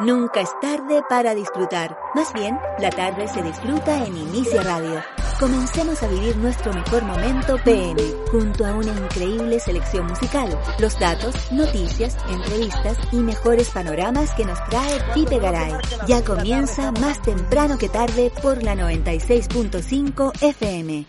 Nunca 0.00 0.40
es 0.40 0.48
tarde 0.60 1.02
para 1.08 1.34
disfrutar. 1.34 1.98
Más 2.14 2.32
bien, 2.32 2.58
la 2.78 2.90
tarde 2.90 3.28
se 3.28 3.42
disfruta 3.42 4.04
en 4.04 4.16
Inicia 4.16 4.62
Radio. 4.62 5.02
Comencemos 5.38 6.02
a 6.02 6.08
vivir 6.08 6.36
nuestro 6.36 6.72
mejor 6.72 7.02
momento 7.04 7.56
PM, 7.62 8.00
junto 8.30 8.64
a 8.64 8.72
una 8.72 8.92
increíble 8.92 9.60
selección 9.60 10.06
musical, 10.06 10.58
los 10.78 10.98
datos, 10.98 11.34
noticias, 11.52 12.16
entrevistas 12.30 12.96
y 13.12 13.16
mejores 13.16 13.68
panoramas 13.68 14.32
que 14.34 14.46
nos 14.46 14.58
trae 14.70 14.98
Pipe 15.14 15.38
Garay. 15.38 15.72
Ya 16.08 16.24
comienza 16.24 16.90
más 16.92 17.20
temprano 17.20 17.76
que 17.76 17.88
tarde 17.88 18.32
por 18.42 18.62
la 18.62 18.74
96.5 18.74 20.32
FM. 20.40 21.06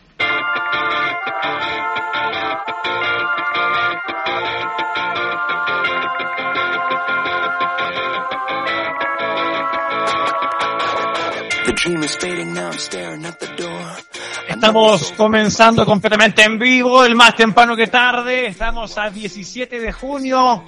Estamos 14.47 15.11
comenzando 15.17 15.85
completamente 15.85 16.43
en 16.43 16.57
vivo, 16.57 17.03
el 17.03 17.15
más 17.15 17.35
temprano 17.35 17.75
que 17.75 17.87
tarde. 17.87 18.47
Estamos 18.47 18.97
a 18.97 19.09
17 19.09 19.79
de 19.79 19.91
junio. 19.91 20.63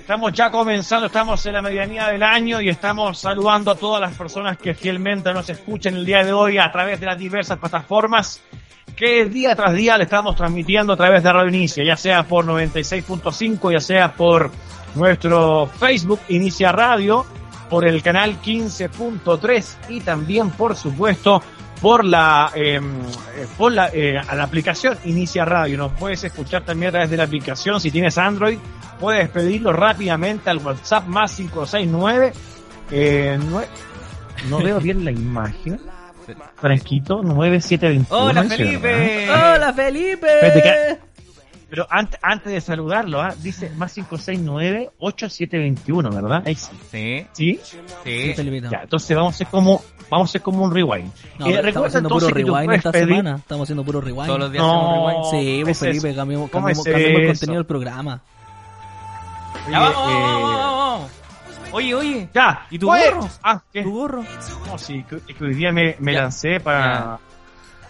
Estamos 0.00 0.32
ya 0.32 0.50
comenzando, 0.50 1.06
estamos 1.06 1.46
en 1.46 1.52
la 1.54 1.62
medianía 1.62 2.08
del 2.08 2.22
año 2.22 2.60
y 2.60 2.68
estamos 2.68 3.18
saludando 3.18 3.70
a 3.70 3.76
todas 3.76 4.00
las 4.00 4.14
personas 4.14 4.58
que 4.58 4.74
fielmente 4.74 5.32
nos 5.32 5.48
escuchan 5.48 5.94
el 5.94 6.04
día 6.04 6.24
de 6.24 6.32
hoy 6.32 6.58
a 6.58 6.70
través 6.70 7.00
de 7.00 7.06
las 7.06 7.18
diversas 7.18 7.58
plataformas 7.58 8.40
que 8.96 9.24
día 9.26 9.54
tras 9.56 9.74
día 9.74 9.98
le 9.98 10.04
estamos 10.04 10.36
transmitiendo 10.36 10.92
a 10.92 10.96
través 10.96 11.22
de 11.22 11.32
Radio 11.32 11.48
Inicia, 11.48 11.84
ya 11.84 11.96
sea 11.96 12.22
por 12.24 12.44
96.5, 12.44 13.72
ya 13.72 13.80
sea 13.80 14.12
por 14.14 14.50
nuestro 14.94 15.66
Facebook 15.66 16.20
Inicia 16.28 16.72
Radio 16.72 17.26
por 17.68 17.86
el 17.86 18.02
canal 18.02 18.40
15.3 18.40 19.76
y 19.88 20.00
también, 20.00 20.50
por 20.50 20.76
supuesto, 20.76 21.42
por 21.80 22.04
la, 22.04 22.52
em, 22.54 23.00
eh, 23.36 23.46
por 23.58 23.72
la, 23.72 23.88
eh, 23.92 24.16
a 24.16 24.34
la 24.34 24.44
aplicación 24.44 24.96
Inicia 25.04 25.44
Radio. 25.44 25.76
Nos 25.76 25.92
puedes 25.92 26.22
escuchar 26.22 26.62
también 26.62 26.90
a 26.90 26.92
través 26.92 27.10
de 27.10 27.16
la 27.16 27.24
aplicación. 27.24 27.80
Si 27.80 27.90
tienes 27.90 28.16
Android, 28.16 28.58
puedes 29.00 29.28
pedirlo 29.28 29.72
rápidamente 29.72 30.50
al 30.50 30.58
WhatsApp 30.58 31.06
más 31.06 31.34
569. 31.34 32.32
Eh, 32.90 33.38
no 34.48 34.58
veo 34.58 34.78
bien 34.78 35.04
la 35.04 35.10
imagen. 35.10 35.80
Fresquito, 36.56 37.22
9721. 37.22 38.16
Hola 38.16 38.44
Felipe. 38.44 39.30
Hola 39.30 39.72
Felipe. 39.72 40.98
Pero 41.74 41.88
antes, 41.90 42.20
antes 42.22 42.52
de 42.52 42.60
saludarlo, 42.60 43.20
¿ah? 43.20 43.34
dice 43.42 43.68
más 43.70 43.98
569-8721, 43.98 46.14
¿verdad? 46.14 46.44
Sí. 46.90 47.26
¿Sí? 47.32 47.58
Sí. 48.04 48.34
Ya, 48.70 48.82
entonces 48.82 49.16
vamos 49.16 49.32
a 49.32 49.34
hacer 49.34 49.48
como, 49.48 49.82
vamos 50.08 50.28
a 50.28 50.30
hacer 50.30 50.42
como 50.42 50.62
un 50.62 50.72
rewind. 50.72 51.10
No, 51.40 51.48
eh, 51.48 51.60
estamos 51.66 51.88
haciendo 51.88 52.10
puro 52.10 52.28
rewind 52.28 52.72
esta 52.74 52.92
semana. 52.92 53.34
Estamos 53.36 53.64
haciendo 53.64 53.84
puro 53.84 54.00
rewind. 54.00 54.26
Todos 54.26 54.38
los 54.38 54.52
días 54.52 54.64
hacemos 54.64 54.98
rewind. 54.98 55.24
Sí, 55.32 55.62
pues 55.64 55.78
Felipe, 55.80 56.14
cambiamos, 56.14 56.48
cambiamos, 56.48 56.84
cambiamos 56.84 57.20
el 57.20 57.26
contenido 57.26 57.56
del 57.56 57.66
programa. 57.66 58.22
ya 59.68 59.80
vamos, 59.80 59.96
vamos, 59.96 60.22
vamos, 60.22 60.76
vamos. 60.76 61.10
Oye, 61.74 61.92
oye. 61.92 62.28
Ya. 62.32 62.66
¿Y 62.70 62.78
tu 62.78 62.86
gorro? 62.86 63.28
Ah, 63.42 63.60
¿qué? 63.72 63.82
¿Tu 63.82 63.92
gorro? 63.92 64.24
No, 64.66 64.78
sí, 64.78 65.04
que, 65.08 65.34
que 65.34 65.44
hoy 65.44 65.54
día 65.54 65.72
me, 65.72 65.96
me 65.98 66.12
lancé 66.12 66.60
para... 66.60 67.18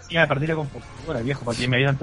Ya. 0.09 0.23
a 0.23 0.27
partir 0.27 0.49
la 0.49 0.55
computadora, 0.55 1.21
viejo, 1.21 1.45
para 1.45 1.57
que 1.57 1.67
me 1.67 1.77
ayudan 1.77 1.97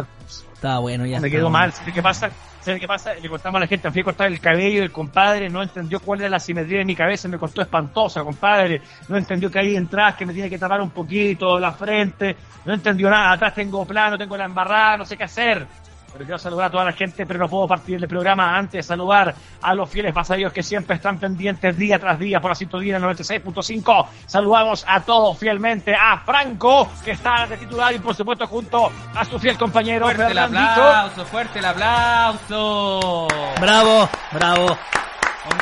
Está 0.55 0.79
bueno, 0.79 1.05
ya. 1.07 1.19
Me 1.19 1.29
quedó 1.29 1.51
mal. 1.51 1.73
¿Sabes 1.73 1.93
qué 1.93 2.03
pasa? 2.03 2.31
¿Sabes 2.61 2.81
qué 2.81 2.87
pasa? 2.87 3.15
Le 3.15 3.29
contamos 3.29 3.57
a 3.57 3.61
la 3.61 3.67
gente, 3.67 3.91
fui 3.91 4.01
a 4.01 4.05
cortar 4.05 4.29
el 4.29 4.39
cabello 4.39 4.81
del 4.81 4.93
compadre, 4.93 5.51
no 5.51 5.61
entendió 5.61 5.99
cuál 5.99 6.21
era 6.21 6.29
la 6.29 6.39
simetría 6.39 6.79
de 6.79 6.85
mi 6.85 6.95
cabeza, 6.95 7.27
me 7.27 7.37
cortó 7.37 7.63
espantosa, 7.63 8.23
compadre. 8.23 8.81
No 9.09 9.17
entendió 9.17 9.51
que 9.51 9.59
ahí 9.59 9.75
entras, 9.75 10.15
que 10.15 10.25
me 10.25 10.33
tiene 10.33 10.49
que 10.49 10.59
tapar 10.59 10.81
un 10.81 10.91
poquito 10.91 11.59
la 11.59 11.73
frente. 11.73 12.37
No 12.65 12.75
entendió 12.75 13.11
nada. 13.11 13.33
Atrás 13.33 13.55
tengo 13.55 13.85
plano, 13.85 14.17
tengo 14.17 14.37
la 14.37 14.45
embarrada, 14.45 14.99
no 14.99 15.05
sé 15.05 15.17
qué 15.17 15.25
hacer. 15.25 15.67
Pero 16.13 16.25
quiero 16.25 16.39
saludar 16.39 16.67
a 16.67 16.71
toda 16.71 16.85
la 16.85 16.93
gente, 16.93 17.25
pero 17.25 17.39
no 17.39 17.49
puedo 17.49 17.67
partir 17.67 17.99
del 17.99 18.09
programa 18.09 18.57
antes 18.57 18.73
de 18.73 18.83
saludar 18.83 19.35
a 19.63 19.75
los 19.75 19.89
fieles 19.89 20.13
pasajeros 20.13 20.53
que 20.53 20.63
siempre 20.63 20.97
están 20.97 21.19
pendientes 21.19 21.77
día 21.77 21.99
tras 21.99 22.19
día 22.19 22.41
por 22.41 22.51
la 22.51 22.55
sintonía 22.55 22.99
96.5. 22.99 24.07
Saludamos 24.27 24.85
a 24.87 25.01
todos 25.01 25.39
fielmente, 25.39 25.95
a 25.95 26.19
Franco, 26.19 26.91
que 27.03 27.13
está 27.13 27.47
de 27.47 27.57
titular 27.57 27.95
y 27.95 27.99
por 27.99 28.15
supuesto 28.15 28.47
junto 28.47 28.93
a 29.15 29.25
su 29.25 29.39
fiel 29.39 29.57
compañero 29.57 30.05
fuerte 30.05 30.33
el 30.33 30.39
aplauso, 30.39 31.25
fuerte 31.25 31.59
el 31.61 31.65
aplauso. 31.65 33.29
Bravo, 33.59 34.09
bravo. 34.33 34.79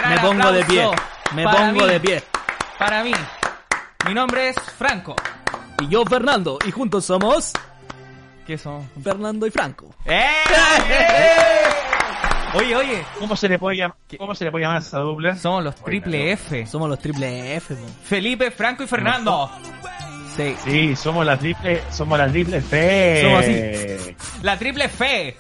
Me 0.09 0.19
pongo 0.19 0.53
de 0.53 0.65
pie. 0.65 0.91
Me 1.35 1.45
pongo 1.45 1.87
de 1.87 2.01
pie. 2.01 2.25
Para 2.77 3.05
mí, 3.05 3.13
mi 4.07 4.15
nombre 4.15 4.49
es 4.49 4.57
Franco. 4.57 5.15
Y 5.81 5.89
yo 5.89 6.05
Fernando, 6.05 6.59
y 6.67 6.73
juntos 6.73 7.05
somos... 7.05 7.53
¿Qué 8.51 8.59
son? 8.59 8.85
Fernando 9.01 9.47
y 9.47 9.51
Franco. 9.53 9.95
¡Eh! 10.05 10.29
Oye, 12.55 12.75
oye, 12.75 13.05
¿cómo 13.21 13.37
se 13.37 13.49
le 13.49 13.61
puede 13.61 13.77
llamar, 13.77 13.97
cómo 14.19 14.35
se 14.35 14.45
le 14.45 14.51
puede 14.51 14.65
llamar 14.65 14.79
a 14.79 14.81
esa 14.81 14.99
dupla? 14.99 15.37
Somos 15.37 15.63
los 15.63 15.77
triple 15.77 16.33
F. 16.33 16.67
Somos 16.67 16.89
los 16.89 16.99
triple 16.99 17.55
F. 17.55 17.75
Man. 17.75 17.85
Felipe, 18.03 18.51
Franco 18.51 18.83
y 18.83 18.89
Fernando. 18.89 19.49
Sí. 20.35 20.57
Sí, 20.65 20.97
somos 20.97 21.25
la 21.25 21.37
triple, 21.37 21.81
somos 21.93 22.19
la 22.19 22.29
triple 22.29 22.57
F. 22.57 23.23
Somos 23.23 23.39
así. 23.39 24.17
La 24.43 24.59
triple 24.59 24.87
F. 24.87 25.37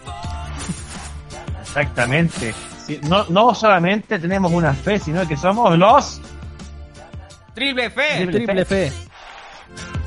Exactamente. 1.62 2.54
Sí, 2.86 3.00
no, 3.08 3.24
no 3.28 3.56
solamente 3.56 4.20
tenemos 4.20 4.52
una 4.52 4.72
fe, 4.72 5.00
sino 5.00 5.26
que 5.26 5.36
somos 5.36 5.76
los 5.76 6.20
triple 7.54 7.86
F. 7.86 8.02
Triple, 8.18 8.36
triple 8.36 8.62
F. 8.62 8.86
F. 8.86 9.09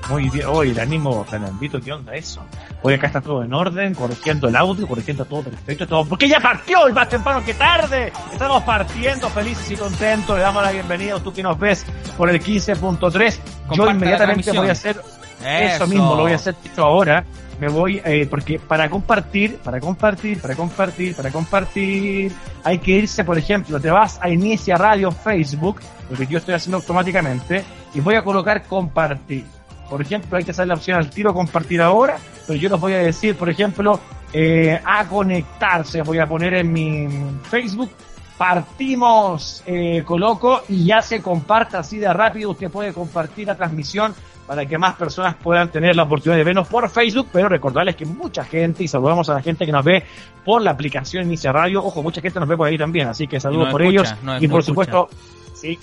Muy 0.10 0.30
bien, 0.30 0.46
hoy 0.48 0.72
el 0.72 0.80
ánimo, 0.80 1.24
Fernandito, 1.24 1.80
¿qué 1.80 1.94
onda 1.94 2.14
eso? 2.14 2.42
Hoy 2.82 2.96
acá 2.96 3.08
está 3.08 3.22
todo 3.22 3.42
en 3.44 3.54
orden, 3.54 3.96
corrigiendo 3.96 4.50
el 4.50 4.56
audio, 4.56 4.86
corrigiendo 4.86 5.24
todo 5.24 5.44
perfecto, 5.44 5.88
todo, 5.88 6.06
porque 6.06 6.28
ya 6.28 6.42
partió 6.42 6.86
el 6.88 6.94
más 6.94 7.08
temprano 7.08 7.44
que 7.46 7.54
tarde. 7.54 8.12
Estamos 8.32 8.64
partiendo 8.64 9.30
felices 9.30 9.72
y 9.72 9.78
contentos, 9.78 10.36
le 10.36 10.44
damos 10.44 10.62
la 10.62 10.72
bienvenida 10.72 11.16
a 11.16 11.20
tú 11.20 11.32
que 11.32 11.42
nos 11.42 11.58
ves 11.58 11.86
por 12.18 12.30
el 12.30 12.42
15.3. 12.42 13.40
Yo 13.72 13.90
inmediatamente 13.90 14.52
voy 14.52 14.68
a 14.68 14.74
hacer 14.74 14.98
eso. 14.98 15.76
eso. 15.76 15.88
mismo, 15.88 16.16
lo 16.16 16.24
voy 16.24 16.34
a 16.34 16.36
hacer 16.36 16.56
ahora. 16.78 17.24
Me 17.60 17.70
voy, 17.70 18.02
eh, 18.04 18.28
porque 18.30 18.60
para 18.60 18.90
compartir, 18.90 19.58
para 19.58 19.80
compartir, 19.80 20.42
para 20.42 20.56
compartir, 20.56 21.16
para 21.16 21.32
compartir, 21.32 22.34
hay 22.64 22.80
que 22.80 22.92
irse, 22.92 23.24
por 23.24 23.38
ejemplo, 23.38 23.80
te 23.80 23.90
vas 23.90 24.20
a 24.22 24.30
Inicia 24.30 24.76
Radio 24.76 25.12
Facebook, 25.12 25.80
lo 26.10 26.18
que 26.18 26.28
yo 26.28 26.40
estoy 26.40 26.56
haciendo 26.56 26.78
automáticamente, 26.78 27.64
y 27.94 28.02
voy 28.02 28.16
a 28.16 28.24
colocar 28.24 28.64
compartir. 28.64 29.46
Por 29.94 30.02
ejemplo, 30.02 30.36
ahí 30.36 30.44
te 30.44 30.54
sale 30.54 30.70
la 30.70 30.74
opción 30.74 30.98
al 30.98 31.12
tiro 31.12 31.36
compartir 31.36 31.80
ahora, 31.80 32.18
pero 32.48 32.58
yo 32.58 32.68
les 32.68 32.80
voy 32.80 32.94
a 32.94 32.98
decir, 32.98 33.36
por 33.36 33.48
ejemplo, 33.48 34.00
eh, 34.34 34.82
a 34.84 35.08
conectarse. 35.08 36.02
Voy 36.02 36.18
a 36.18 36.26
poner 36.26 36.56
en 36.56 36.74
mi 36.74 37.08
Facebook, 37.44 37.92
partimos, 38.36 39.62
eh, 39.68 40.02
coloco 40.04 40.64
y 40.68 40.86
ya 40.86 41.04
se 41.04 41.22
comparta 41.22 41.78
así 41.78 42.00
de 42.00 42.12
rápido. 42.12 42.50
Usted 42.50 42.72
puede 42.72 42.92
compartir 42.92 43.46
la 43.46 43.56
transmisión 43.56 44.16
para 44.48 44.66
que 44.66 44.80
más 44.80 44.96
personas 44.96 45.36
puedan 45.36 45.70
tener 45.70 45.96
la 45.96 46.02
oportunidad 46.02 46.38
de 46.38 46.44
vernos 46.44 46.68
por 46.68 46.90
Facebook, 46.90 47.28
pero 47.32 47.48
recordarles 47.48 47.96
que 47.96 48.08
mucha 48.08 48.44
gente, 48.46 48.84
y 48.84 48.88
saludamos 48.88 49.30
a 49.30 49.36
la 49.36 49.44
gente 49.44 49.64
que 49.64 49.72
nos 49.72 49.86
ve 49.86 50.04
por 50.44 50.64
la 50.64 50.72
aplicación 50.72 51.28
Inicia 51.28 51.52
Radio, 51.52 51.86
ojo, 51.86 52.02
mucha 52.02 52.20
gente 52.20 52.40
nos 52.40 52.50
ve 52.50 52.58
por 52.58 52.68
ahí 52.68 52.80
también, 52.80 53.10
así 53.10 53.28
que 53.28 53.40
saludos 53.40 53.70
por 53.70 53.84
ellos. 53.84 54.12
y 54.40 54.48
por 54.48 54.64
supuesto, 54.64 55.08
sí, 55.54 55.78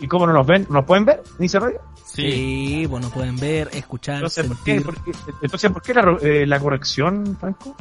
¿Y 0.00 0.06
cómo 0.08 0.26
no 0.26 0.32
nos 0.32 0.46
ven? 0.46 0.66
¿Nos 0.70 0.84
pueden 0.84 1.04
ver? 1.04 1.22
¿Inicia 1.38 1.60
Radio? 1.60 1.80
Sí, 2.04 2.32
sí 2.32 2.86
pues 2.88 3.02
nos 3.02 3.12
pueden 3.12 3.36
ver, 3.36 3.68
escuchar, 3.72 4.16
entonces, 4.16 4.46
sentir. 4.46 4.82
¿por 4.82 5.04
qué, 5.04 5.12
entonces, 5.42 5.70
¿por 5.70 5.82
qué 5.82 5.94
la, 5.94 6.16
eh, 6.22 6.46
la 6.46 6.58
corrección, 6.58 7.36
Franco? 7.38 7.76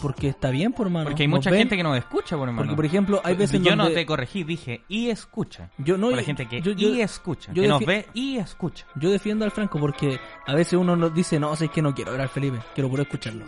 Porque 0.00 0.28
está 0.28 0.50
bien, 0.50 0.72
por 0.72 0.86
hermano. 0.86 1.06
Porque 1.06 1.24
hay 1.24 1.28
mucha 1.28 1.50
gente 1.50 1.76
que 1.76 1.82
nos 1.82 1.98
escucha, 1.98 2.36
por 2.36 2.48
hermano. 2.48 2.56
Porque, 2.56 2.76
por 2.76 2.84
ejemplo, 2.86 3.20
hay 3.24 3.34
veces 3.34 3.60
Yo 3.60 3.70
donde... 3.70 3.84
no 3.84 3.90
te 3.90 4.06
corregí, 4.06 4.44
dije 4.44 4.82
y 4.88 5.10
escucha. 5.10 5.70
Yo 5.78 5.98
no... 5.98 6.08
Por 6.08 6.16
la 6.16 6.22
gente 6.22 6.46
que 6.46 6.60
yo, 6.62 6.72
yo, 6.72 6.88
y 6.88 7.00
escucha, 7.00 7.52
yo 7.52 7.62
que 7.62 7.68
nos 7.68 7.84
ve 7.84 8.06
y 8.14 8.38
escucha. 8.38 8.86
Yo 8.94 9.10
defiendo 9.10 9.44
al 9.44 9.50
Franco 9.50 9.78
porque 9.80 10.20
a 10.46 10.54
veces 10.54 10.74
uno 10.74 10.94
nos 10.94 11.12
dice, 11.12 11.40
no, 11.40 11.52
es 11.52 11.68
que 11.70 11.82
no 11.82 11.94
quiero 11.94 12.12
ver 12.12 12.20
al 12.20 12.28
Felipe, 12.28 12.58
quiero 12.74 12.88
puro 12.88 13.02
escucharlo. 13.02 13.44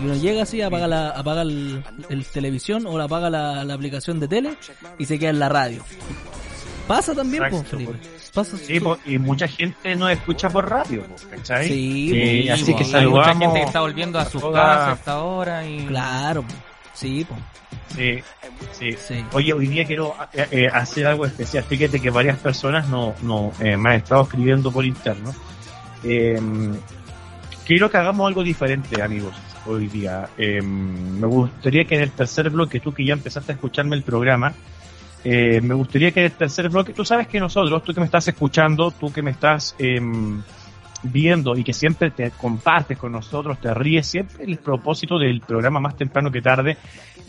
Y 0.00 0.04
uno 0.04 0.14
llega 0.14 0.42
así, 0.42 0.60
apaga 0.60 0.86
la 0.86 1.10
apaga 1.10 1.42
el, 1.42 1.82
el 2.10 2.26
televisión 2.26 2.86
o 2.86 3.00
apaga 3.00 3.30
la, 3.30 3.64
la 3.64 3.74
aplicación 3.74 4.20
de 4.20 4.28
tele 4.28 4.56
y 4.98 5.06
se 5.06 5.18
queda 5.18 5.30
en 5.30 5.38
la 5.38 5.48
radio. 5.48 5.82
Pasa 6.88 7.14
también, 7.14 7.44
Exacto, 7.44 7.62
po, 7.64 7.70
Felipe. 7.70 7.92
Pasa. 8.34 8.56
Sí, 8.56 8.80
po, 8.80 8.98
y 9.06 9.18
mucha 9.18 9.46
gente 9.46 9.94
nos 9.94 10.10
escucha 10.10 10.48
por 10.48 10.68
radio, 10.68 11.02
po, 11.04 11.14
¿cachai? 11.30 11.68
Sí, 11.68 12.10
Eh, 12.14 12.44
po, 12.48 12.54
así 12.54 12.72
po. 12.72 12.78
que 12.78 12.84
Hay 12.84 12.90
saludamos. 12.90 13.26
mucha 13.36 13.38
gente 13.46 13.60
que 13.60 13.66
está 13.66 13.80
volviendo 13.80 14.18
a 14.18 14.24
sus 14.24 14.40
toda- 14.40 14.62
casas 14.62 14.98
hasta 14.98 15.12
ahora 15.12 15.66
y... 15.68 15.84
Claro, 15.86 16.42
po. 16.42 16.54
sí, 16.94 17.24
po. 17.28 17.36
Sí, 17.94 18.18
sí. 18.72 18.92
Sí. 18.98 19.24
Oye, 19.32 19.52
hoy 19.52 19.66
día 19.66 19.84
quiero 19.84 20.14
eh, 20.32 20.46
eh, 20.50 20.68
hacer 20.72 21.06
algo 21.06 21.24
especial. 21.26 21.62
Fíjate 21.64 22.00
que 22.00 22.10
varias 22.10 22.38
personas 22.38 22.88
no, 22.88 23.14
no, 23.22 23.52
eh, 23.60 23.76
me 23.76 23.90
han 23.90 23.96
estado 23.96 24.22
escribiendo 24.22 24.72
por 24.72 24.84
interno. 24.84 25.34
Eh, 26.04 26.40
quiero 27.66 27.90
que 27.90 27.96
hagamos 27.96 28.26
algo 28.28 28.42
diferente, 28.42 29.00
amigos, 29.02 29.34
hoy 29.66 29.88
día. 29.88 30.28
Eh, 30.38 30.60
me 30.62 31.26
gustaría 31.26 31.84
que 31.84 31.96
en 31.96 32.02
el 32.02 32.10
tercer 32.12 32.50
bloque, 32.50 32.80
tú 32.80 32.92
que 32.92 33.04
ya 33.04 33.12
empezaste 33.14 33.52
a 33.52 33.54
escucharme 33.54 33.96
el 33.96 34.02
programa, 34.02 34.52
eh, 35.24 35.60
me 35.60 35.74
gustaría 35.74 36.12
que 36.12 36.26
el 36.26 36.32
tercer 36.32 36.68
bloque, 36.68 36.92
tú 36.92 37.04
sabes 37.04 37.26
que 37.28 37.40
nosotros, 37.40 37.82
tú 37.84 37.92
que 37.92 38.00
me 38.00 38.06
estás 38.06 38.28
escuchando, 38.28 38.90
tú 38.90 39.12
que 39.12 39.22
me 39.22 39.32
estás 39.32 39.74
em, 39.78 40.42
viendo 41.02 41.56
y 41.56 41.64
que 41.64 41.72
siempre 41.72 42.10
te 42.10 42.30
compartes 42.30 42.98
con 42.98 43.12
nosotros, 43.12 43.60
te 43.60 43.72
ríes, 43.72 44.06
siempre 44.06 44.44
el 44.44 44.58
propósito 44.58 45.18
del 45.18 45.40
programa 45.40 45.80
más 45.80 45.96
temprano 45.96 46.30
que 46.30 46.42
tarde 46.42 46.76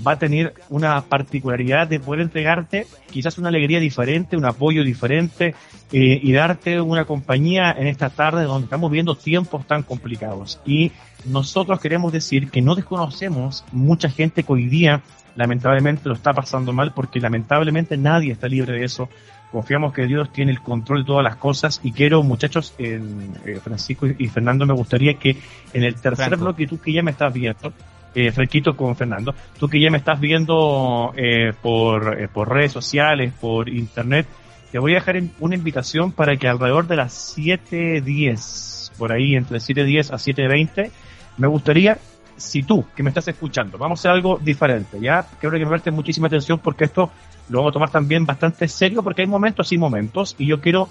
va 0.06 0.14
a 0.14 0.20
tener 0.20 0.54
una 0.70 1.02
particularidad 1.02 1.88
de 1.88 2.00
poder 2.00 2.22
entregarte 2.22 2.88
quizás 3.12 3.38
una 3.38 3.50
alegría 3.50 3.80
diferente, 3.80 4.38
un 4.38 4.46
apoyo 4.46 4.84
diferente 4.84 5.56
eh, 5.92 6.20
y 6.22 6.32
darte 6.32 6.80
una 6.80 7.06
compañía 7.06 7.72
en 7.72 7.88
esta 7.88 8.10
tarde 8.10 8.44
donde 8.44 8.66
estamos 8.66 8.92
viendo 8.92 9.16
tiempos 9.16 9.68
tan 9.68 9.84
complicados. 9.84 10.62
Y 10.66 10.92
nosotros 11.26 11.80
queremos 11.80 12.14
decir 12.14 12.50
que 12.50 12.62
no 12.62 12.76
desconocemos 12.76 13.66
mucha 13.72 14.10
gente 14.10 14.44
que 14.44 14.54
hoy 14.54 14.68
día 14.68 15.02
lamentablemente 15.36 16.08
lo 16.10 16.16
está 16.16 16.34
pasando 16.34 16.74
mal 16.74 16.94
porque 16.94 17.20
lamentablemente 17.20 17.98
nadie 17.98 18.32
está 18.32 18.48
libre 18.48 18.74
de 18.74 18.86
eso 18.86 19.10
confiamos 19.52 19.94
que 19.94 20.06
Dios 20.06 20.32
tiene 20.32 20.52
el 20.52 20.62
control 20.62 21.00
de 21.00 21.06
todas 21.06 21.24
las 21.24 21.36
cosas 21.36 21.80
y 21.84 21.92
quiero, 21.92 22.24
muchachos, 22.24 22.74
en, 22.78 23.34
eh, 23.46 23.60
Francisco 23.64 24.08
y 24.08 24.28
Fernando, 24.28 24.66
me 24.66 24.74
gustaría 24.74 25.16
que 25.16 25.38
en 25.74 25.84
el 25.84 25.96
tercer 25.96 26.38
bloque, 26.38 26.68
tú 26.68 26.80
que 26.80 26.94
ya 26.94 27.02
me 27.02 27.12
estás 27.12 27.34
viendo, 27.34 27.74
eh, 28.16 28.32
Franquito 28.32 28.76
con 28.76 28.96
Fernando, 28.96 29.36
tú 29.60 29.68
que 29.68 29.80
ya 29.80 29.92
me 29.92 30.00
estás 30.00 30.20
viendo 30.20 31.14
eh, 31.16 31.54
por, 31.62 32.20
eh, 32.20 32.28
por 32.28 32.50
redes 32.50 32.72
sociales, 32.72 33.34
por 33.40 33.70
internet, 33.70 34.26
te 34.72 34.80
voy 34.80 34.94
a 34.94 34.96
dejar 34.96 35.22
una 35.40 35.56
invitación 35.56 36.12
para 36.12 36.36
que 36.36 36.48
alrededor 36.48 36.88
de 36.88 36.96
las 36.96 37.38
7.10, 37.38 38.92
por 38.98 39.12
ahí, 39.12 39.36
entre 39.36 39.58
7.10 39.58 40.12
a 40.12 40.18
7.20, 40.18 40.92
me 41.38 41.48
gustaría 41.48 41.98
si 42.36 42.64
tú, 42.64 42.86
que 42.96 43.04
me 43.04 43.10
estás 43.10 43.28
escuchando, 43.28 43.78
vamos 43.78 44.00
a 44.00 44.02
hacer 44.02 44.12
algo 44.12 44.40
diferente, 44.42 45.00
¿ya? 45.00 45.28
Quiero 45.40 45.58
que 45.58 45.66
me 45.66 45.70
prestes 45.70 45.94
muchísima 45.94 46.28
atención 46.28 46.60
porque 46.60 46.86
esto 46.86 47.12
lo 47.50 47.60
vamos 47.60 47.72
a 47.72 47.74
tomar 47.74 47.90
también 47.90 48.26
bastante 48.26 48.68
serio 48.68 49.04
porque 49.04 49.22
hay 49.22 49.28
momentos 49.28 49.72
y 49.72 49.78
momentos 49.78 50.36
y 50.38 50.48
yo 50.48 50.62
quiero 50.62 50.90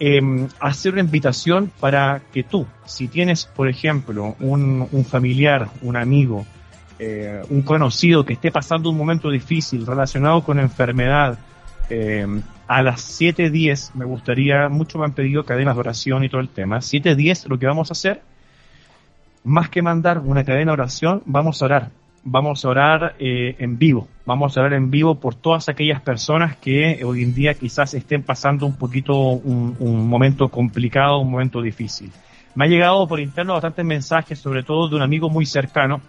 em, 0.00 0.48
hacer 0.60 0.92
una 0.92 1.02
invitación 1.02 1.70
para 1.80 2.22
que 2.32 2.42
tú, 2.42 2.66
si 2.84 3.08
tienes, 3.08 3.46
por 3.46 3.68
ejemplo, 3.68 4.36
un, 4.40 4.86
un 4.90 5.04
familiar, 5.04 5.68
un 5.82 5.96
amigo, 5.96 6.46
eh, 6.98 7.42
un 7.50 7.62
conocido 7.62 8.24
que 8.24 8.34
esté 8.34 8.50
pasando 8.50 8.90
un 8.90 8.96
momento 8.96 9.30
difícil 9.30 9.86
relacionado 9.86 10.42
con 10.42 10.58
enfermedad, 10.58 11.38
em, 11.90 12.42
a 12.66 12.82
las 12.82 13.20
7.10 13.20 13.94
me 13.94 14.04
gustaría, 14.04 14.68
mucho 14.68 14.98
me 14.98 15.06
han 15.06 15.12
pedido 15.12 15.44
cadenas 15.44 15.74
de 15.74 15.80
oración 15.80 16.24
y 16.24 16.28
todo 16.28 16.40
el 16.40 16.48
tema, 16.48 16.78
7.10 16.80 17.48
lo 17.48 17.58
que 17.58 17.66
vamos 17.66 17.90
a 17.90 17.92
hacer 17.92 18.22
más 19.44 19.70
que 19.70 19.82
mandar 19.82 20.18
una 20.18 20.44
cadena 20.44 20.72
de 20.72 20.74
oración, 20.74 21.22
vamos 21.24 21.62
a 21.62 21.64
orar. 21.64 21.90
Vamos 22.24 22.64
a 22.64 22.68
orar 22.68 23.14
eh, 23.18 23.56
en 23.58 23.78
vivo. 23.78 24.08
Vamos 24.26 24.56
a 24.56 24.60
orar 24.60 24.74
en 24.74 24.90
vivo 24.90 25.14
por 25.14 25.34
todas 25.34 25.68
aquellas 25.68 26.00
personas 26.00 26.56
que 26.56 27.02
hoy 27.04 27.22
en 27.22 27.34
día 27.34 27.54
quizás 27.54 27.94
estén 27.94 28.22
pasando 28.22 28.66
un 28.66 28.76
poquito 28.76 29.14
un, 29.14 30.08
momento 30.08 30.48
complicado, 30.48 31.18
un 31.18 31.30
momento 31.30 31.62
difícil. 31.62 32.10
Me 32.54 32.64
ha 32.64 32.68
llegado 32.68 33.06
por 33.06 33.20
interno 33.20 33.54
bastantes 33.54 33.84
mensajes, 33.84 34.38
sobre 34.38 34.62
todo 34.62 34.88
de 34.88 34.96
un 34.96 35.02
amigo 35.02 35.30
muy 35.30 35.46
cercano, 35.46 36.00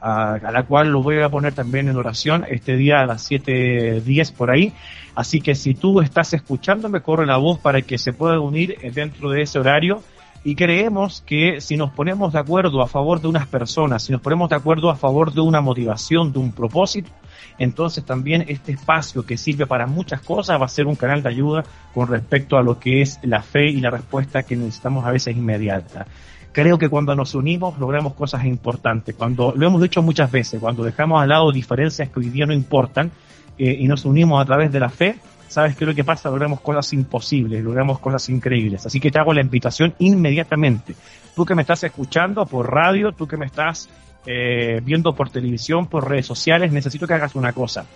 a, 0.00 0.38
la 0.52 0.62
cual 0.64 0.90
lo 0.90 1.02
voy 1.02 1.20
a 1.20 1.28
poner 1.28 1.54
también 1.54 1.88
en 1.88 1.96
oración 1.96 2.44
este 2.48 2.76
día 2.76 3.00
a 3.00 3.06
las 3.06 3.30
7.10 3.30 4.32
por 4.34 4.50
ahí. 4.50 4.72
Así 5.14 5.40
que 5.40 5.54
si 5.54 5.74
tú 5.74 6.00
estás 6.00 6.34
escuchándome, 6.34 7.00
corre 7.00 7.26
la 7.26 7.38
voz 7.38 7.58
para 7.58 7.82
que 7.82 7.98
se 7.98 8.12
pueda 8.12 8.38
unir 8.38 8.76
dentro 8.92 9.30
de 9.30 9.42
ese 9.42 9.58
horario 9.58 10.02
y 10.44 10.54
creemos 10.54 11.22
que 11.26 11.62
si 11.62 11.78
nos 11.78 11.90
ponemos 11.90 12.34
de 12.34 12.38
acuerdo 12.38 12.82
a 12.82 12.86
favor 12.86 13.20
de 13.20 13.28
unas 13.28 13.46
personas, 13.46 14.02
si 14.02 14.12
nos 14.12 14.20
ponemos 14.20 14.50
de 14.50 14.56
acuerdo 14.56 14.90
a 14.90 14.96
favor 14.96 15.32
de 15.32 15.40
una 15.40 15.62
motivación, 15.62 16.32
de 16.32 16.38
un 16.38 16.52
propósito, 16.52 17.10
entonces 17.58 18.04
también 18.04 18.44
este 18.48 18.72
espacio 18.72 19.24
que 19.24 19.38
sirve 19.38 19.66
para 19.66 19.86
muchas 19.86 20.20
cosas 20.20 20.60
va 20.60 20.66
a 20.66 20.68
ser 20.68 20.86
un 20.86 20.96
canal 20.96 21.22
de 21.22 21.30
ayuda 21.30 21.64
con 21.94 22.08
respecto 22.08 22.58
a 22.58 22.62
lo 22.62 22.78
que 22.78 23.00
es 23.00 23.18
la 23.22 23.40
fe 23.40 23.70
y 23.70 23.80
la 23.80 23.90
respuesta 23.90 24.42
que 24.42 24.54
necesitamos 24.54 25.06
a 25.06 25.10
veces 25.10 25.34
inmediata. 25.34 26.06
Creo 26.52 26.76
que 26.76 26.90
cuando 26.90 27.16
nos 27.16 27.34
unimos 27.34 27.78
logramos 27.78 28.12
cosas 28.12 28.44
importantes. 28.44 29.14
Cuando 29.14 29.54
lo 29.56 29.66
hemos 29.66 29.80
dicho 29.80 30.02
muchas 30.02 30.30
veces, 30.30 30.60
cuando 30.60 30.84
dejamos 30.84 31.22
al 31.22 31.30
lado 31.30 31.50
diferencias 31.52 32.10
que 32.10 32.20
hoy 32.20 32.28
día 32.28 32.44
no 32.44 32.52
importan 32.52 33.10
eh, 33.56 33.76
y 33.80 33.88
nos 33.88 34.04
unimos 34.04 34.42
a 34.42 34.44
través 34.44 34.70
de 34.70 34.78
la 34.78 34.90
fe, 34.90 35.16
¿sabes 35.54 35.76
qué 35.76 35.84
es 35.84 35.88
lo 35.88 35.94
que 35.94 36.02
pasa? 36.02 36.30
Logramos 36.30 36.60
cosas 36.60 36.92
imposibles, 36.94 37.62
logramos 37.62 38.00
cosas 38.00 38.28
increíbles. 38.28 38.84
Así 38.86 38.98
que 38.98 39.12
te 39.12 39.20
hago 39.20 39.32
la 39.32 39.40
invitación 39.40 39.94
inmediatamente. 40.00 40.96
Tú 41.36 41.44
que 41.44 41.54
me 41.54 41.62
estás 41.62 41.84
escuchando 41.84 42.44
por 42.44 42.72
radio, 42.72 43.12
tú 43.12 43.28
que 43.28 43.36
me 43.36 43.46
estás 43.46 43.88
eh, 44.26 44.80
viendo 44.82 45.14
por 45.14 45.30
televisión, 45.30 45.86
por 45.86 46.08
redes 46.08 46.26
sociales, 46.26 46.72
necesito 46.72 47.06
que 47.06 47.14
hagas 47.14 47.36
una 47.36 47.52
cosa. 47.52 47.86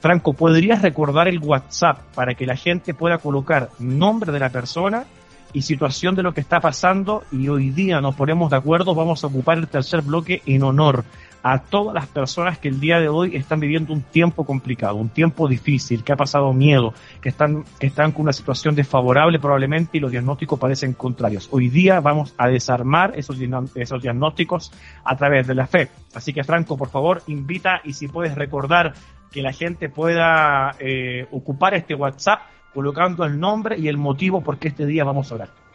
Franco, 0.00 0.34
¿podrías 0.34 0.82
recordar 0.82 1.28
el 1.28 1.38
WhatsApp 1.38 1.98
para 2.14 2.34
que 2.34 2.44
la 2.44 2.56
gente 2.56 2.92
pueda 2.92 3.16
colocar 3.16 3.70
nombre 3.78 4.30
de 4.30 4.40
la 4.40 4.50
persona 4.50 5.06
y 5.54 5.62
situación 5.62 6.14
de 6.14 6.22
lo 6.22 6.34
que 6.34 6.42
está 6.42 6.60
pasando? 6.60 7.24
Y 7.32 7.48
hoy 7.48 7.70
día 7.70 8.02
nos 8.02 8.16
ponemos 8.16 8.50
de 8.50 8.58
acuerdo, 8.58 8.94
vamos 8.94 9.24
a 9.24 9.28
ocupar 9.28 9.56
el 9.56 9.66
tercer 9.66 10.02
bloque 10.02 10.42
en 10.44 10.62
honor 10.62 11.04
a 11.42 11.58
todas 11.62 11.94
las 11.94 12.06
personas 12.06 12.58
que 12.58 12.68
el 12.68 12.80
día 12.80 13.00
de 13.00 13.08
hoy 13.08 13.36
están 13.36 13.60
viviendo 13.60 13.92
un 13.92 14.02
tiempo 14.02 14.44
complicado, 14.44 14.96
un 14.96 15.08
tiempo 15.08 15.48
difícil, 15.48 16.04
que 16.04 16.12
ha 16.12 16.16
pasado 16.16 16.52
miedo, 16.52 16.94
que 17.20 17.28
están, 17.28 17.64
que 17.78 17.86
están 17.86 18.12
con 18.12 18.22
una 18.22 18.32
situación 18.32 18.74
desfavorable 18.74 19.38
probablemente 19.38 19.98
y 19.98 20.00
los 20.00 20.10
diagnósticos 20.10 20.58
parecen 20.58 20.92
contrarios. 20.94 21.48
Hoy 21.52 21.68
día 21.68 22.00
vamos 22.00 22.34
a 22.38 22.48
desarmar 22.48 23.12
esos, 23.16 23.38
esos 23.74 24.02
diagnósticos 24.02 24.72
a 25.04 25.16
través 25.16 25.46
de 25.46 25.54
la 25.54 25.66
fe. 25.66 25.88
Así 26.14 26.32
que 26.32 26.44
Franco, 26.44 26.76
por 26.76 26.88
favor, 26.88 27.22
invita 27.26 27.80
y 27.84 27.92
si 27.92 28.08
puedes 28.08 28.34
recordar 28.34 28.94
que 29.30 29.42
la 29.42 29.52
gente 29.52 29.88
pueda 29.88 30.74
eh, 30.78 31.26
ocupar 31.30 31.74
este 31.74 31.94
WhatsApp 31.94 32.40
colocando 32.72 33.24
el 33.24 33.38
nombre 33.38 33.78
y 33.78 33.88
el 33.88 33.96
motivo 33.96 34.42
por 34.42 34.58
qué 34.58 34.68
este 34.68 34.86
día 34.86 35.04
vamos 35.04 35.30
a 35.30 35.36
orar. 35.36 35.67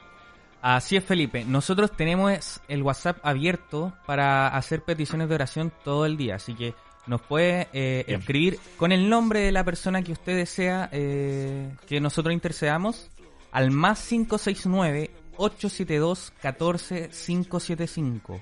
Así 0.63 0.95
es, 0.95 1.03
Felipe. 1.03 1.43
Nosotros 1.43 1.91
tenemos 1.91 2.61
el 2.69 2.81
WhatsApp 2.83 3.17
abierto 3.21 3.91
para 4.05 4.47
hacer 4.47 4.81
peticiones 4.81 5.27
de 5.27 5.35
oración 5.35 5.73
todo 5.83 6.05
el 6.05 6.15
día, 6.15 6.35
así 6.35 6.55
que 6.55 6.73
nos 7.05 7.21
puede 7.21 7.67
eh, 7.73 8.05
escribir 8.07 8.57
con 8.77 8.93
el 8.93 9.09
nombre 9.09 9.41
de 9.41 9.51
la 9.51 9.65
persona 9.65 10.01
que 10.03 10.13
usted 10.13 10.37
desea 10.37 10.87
eh, 10.93 11.75
que 11.85 11.99
nosotros 11.99 12.33
intercedamos 12.33 13.11
al 13.51 13.71
más 13.71 14.07
569 14.07 15.11
872 15.35 16.31
14575 16.41 18.41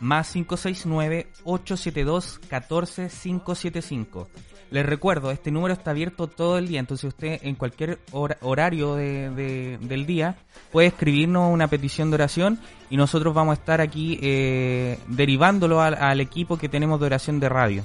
más 0.00 0.30
569 0.30 1.28
872 1.44 2.38
14575 2.50 4.28
les 4.72 4.84
recuerdo, 4.86 5.30
este 5.30 5.50
número 5.50 5.74
está 5.74 5.90
abierto 5.90 6.28
todo 6.28 6.56
el 6.56 6.66
día, 6.66 6.80
entonces 6.80 7.04
usted 7.04 7.40
en 7.42 7.56
cualquier 7.56 7.98
horario 8.10 8.94
del 8.96 10.06
día 10.06 10.36
puede 10.72 10.88
escribirnos 10.88 11.52
una 11.52 11.68
petición 11.68 12.08
de 12.10 12.14
oración 12.14 12.58
y 12.88 12.96
nosotros 12.96 13.34
vamos 13.34 13.58
a 13.58 13.60
estar 13.60 13.82
aquí 13.82 14.18
eh, 14.22 14.98
derivándolo 15.08 15.82
al, 15.82 16.20
equipo 16.20 16.56
que 16.56 16.70
tenemos 16.70 16.98
de 17.00 17.06
oración 17.06 17.38
de 17.38 17.50
radio. 17.50 17.84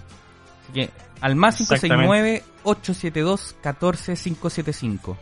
Así 0.63 0.72
que 0.74 0.89
al 1.20 1.36
más 1.36 1.60
569-872-14575. 2.63 5.17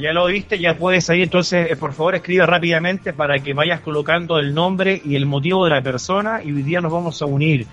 Ya 0.00 0.12
lo 0.12 0.26
viste, 0.26 0.58
ya 0.58 0.76
puedes 0.76 1.08
ahí, 1.08 1.22
entonces 1.22 1.70
eh, 1.70 1.76
por 1.76 1.92
favor 1.92 2.16
escribe 2.16 2.44
rápidamente 2.44 3.12
para 3.12 3.38
que 3.38 3.54
vayas 3.54 3.80
colocando 3.80 4.40
el 4.40 4.52
nombre 4.52 5.00
y 5.04 5.14
el 5.14 5.24
motivo 5.24 5.62
de 5.64 5.70
la 5.70 5.82
persona 5.82 6.42
y 6.42 6.50
hoy 6.52 6.64
día 6.64 6.80
nos 6.80 6.90
vamos 6.92 7.22
a 7.22 7.26
unir 7.26 7.68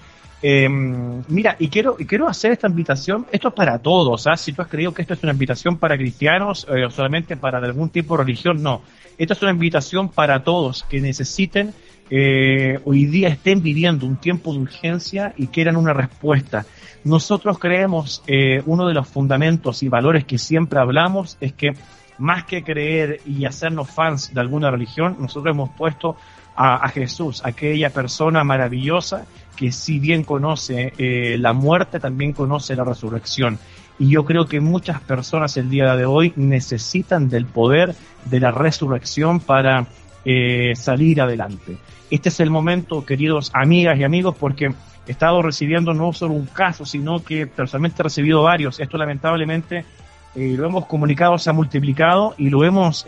eh, 0.45 0.67
mira, 0.69 1.55
y 1.57 1.69
quiero, 1.69 1.95
y 1.97 2.05
quiero 2.05 2.27
hacer 2.27 2.51
esta 2.51 2.67
invitación, 2.67 3.25
esto 3.31 3.47
es 3.47 3.53
para 3.53 3.79
todos, 3.79 4.27
¿ah? 4.27 4.35
si 4.35 4.51
tú 4.51 4.62
has 4.62 4.67
creído 4.67 4.93
que 4.93 5.01
esto 5.01 5.13
es 5.13 5.23
una 5.23 5.31
invitación 5.31 5.77
para 5.77 5.97
cristianos 5.97 6.67
eh, 6.69 6.83
o 6.83 6.91
solamente 6.91 7.38
para 7.38 7.59
algún 7.59 7.89
tipo 7.89 8.17
de 8.17 8.25
religión, 8.25 8.62
no. 8.62 8.81
Esto 9.17 9.33
es 9.33 9.41
una 9.41 9.51
invitación 9.51 10.09
para 10.09 10.43
todos 10.43 10.83
que 10.83 11.00
necesiten, 11.00 11.73
eh, 12.09 12.79
hoy 12.83 13.05
día 13.05 13.29
estén 13.29 13.62
viviendo 13.62 14.05
un 14.05 14.17
tiempo 14.17 14.51
de 14.51 14.59
urgencia 14.59 15.33
y 15.38 15.47
quieran 15.47 15.77
una 15.77 15.93
respuesta. 15.93 16.65
Nosotros 17.05 17.57
creemos, 17.57 18.21
eh, 18.27 18.62
uno 18.65 18.85
de 18.85 18.93
los 18.93 19.07
fundamentos 19.07 19.81
y 19.81 19.88
valores 19.88 20.25
que 20.25 20.38
siempre 20.38 20.79
hablamos 20.79 21.38
es 21.39 21.53
que 21.53 21.71
más 22.17 22.43
que 22.43 22.63
creer 22.63 23.21
y 23.25 23.45
hacernos 23.45 23.89
fans 23.89 24.33
de 24.33 24.41
alguna 24.41 24.69
religión, 24.69 25.15
nosotros 25.19 25.53
hemos 25.53 25.69
puesto 25.71 26.17
a, 26.55 26.86
a 26.86 26.89
Jesús, 26.89 27.41
aquella 27.43 27.89
persona 27.89 28.43
maravillosa 28.43 29.25
que 29.55 29.72
si 29.72 30.00
bien 30.00 30.24
conoce 30.24 30.93
eh, 30.98 31.38
la 31.39 31.53
muerte, 31.53 32.00
también 32.00 32.33
conoce 32.33 32.75
la 32.75 32.83
resurrección. 32.83 33.60
Y 34.00 34.10
yo 34.10 34.25
creo 34.25 34.48
que 34.48 34.60
muchas 34.60 35.01
personas 35.01 35.55
el 35.57 35.69
día 35.69 35.95
de 35.95 36.05
hoy 36.05 36.33
necesitan 36.36 37.29
del 37.29 37.45
poder 37.45 37.95
de 38.25 38.39
la 38.39 38.51
resurrección 38.51 39.39
para 39.39 39.88
eh, 40.25 40.74
salir 40.75 41.22
adelante. 41.22 41.77
Este 42.10 42.29
es 42.29 42.39
el 42.39 42.50
momento, 42.50 43.05
queridos 43.05 43.51
amigas 43.53 43.98
y 44.00 44.03
amigos, 44.03 44.36
porque 44.39 44.74
he 45.05 45.12
estado 45.12 45.41
recibiendo 45.41 45.93
no 45.93 46.13
solo 46.13 46.33
un 46.33 46.48
caso, 46.48 46.86
sino 46.86 47.24
que 47.24 47.45
personalmente 47.45 48.01
he 48.01 48.03
recibido 48.03 48.43
varios. 48.43 48.79
Esto 48.79 48.98
lamentablemente 48.98 49.86
eh, 50.36 50.55
lo 50.57 50.65
hemos 50.65 50.88
comunicado, 50.88 51.38
se 51.38 51.50
ha 51.50 51.53
multiplicado 51.53 52.33
y 52.38 52.50
lo 52.50 52.63
hemos 52.63 53.05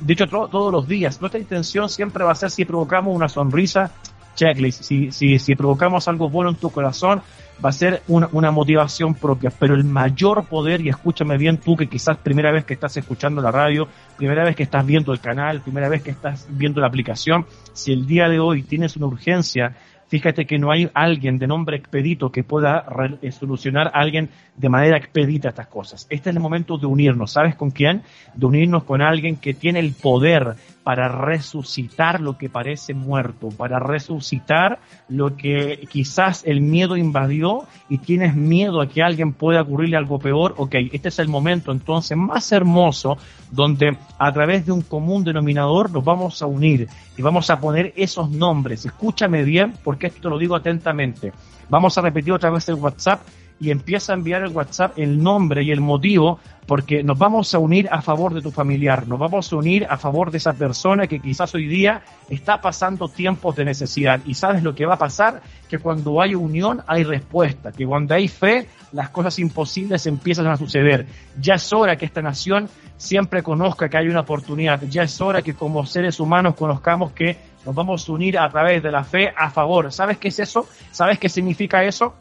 dicho 0.00 0.26
todos 0.26 0.72
los 0.72 0.88
días. 0.88 1.20
Nuestra 1.20 1.40
intención 1.40 1.88
siempre 1.88 2.24
va 2.24 2.32
a 2.32 2.34
ser 2.34 2.50
si 2.50 2.64
provocamos 2.64 3.14
una 3.14 3.28
sonrisa 3.28 3.90
checklist, 4.34 4.82
si, 4.82 5.12
si, 5.12 5.38
si 5.38 5.54
provocamos 5.54 6.08
algo 6.08 6.28
bueno 6.28 6.50
en 6.50 6.56
tu 6.56 6.70
corazón, 6.70 7.22
va 7.64 7.68
a 7.68 7.72
ser 7.72 8.02
una, 8.08 8.28
una, 8.32 8.50
motivación 8.50 9.14
propia, 9.14 9.50
pero 9.50 9.74
el 9.74 9.84
mayor 9.84 10.44
poder, 10.46 10.80
y 10.80 10.88
escúchame 10.88 11.36
bien 11.36 11.58
tú 11.58 11.76
que 11.76 11.86
quizás 11.86 12.16
primera 12.16 12.50
vez 12.50 12.64
que 12.64 12.74
estás 12.74 12.96
escuchando 12.96 13.40
la 13.40 13.50
radio, 13.50 13.86
primera 14.16 14.44
vez 14.44 14.56
que 14.56 14.62
estás 14.62 14.84
viendo 14.84 15.12
el 15.12 15.20
canal, 15.20 15.60
primera 15.60 15.88
vez 15.88 16.02
que 16.02 16.10
estás 16.10 16.46
viendo 16.50 16.80
la 16.80 16.88
aplicación, 16.88 17.46
si 17.72 17.92
el 17.92 18.06
día 18.06 18.28
de 18.28 18.40
hoy 18.40 18.62
tienes 18.62 18.96
una 18.96 19.06
urgencia, 19.06 19.76
fíjate 20.12 20.44
que 20.44 20.58
no 20.58 20.70
hay 20.70 20.90
alguien 20.92 21.38
de 21.38 21.46
nombre 21.46 21.78
expedito 21.78 22.30
que 22.30 22.44
pueda 22.44 22.84
eh, 23.22 23.32
solucionar 23.32 23.86
a 23.86 24.00
alguien 24.00 24.28
de 24.58 24.68
manera 24.68 24.98
expedita 24.98 25.48
estas 25.48 25.68
cosas. 25.68 26.06
Este 26.10 26.28
es 26.28 26.36
el 26.36 26.42
momento 26.42 26.76
de 26.76 26.84
unirnos. 26.84 27.32
¿Sabes 27.32 27.54
con 27.54 27.70
quién? 27.70 28.02
De 28.34 28.44
unirnos 28.44 28.84
con 28.84 29.00
alguien 29.00 29.36
que 29.36 29.54
tiene 29.54 29.80
el 29.80 29.94
poder 29.94 30.56
para 30.82 31.08
resucitar 31.08 32.20
lo 32.20 32.36
que 32.36 32.48
parece 32.48 32.94
muerto, 32.94 33.48
para 33.50 33.78
resucitar 33.78 34.80
lo 35.08 35.36
que 35.36 35.86
quizás 35.90 36.42
el 36.44 36.60
miedo 36.60 36.96
invadió 36.96 37.66
y 37.88 37.98
tienes 37.98 38.34
miedo 38.34 38.80
a 38.80 38.88
que 38.88 39.02
alguien 39.02 39.32
pueda 39.32 39.62
ocurrirle 39.62 39.96
algo 39.96 40.18
peor. 40.18 40.54
Ok, 40.56 40.74
este 40.92 41.08
es 41.08 41.18
el 41.18 41.28
momento 41.28 41.72
entonces 41.72 42.16
más 42.16 42.50
hermoso 42.52 43.16
donde 43.50 43.96
a 44.18 44.32
través 44.32 44.66
de 44.66 44.72
un 44.72 44.82
común 44.82 45.24
denominador 45.24 45.90
nos 45.90 46.04
vamos 46.04 46.42
a 46.42 46.46
unir 46.46 46.88
y 47.16 47.22
vamos 47.22 47.50
a 47.50 47.60
poner 47.60 47.92
esos 47.96 48.30
nombres. 48.30 48.84
Escúchame 48.84 49.44
bien 49.44 49.74
porque 49.84 50.08
esto 50.08 50.30
lo 50.30 50.38
digo 50.38 50.56
atentamente. 50.56 51.32
Vamos 51.68 51.96
a 51.96 52.00
repetir 52.00 52.32
otra 52.32 52.50
vez 52.50 52.68
el 52.68 52.74
WhatsApp 52.74 53.20
y 53.62 53.70
empieza 53.70 54.12
a 54.12 54.16
enviar 54.16 54.42
el 54.42 54.48
WhatsApp 54.48 54.98
el 54.98 55.22
nombre 55.22 55.62
y 55.62 55.70
el 55.70 55.80
motivo 55.80 56.40
porque 56.66 57.04
nos 57.04 57.16
vamos 57.16 57.54
a 57.54 57.60
unir 57.60 57.88
a 57.92 58.02
favor 58.02 58.34
de 58.34 58.42
tu 58.42 58.50
familiar, 58.50 59.06
nos 59.06 59.20
vamos 59.20 59.52
a 59.52 59.56
unir 59.56 59.86
a 59.88 59.96
favor 59.98 60.32
de 60.32 60.38
esa 60.38 60.52
persona 60.52 61.06
que 61.06 61.20
quizás 61.20 61.54
hoy 61.54 61.68
día 61.68 62.02
está 62.28 62.60
pasando 62.60 63.08
tiempos 63.08 63.54
de 63.54 63.64
necesidad. 63.64 64.20
Y 64.26 64.34
sabes 64.34 64.64
lo 64.64 64.74
que 64.74 64.84
va 64.84 64.94
a 64.94 64.98
pasar, 64.98 65.42
que 65.68 65.78
cuando 65.78 66.20
hay 66.20 66.34
unión 66.34 66.82
hay 66.88 67.04
respuesta, 67.04 67.70
que 67.70 67.86
cuando 67.86 68.14
hay 68.14 68.26
fe 68.26 68.66
las 68.92 69.10
cosas 69.10 69.38
imposibles 69.38 70.06
empiezan 70.06 70.48
a 70.48 70.56
suceder. 70.56 71.06
Ya 71.40 71.54
es 71.54 71.72
hora 71.72 71.96
que 71.96 72.04
esta 72.04 72.20
nación 72.20 72.68
siempre 72.96 73.44
conozca 73.44 73.88
que 73.88 73.96
hay 73.96 74.08
una 74.08 74.20
oportunidad, 74.20 74.82
ya 74.82 75.04
es 75.04 75.20
hora 75.20 75.40
que 75.40 75.54
como 75.54 75.86
seres 75.86 76.18
humanos 76.18 76.56
conozcamos 76.56 77.12
que 77.12 77.36
nos 77.64 77.74
vamos 77.76 78.08
a 78.08 78.12
unir 78.12 78.38
a 78.38 78.48
través 78.48 78.82
de 78.82 78.90
la 78.90 79.04
fe 79.04 79.32
a 79.36 79.50
favor. 79.50 79.92
¿Sabes 79.92 80.18
qué 80.18 80.28
es 80.28 80.38
eso? 80.40 80.68
¿Sabes 80.90 81.18
qué 81.20 81.28
significa 81.28 81.84
eso? 81.84 82.14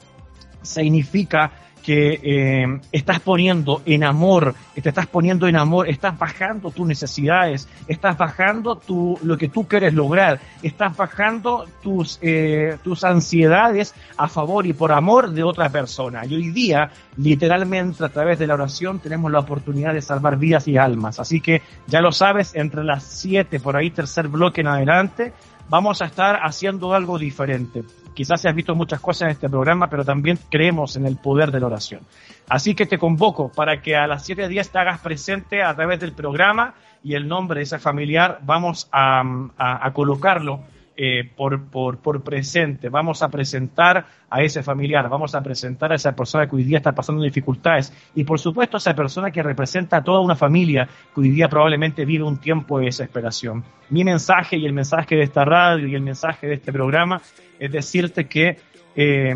Significa 0.62 1.52
que 1.82 2.20
eh, 2.24 2.80
estás 2.92 3.20
poniendo 3.20 3.82
en 3.86 4.04
amor, 4.04 4.56
te 4.76 4.90
estás 4.90 5.08
poniendo 5.08 5.48
en 5.48 5.56
amor, 5.56 5.90
estás 5.90 6.18
bajando 6.18 6.72
tus 6.72 6.88
necesidades, 6.88 7.68
estás 7.88 8.18
bajando 8.18 8.76
tu, 8.76 9.18
lo 9.24 9.38
que 9.38 9.50
tú 9.50 9.68
quieres 9.68 9.94
lograr, 9.94 10.40
estás 10.62 10.96
bajando 10.96 11.68
tus, 11.82 12.20
eh, 12.22 12.78
tus 12.84 13.04
ansiedades 13.04 13.94
a 14.18 14.28
favor 14.28 14.66
y 14.66 14.74
por 14.74 14.92
amor 14.92 15.32
de 15.32 15.44
otra 15.44 15.70
persona. 15.70 16.26
Y 16.26 16.36
hoy 16.36 16.50
día, 16.52 16.92
literalmente, 17.18 18.04
a 18.04 18.10
través 18.10 18.40
de 18.40 18.48
la 18.48 18.54
oración, 18.54 19.00
tenemos 19.00 19.32
la 19.32 19.40
oportunidad 19.40 19.94
de 19.94 20.02
salvar 20.02 20.38
vidas 20.38 20.68
y 20.68 20.78
almas. 20.78 21.20
Así 21.20 21.42
que 21.42 21.62
ya 21.88 22.02
lo 22.02 22.12
sabes, 22.12 22.56
entre 22.56 22.84
las 22.84 23.04
siete, 23.04 23.60
por 23.60 23.76
ahí, 23.76 23.90
tercer 23.90 24.28
bloque 24.28 24.62
en 24.62 24.68
adelante, 24.68 25.34
vamos 25.70 26.02
a 26.02 26.06
estar 26.06 26.40
haciendo 26.44 26.94
algo 26.94 27.18
diferente. 27.18 27.84
Quizás 28.14 28.46
has 28.46 28.56
visto 28.56 28.76
muchas 28.76 29.00
cosas 29.00 29.24
en 29.24 29.30
este 29.30 29.50
programa, 29.50 29.90
pero 29.90 30.04
también 30.04 30.38
creemos 30.50 30.96
en 30.96 31.06
el 31.06 31.18
poder 31.18 31.52
de 31.52 31.60
la 31.60 31.68
oración. 31.68 32.02
Así 32.50 32.76
que 32.76 32.86
te 32.86 32.98
convoco 32.98 33.52
para 33.52 33.82
que 33.82 33.96
a 33.96 34.08
las 34.08 34.30
7.10 34.30 34.70
te 34.70 34.80
hagas 34.80 35.00
presente 35.00 35.64
a 35.64 35.76
través 35.76 36.00
del 36.00 36.14
programa 36.14 36.76
y 37.04 37.16
el 37.16 37.28
nombre 37.28 37.60
de 37.60 37.64
ese 37.64 37.80
familiar 37.80 38.40
vamos 38.44 38.90
a 38.92 39.92
colocarlo 39.94 40.62
eh, 40.98 41.30
por, 41.36 41.70
por, 41.70 42.00
por, 42.00 42.22
presente, 42.22 42.90
vamos 42.90 43.24
a 43.24 43.30
presentar 43.30 44.06
a 44.30 44.42
ese 44.42 44.62
familiar, 44.62 45.08
vamos 45.10 45.34
a 45.36 45.42
presentar 45.42 45.92
a 45.92 45.96
esa 45.96 46.14
persona 46.16 46.48
que 46.48 46.56
hoy 46.56 46.64
día 46.64 46.78
está 46.78 46.92
pasando 46.92 47.24
dificultades 47.24 47.94
y 48.14 48.24
por 48.24 48.40
supuesto 48.40 48.78
a 48.78 48.80
esa 48.80 48.94
persona 48.94 49.32
que 49.32 49.42
representa 49.42 49.98
a 49.98 50.04
toda 50.04 50.20
una 50.20 50.36
familia 50.36 50.88
que 51.14 51.22
hoy 51.22 51.30
día 51.30 51.48
probablemente 51.48 52.06
vive 52.06 52.24
un 52.24 52.38
tiempo 52.38 52.80
de 52.80 52.86
desesperación. 52.86 53.64
Mi 53.90 54.04
mensaje 54.04 54.58
y 54.58 54.66
el 54.66 54.74
mensaje 54.74 55.16
de 55.16 55.24
esta 55.24 55.46
radio 55.46 55.88
y 55.88 55.96
el 55.96 56.02
mensaje 56.02 56.48
de 56.48 56.56
este 56.56 56.72
programa 56.74 57.22
es 57.58 57.72
decirte 57.72 58.28
que 58.28 58.58
eh, 58.96 59.34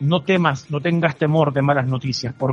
no 0.00 0.22
temas, 0.22 0.70
no 0.70 0.80
tengas 0.80 1.16
temor 1.16 1.52
de 1.52 1.62
malas 1.62 1.86
noticias. 1.86 2.34
Por, 2.34 2.52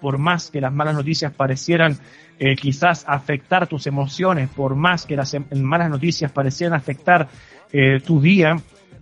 por 0.00 0.18
más 0.18 0.50
que 0.50 0.60
las 0.60 0.72
malas 0.72 0.94
noticias 0.94 1.32
parecieran 1.32 1.98
eh, 2.38 2.54
quizás 2.56 3.04
afectar 3.06 3.66
tus 3.66 3.86
emociones, 3.86 4.48
por 4.48 4.76
más 4.76 5.06
que 5.06 5.16
las 5.16 5.34
em, 5.34 5.44
malas 5.60 5.90
noticias 5.90 6.30
parecieran 6.30 6.78
afectar 6.78 7.28
eh, 7.72 8.00
tu 8.04 8.20
día, 8.20 8.56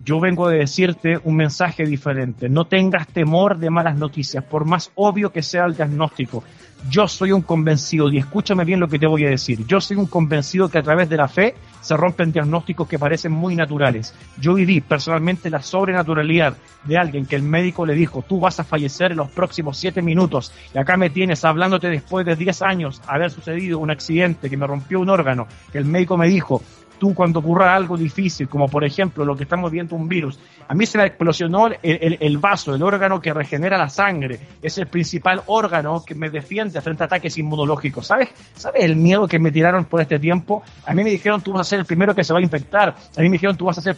yo 0.07 0.21
vengo 0.21 0.47
a 0.47 0.51
decirte 0.53 1.19
un 1.25 1.35
mensaje 1.35 1.83
diferente. 1.83 2.47
No 2.47 2.63
tengas 2.63 3.09
temor 3.09 3.57
de 3.57 3.69
malas 3.69 3.97
noticias, 3.97 4.41
por 4.41 4.63
más 4.63 4.89
obvio 4.95 5.33
que 5.33 5.43
sea 5.43 5.65
el 5.65 5.75
diagnóstico. 5.75 6.45
Yo 6.89 7.09
soy 7.09 7.33
un 7.33 7.41
convencido, 7.41 8.09
y 8.09 8.17
escúchame 8.17 8.63
bien 8.63 8.79
lo 8.79 8.87
que 8.87 8.99
te 8.99 9.07
voy 9.07 9.25
a 9.25 9.29
decir, 9.29 9.65
yo 9.67 9.81
soy 9.81 9.97
un 9.97 10.05
convencido 10.05 10.69
que 10.69 10.77
a 10.77 10.83
través 10.83 11.09
de 11.09 11.17
la 11.17 11.27
fe 11.27 11.55
se 11.81 11.97
rompen 11.97 12.31
diagnósticos 12.31 12.87
que 12.87 12.99
parecen 12.99 13.33
muy 13.33 13.55
naturales. 13.55 14.13
Yo 14.39 14.53
viví 14.53 14.79
personalmente 14.79 15.49
la 15.49 15.61
sobrenaturalidad 15.61 16.55
de 16.85 16.97
alguien 16.97 17.25
que 17.25 17.35
el 17.35 17.43
médico 17.43 17.85
le 17.85 17.93
dijo, 17.93 18.21
tú 18.21 18.39
vas 18.39 18.61
a 18.61 18.63
fallecer 18.63 19.11
en 19.11 19.17
los 19.17 19.29
próximos 19.29 19.77
siete 19.77 20.01
minutos, 20.01 20.53
y 20.73 20.77
acá 20.77 20.95
me 20.95 21.09
tienes 21.09 21.43
hablándote 21.43 21.89
después 21.89 22.25
de 22.25 22.37
diez 22.37 22.61
años 22.61 23.01
haber 23.07 23.29
sucedido 23.31 23.79
un 23.79 23.91
accidente 23.91 24.49
que 24.49 24.55
me 24.55 24.67
rompió 24.67 25.01
un 25.01 25.09
órgano, 25.09 25.47
que 25.73 25.79
el 25.79 25.85
médico 25.85 26.15
me 26.15 26.29
dijo, 26.29 26.61
tú 26.99 27.13
cuando 27.13 27.39
ocurra 27.39 27.75
algo 27.75 27.97
difícil, 27.97 28.47
como 28.47 28.67
por 28.67 28.83
ejemplo 28.83 29.25
lo 29.25 29.35
que 29.35 29.43
estamos 29.43 29.71
viendo 29.71 29.95
un 29.95 30.07
virus, 30.07 30.39
a 30.67 30.73
mí 30.73 30.85
se 30.85 30.97
me 30.97 31.05
explosionó 31.05 31.69
el, 31.81 32.37
vaso, 32.37 32.75
el 32.75 32.83
órgano 32.83 33.21
que 33.21 33.33
regenera 33.33 33.77
la 33.77 33.89
sangre, 33.89 34.39
es 34.61 34.77
el 34.77 34.87
principal 34.87 35.41
órgano 35.47 36.03
que 36.05 36.15
me 36.15 36.29
defiende 36.29 36.81
frente 36.81 37.03
a 37.03 37.05
ataques 37.05 37.37
inmunológicos. 37.37 38.07
¿Sabes? 38.07 38.29
¿Sabes 38.55 38.83
el 38.83 38.95
miedo 38.95 39.27
que 39.27 39.39
me 39.39 39.51
tiraron 39.51 39.85
por 39.85 40.01
este 40.01 40.19
tiempo? 40.19 40.63
A 40.85 40.93
mí 40.93 41.03
me 41.03 41.09
dijeron 41.09 41.41
tú 41.41 41.53
vas 41.53 41.61
a 41.61 41.69
ser 41.69 41.79
el 41.79 41.85
primero 41.85 42.13
que 42.13 42.23
se 42.23 42.33
va 42.33 42.39
a 42.39 42.41
infectar, 42.41 42.89
a 42.89 43.21
mí 43.21 43.29
me 43.29 43.33
dijeron 43.33 43.55
tú 43.55 43.65
vas 43.65 43.77
a 43.77 43.81
ser 43.81 43.95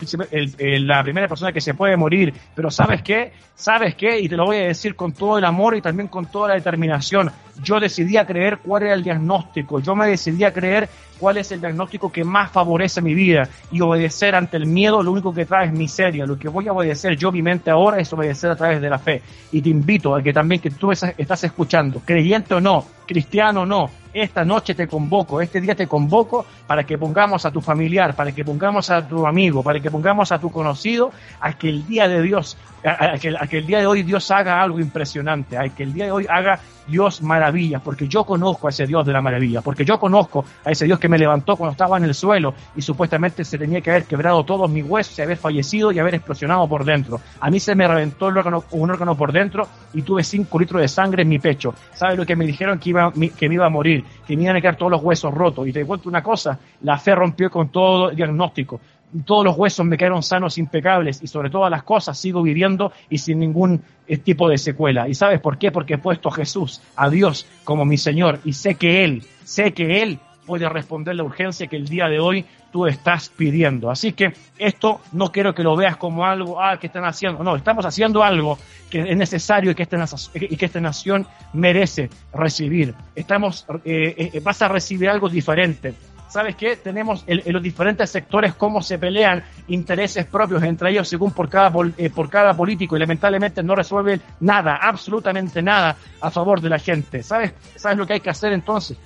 la 0.81 1.03
primera 1.03 1.27
persona 1.27 1.51
que 1.51 1.61
se 1.61 1.73
puede 1.73 1.97
morir, 1.97 2.33
pero 2.55 2.69
¿sabes 2.69 3.01
qué? 3.01 3.31
¿Sabes 3.55 3.95
qué? 3.95 4.19
Y 4.19 4.29
te 4.29 4.37
lo 4.37 4.45
voy 4.45 4.57
a 4.57 4.67
decir 4.67 4.95
con 4.95 5.11
todo 5.11 5.37
el 5.37 5.45
amor 5.45 5.75
y 5.75 5.81
también 5.81 6.07
con 6.07 6.25
toda 6.27 6.49
la 6.49 6.53
determinación. 6.55 7.29
Yo 7.61 7.79
decidí 7.79 8.15
a 8.15 8.25
creer 8.25 8.59
cuál 8.59 8.83
era 8.83 8.93
el 8.93 9.03
diagnóstico, 9.03 9.79
yo 9.79 9.95
me 9.95 10.07
decidí 10.07 10.45
a 10.45 10.53
creer 10.53 10.89
cuál 11.19 11.37
es 11.37 11.51
el 11.51 11.59
diagnóstico 11.59 12.11
que 12.11 12.23
más 12.23 12.51
favorece 12.51 13.01
mi 13.01 13.13
vida 13.13 13.47
y 13.71 13.81
obedecer 13.81 14.35
ante 14.35 14.57
el 14.57 14.65
miedo 14.65 15.03
lo 15.03 15.11
único 15.11 15.33
que 15.33 15.45
trae 15.45 15.67
es 15.67 15.73
miseria. 15.73 16.25
Lo 16.25 16.37
que 16.37 16.47
voy 16.47 16.67
a 16.67 16.73
obedecer 16.73 17.17
yo 17.17 17.31
mi 17.31 17.41
mente 17.41 17.69
ahora 17.69 17.99
es 17.99 18.11
obedecer 18.13 18.49
a 18.51 18.55
través 18.55 18.81
de 18.81 18.89
la 18.89 18.99
fe. 18.99 19.21
Y 19.51 19.61
te 19.61 19.69
invito 19.69 20.15
a 20.15 20.23
que 20.23 20.33
también 20.33 20.61
que 20.61 20.71
tú 20.71 20.91
estás 20.91 21.43
escuchando, 21.43 22.01
creyente 22.05 22.53
o 22.53 22.61
no, 22.61 22.85
cristiano 23.05 23.61
o 23.61 23.65
no, 23.65 23.89
esta 24.13 24.43
noche 24.43 24.73
te 24.73 24.87
convoco, 24.87 25.41
este 25.41 25.61
día 25.61 25.75
te 25.75 25.87
convoco 25.87 26.45
para 26.65 26.83
que 26.83 26.97
pongamos 26.97 27.45
a 27.45 27.51
tu 27.51 27.61
familiar, 27.61 28.15
para 28.15 28.31
que 28.31 28.43
pongamos 28.43 28.89
a 28.89 29.07
tu 29.07 29.25
amigo, 29.27 29.61
para 29.61 29.79
que 29.79 29.91
pongamos 29.91 30.31
a 30.31 30.39
tu 30.39 30.51
conocido, 30.51 31.11
a 31.39 31.53
que 31.53 31.69
el 31.69 31.85
día 31.85 32.07
de 32.07 32.21
Dios, 32.21 32.57
a, 32.83 33.13
a 33.13 33.47
que 33.47 33.57
el 33.57 33.67
día 33.67 33.79
de 33.79 33.87
hoy 33.87 34.03
Dios 34.03 34.31
haga 34.31 34.61
algo 34.61 34.79
impresionante, 34.79 35.57
a 35.57 35.69
que 35.69 35.83
el 35.83 35.93
día 35.93 36.05
de 36.05 36.11
hoy 36.11 36.25
haga 36.29 36.59
Dios 36.89 37.21
maravillas, 37.21 37.81
porque 37.81 38.07
yo 38.07 38.23
conozco 38.23 38.67
a 38.67 38.69
ese 38.71 38.85
Dios 38.85 39.05
de 39.05 39.13
la 39.13 39.21
maravilla, 39.21 39.61
porque 39.61 39.85
yo 39.85 39.99
conozco 39.99 40.43
a 40.65 40.71
ese 40.71 40.85
Dios 40.85 40.99
que 40.99 41.07
me 41.07 41.17
levantó 41.17 41.55
cuando 41.55 41.71
estaba 41.71 41.97
en 41.97 42.03
el 42.03 42.13
suelo 42.13 42.53
y 42.75 42.81
supuestamente 42.81 43.45
se 43.45 43.57
tenía 43.57 43.81
que 43.81 43.91
haber 43.91 44.03
quebrado 44.05 44.43
todos 44.43 44.69
mis 44.69 44.83
huesos 44.83 45.17
y 45.17 45.21
haber 45.21 45.37
fallecido 45.37 45.91
y 45.91 45.99
haber 45.99 46.15
explosionado 46.15 46.67
por 46.67 46.83
dentro. 46.83 47.21
A 47.39 47.49
mí 47.49 47.59
se 47.59 47.75
me 47.75 47.87
reventó 47.87 48.29
el 48.29 48.37
órgano, 48.37 48.63
un 48.71 48.89
órgano 48.89 49.15
por 49.15 49.31
dentro 49.31 49.67
y 49.93 50.01
tuve 50.01 50.23
5 50.23 50.59
litros 50.59 50.81
de 50.81 50.87
sangre 50.87 51.23
en 51.23 51.29
mi 51.29 51.39
pecho. 51.39 51.73
¿Sabes 51.93 52.17
lo 52.17 52.25
que 52.25 52.35
me 52.35 52.45
dijeron? 52.45 52.79
Que, 52.79 52.89
iba, 52.89 53.11
que 53.11 53.47
me 53.47 53.55
iba 53.55 53.65
a 53.65 53.69
morir, 53.69 54.03
que 54.27 54.35
me 54.35 54.43
iban 54.43 54.55
a 54.55 54.61
quedar 54.61 54.75
todos 54.75 54.91
los 54.91 55.03
huesos 55.03 55.33
rotos. 55.33 55.67
Y 55.67 55.73
te 55.73 55.85
cuento 55.85 56.09
una 56.09 56.23
cosa, 56.23 56.59
la 56.81 56.97
fe 56.97 57.15
rompió 57.15 57.49
con 57.49 57.69
todo 57.69 58.09
el 58.09 58.15
diagnóstico 58.15 58.79
todos 59.25 59.43
los 59.43 59.57
huesos 59.57 59.85
me 59.85 59.97
quedaron 59.97 60.23
sanos, 60.23 60.57
impecables 60.57 61.21
y 61.21 61.27
sobre 61.27 61.49
todas 61.49 61.71
las 61.71 61.83
cosas 61.83 62.17
sigo 62.17 62.41
viviendo 62.43 62.91
y 63.09 63.17
sin 63.17 63.39
ningún 63.39 63.81
eh, 64.07 64.17
tipo 64.17 64.49
de 64.49 64.57
secuela. 64.57 65.07
¿Y 65.07 65.15
sabes 65.15 65.39
por 65.39 65.57
qué? 65.57 65.71
Porque 65.71 65.95
he 65.95 65.97
puesto 65.97 66.29
a 66.29 66.33
Jesús, 66.33 66.81
a 66.95 67.09
Dios 67.09 67.45
como 67.63 67.85
mi 67.85 67.97
Señor 67.97 68.39
y 68.45 68.53
sé 68.53 68.75
que 68.75 69.03
Él, 69.03 69.23
sé 69.43 69.73
que 69.73 70.01
Él 70.01 70.19
puede 70.45 70.67
responder 70.67 71.15
la 71.15 71.23
urgencia 71.23 71.67
que 71.67 71.75
el 71.75 71.87
día 71.87 72.07
de 72.07 72.19
hoy 72.19 72.43
tú 72.71 72.87
estás 72.87 73.29
pidiendo. 73.29 73.91
Así 73.91 74.13
que 74.13 74.33
esto 74.57 74.99
no 75.11 75.31
quiero 75.31 75.53
que 75.53 75.61
lo 75.61 75.75
veas 75.75 75.97
como 75.97 76.25
algo, 76.25 76.59
ah, 76.59 76.77
que 76.79 76.87
están 76.87 77.05
haciendo. 77.05 77.43
No, 77.43 77.55
estamos 77.55 77.85
haciendo 77.85 78.23
algo 78.23 78.57
que 78.89 79.11
es 79.11 79.15
necesario 79.17 79.71
y 79.71 79.75
que 79.75 79.83
esta, 79.83 80.81
nación 80.81 81.27
merece 81.53 82.09
recibir. 82.33 82.95
Estamos, 83.15 83.65
eh, 83.85 84.31
eh, 84.33 84.39
vas 84.43 84.61
a 84.63 84.67
recibir 84.67 85.09
algo 85.09 85.29
diferente 85.29 85.93
¿sabes 86.29 86.55
qué? 86.55 86.77
Tenemos 86.77 87.23
en, 87.27 87.41
los 87.51 87.61
diferentes 87.61 88.09
sectores 88.09 88.53
cómo 88.55 88.81
se 88.81 88.97
pelean 88.97 89.43
intereses 89.67 90.25
propios 90.25 90.63
entre 90.63 90.91
ellos 90.91 91.07
según 91.07 91.31
por 91.31 91.49
cada, 91.49 91.71
eh, 91.97 92.09
por 92.09 92.29
cada 92.29 92.53
político 92.53 92.95
y 92.95 92.99
lamentablemente 92.99 93.61
no 93.63 93.75
resuelven 93.75 94.21
nada, 94.39 94.77
absolutamente 94.81 95.61
nada 95.61 95.97
a 96.21 96.31
favor 96.31 96.61
de 96.61 96.69
la 96.69 96.79
gente. 96.79 97.23
¿Sabes, 97.23 97.53
¿Sabes 97.75 97.97
lo 97.97 98.07
que 98.07 98.13
hay 98.13 98.19
que 98.21 98.29
hacer 98.29 98.53
entonces? 98.53 98.97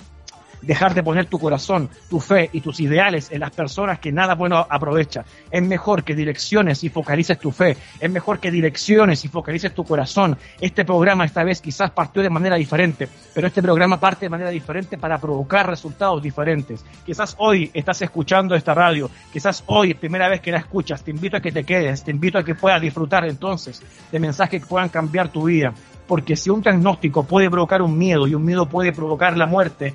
Dejar 0.65 0.93
de 0.93 1.03
poner 1.03 1.25
tu 1.25 1.39
corazón, 1.39 1.89
tu 2.09 2.19
fe 2.19 2.49
y 2.53 2.61
tus 2.61 2.79
ideales 2.79 3.31
en 3.31 3.41
las 3.41 3.51
personas 3.51 3.99
que 3.99 4.11
nada 4.11 4.35
bueno 4.35 4.65
aprovecha. 4.69 5.25
Es 5.51 5.61
mejor 5.61 6.03
que 6.03 6.15
direcciones 6.15 6.83
y 6.83 6.89
focalices 6.89 7.39
tu 7.39 7.51
fe. 7.51 7.77
Es 7.99 8.09
mejor 8.09 8.39
que 8.39 8.51
direcciones 8.51 9.23
y 9.25 9.27
focalices 9.27 9.73
tu 9.73 9.83
corazón. 9.83 10.37
Este 10.59 10.85
programa 10.85 11.25
esta 11.25 11.43
vez 11.43 11.61
quizás 11.61 11.91
partió 11.91 12.21
de 12.21 12.29
manera 12.29 12.55
diferente, 12.55 13.07
pero 13.33 13.47
este 13.47 13.61
programa 13.61 13.99
parte 13.99 14.25
de 14.25 14.29
manera 14.29 14.49
diferente 14.49 14.97
para 14.97 15.17
provocar 15.17 15.67
resultados 15.67 16.21
diferentes. 16.21 16.83
Quizás 17.05 17.35
hoy 17.37 17.69
estás 17.73 18.01
escuchando 18.01 18.55
esta 18.55 18.73
radio, 18.73 19.09
quizás 19.31 19.63
hoy, 19.67 19.93
primera 19.93 20.29
vez 20.29 20.41
que 20.41 20.51
la 20.51 20.59
escuchas, 20.59 21.03
te 21.03 21.11
invito 21.11 21.37
a 21.37 21.41
que 21.41 21.51
te 21.51 21.63
quedes, 21.63 22.03
te 22.03 22.11
invito 22.11 22.37
a 22.37 22.43
que 22.43 22.55
puedas 22.55 22.81
disfrutar 22.81 23.25
entonces 23.25 23.81
de 24.11 24.19
mensajes 24.19 24.61
que 24.61 24.67
puedan 24.67 24.89
cambiar 24.89 25.29
tu 25.29 25.43
vida. 25.43 25.73
Porque 26.07 26.35
si 26.35 26.49
un 26.49 26.61
diagnóstico 26.61 27.23
puede 27.23 27.49
provocar 27.49 27.81
un 27.81 27.97
miedo 27.97 28.27
y 28.27 28.35
un 28.35 28.43
miedo 28.43 28.67
puede 28.67 28.91
provocar 28.91 29.37
la 29.37 29.45
muerte, 29.45 29.93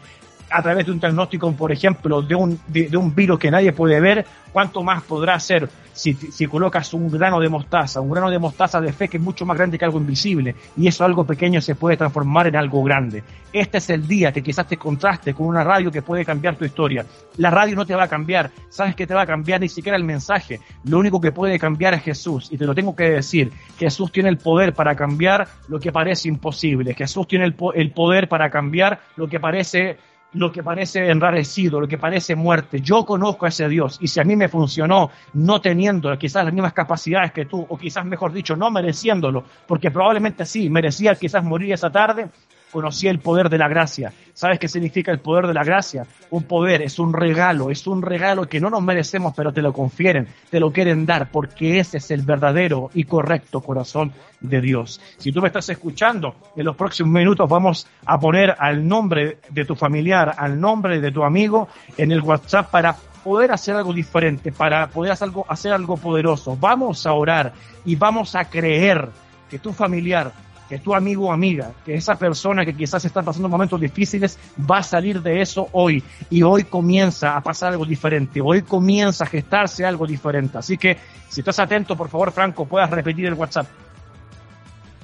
a 0.50 0.62
través 0.62 0.86
de 0.86 0.92
un 0.92 1.00
diagnóstico, 1.00 1.52
por 1.52 1.72
ejemplo, 1.72 2.22
de 2.22 2.34
un, 2.34 2.58
de, 2.66 2.96
un 2.96 3.14
virus 3.14 3.38
que 3.38 3.50
nadie 3.50 3.72
puede 3.72 4.00
ver, 4.00 4.24
¿cuánto 4.52 4.82
más 4.82 5.02
podrá 5.02 5.38
ser 5.38 5.68
si, 5.92 6.14
si, 6.14 6.46
colocas 6.46 6.94
un 6.94 7.10
grano 7.10 7.40
de 7.40 7.48
mostaza, 7.48 8.00
un 8.00 8.10
grano 8.10 8.30
de 8.30 8.38
mostaza 8.38 8.80
de 8.80 8.92
fe 8.92 9.08
que 9.08 9.16
es 9.16 9.22
mucho 9.22 9.44
más 9.44 9.56
grande 9.56 9.78
que 9.78 9.84
algo 9.84 9.98
invisible? 9.98 10.54
Y 10.76 10.86
eso 10.86 11.04
algo 11.04 11.24
pequeño 11.24 11.60
se 11.60 11.74
puede 11.74 11.96
transformar 11.96 12.46
en 12.46 12.56
algo 12.56 12.82
grande. 12.82 13.22
Este 13.52 13.78
es 13.78 13.90
el 13.90 14.06
día 14.06 14.32
que 14.32 14.42
quizás 14.42 14.66
te 14.66 14.76
contraste 14.76 15.34
con 15.34 15.46
una 15.46 15.64
radio 15.64 15.90
que 15.90 16.02
puede 16.02 16.24
cambiar 16.24 16.56
tu 16.56 16.64
historia. 16.64 17.04
La 17.38 17.50
radio 17.50 17.76
no 17.76 17.86
te 17.86 17.94
va 17.94 18.04
a 18.04 18.08
cambiar, 18.08 18.50
sabes 18.68 18.94
que 18.94 19.06
te 19.06 19.14
va 19.14 19.22
a 19.22 19.26
cambiar 19.26 19.60
ni 19.60 19.68
siquiera 19.68 19.96
el 19.96 20.04
mensaje. 20.04 20.60
Lo 20.84 20.98
único 20.98 21.20
que 21.20 21.32
puede 21.32 21.58
cambiar 21.58 21.94
es 21.94 22.02
Jesús. 22.02 22.48
Y 22.52 22.58
te 22.58 22.66
lo 22.66 22.74
tengo 22.74 22.94
que 22.94 23.10
decir, 23.10 23.50
Jesús 23.78 24.12
tiene 24.12 24.28
el 24.28 24.38
poder 24.38 24.74
para 24.74 24.94
cambiar 24.94 25.48
lo 25.68 25.80
que 25.80 25.92
parece 25.92 26.28
imposible. 26.28 26.94
Jesús 26.94 27.26
tiene 27.26 27.46
el, 27.46 27.54
el 27.74 27.90
poder 27.92 28.28
para 28.28 28.50
cambiar 28.50 29.00
lo 29.16 29.28
que 29.28 29.40
parece 29.40 29.98
lo 30.32 30.52
que 30.52 30.62
parece 30.62 31.10
enrarecido, 31.10 31.80
lo 31.80 31.88
que 31.88 31.98
parece 31.98 32.34
muerte. 32.34 32.80
Yo 32.80 33.04
conozco 33.04 33.46
a 33.46 33.48
ese 33.48 33.68
Dios 33.68 33.98
y 34.00 34.08
si 34.08 34.20
a 34.20 34.24
mí 34.24 34.36
me 34.36 34.48
funcionó 34.48 35.10
no 35.34 35.60
teniendo 35.60 36.16
quizás 36.18 36.44
las 36.44 36.52
mismas 36.52 36.72
capacidades 36.72 37.32
que 37.32 37.46
tú, 37.46 37.64
o 37.68 37.78
quizás 37.78 38.04
mejor 38.04 38.32
dicho, 38.32 38.56
no 38.56 38.70
mereciéndolo, 38.70 39.44
porque 39.66 39.90
probablemente 39.90 40.44
sí, 40.44 40.68
merecía 40.68 41.14
quizás 41.14 41.42
morir 41.42 41.72
esa 41.72 41.90
tarde, 41.90 42.28
conocí 42.70 43.08
el 43.08 43.18
poder 43.18 43.48
de 43.48 43.58
la 43.58 43.68
gracia. 43.68 44.12
¿Sabes 44.34 44.58
qué 44.58 44.68
significa 44.68 45.10
el 45.10 45.18
poder 45.18 45.46
de 45.46 45.54
la 45.54 45.64
gracia? 45.64 46.06
Un 46.30 46.44
poder, 46.44 46.82
es 46.82 46.98
un 46.98 47.12
regalo, 47.12 47.70
es 47.70 47.86
un 47.86 48.02
regalo 48.02 48.48
que 48.48 48.60
no 48.60 48.70
nos 48.70 48.82
merecemos, 48.82 49.34
pero 49.36 49.52
te 49.52 49.62
lo 49.62 49.72
confieren, 49.72 50.28
te 50.50 50.60
lo 50.60 50.72
quieren 50.72 51.06
dar, 51.06 51.30
porque 51.30 51.80
ese 51.80 51.98
es 51.98 52.10
el 52.10 52.22
verdadero 52.22 52.90
y 52.94 53.04
correcto 53.04 53.60
corazón 53.60 54.12
de 54.40 54.60
Dios. 54.60 55.00
Si 55.16 55.32
tú 55.32 55.40
me 55.40 55.48
estás 55.48 55.68
escuchando, 55.68 56.36
en 56.54 56.64
los 56.64 56.76
próximos 56.76 57.12
minutos 57.12 57.48
vamos 57.48 57.86
a 58.06 58.18
poner 58.18 58.54
al 58.58 58.86
nombre 58.86 59.38
de 59.50 59.64
tu 59.64 59.74
familiar, 59.74 60.34
al 60.36 60.60
nombre 60.60 61.00
de 61.00 61.10
tu 61.10 61.24
amigo 61.24 61.68
en 61.96 62.12
el 62.12 62.20
WhatsApp 62.20 62.70
para 62.70 62.96
poder 63.24 63.52
hacer 63.52 63.74
algo 63.74 63.92
diferente, 63.92 64.52
para 64.52 64.86
poder 64.88 65.12
hacer 65.12 65.28
algo, 65.28 65.44
hacer 65.48 65.72
algo 65.72 65.96
poderoso. 65.96 66.56
Vamos 66.56 67.06
a 67.06 67.12
orar 67.12 67.52
y 67.84 67.96
vamos 67.96 68.34
a 68.34 68.44
creer 68.44 69.08
que 69.50 69.58
tu 69.58 69.72
familiar 69.72 70.32
que 70.68 70.78
tu 70.78 70.94
amigo 70.94 71.26
o 71.28 71.32
amiga, 71.32 71.72
que 71.84 71.94
esa 71.94 72.16
persona 72.16 72.64
que 72.64 72.74
quizás 72.74 73.04
está 73.04 73.22
pasando 73.22 73.48
momentos 73.48 73.80
difíciles, 73.80 74.38
va 74.70 74.78
a 74.78 74.82
salir 74.82 75.22
de 75.22 75.40
eso 75.40 75.68
hoy. 75.72 76.02
Y 76.30 76.42
hoy 76.42 76.64
comienza 76.64 77.36
a 77.36 77.40
pasar 77.40 77.72
algo 77.72 77.86
diferente, 77.86 78.40
hoy 78.40 78.62
comienza 78.62 79.24
a 79.24 79.26
gestarse 79.26 79.84
algo 79.84 80.06
diferente. 80.06 80.58
Así 80.58 80.76
que, 80.76 80.96
si 81.28 81.40
estás 81.40 81.58
atento, 81.58 81.96
por 81.96 82.08
favor, 82.08 82.32
Franco, 82.32 82.66
puedas 82.66 82.90
repetir 82.90 83.26
el 83.26 83.34
WhatsApp. 83.34 83.66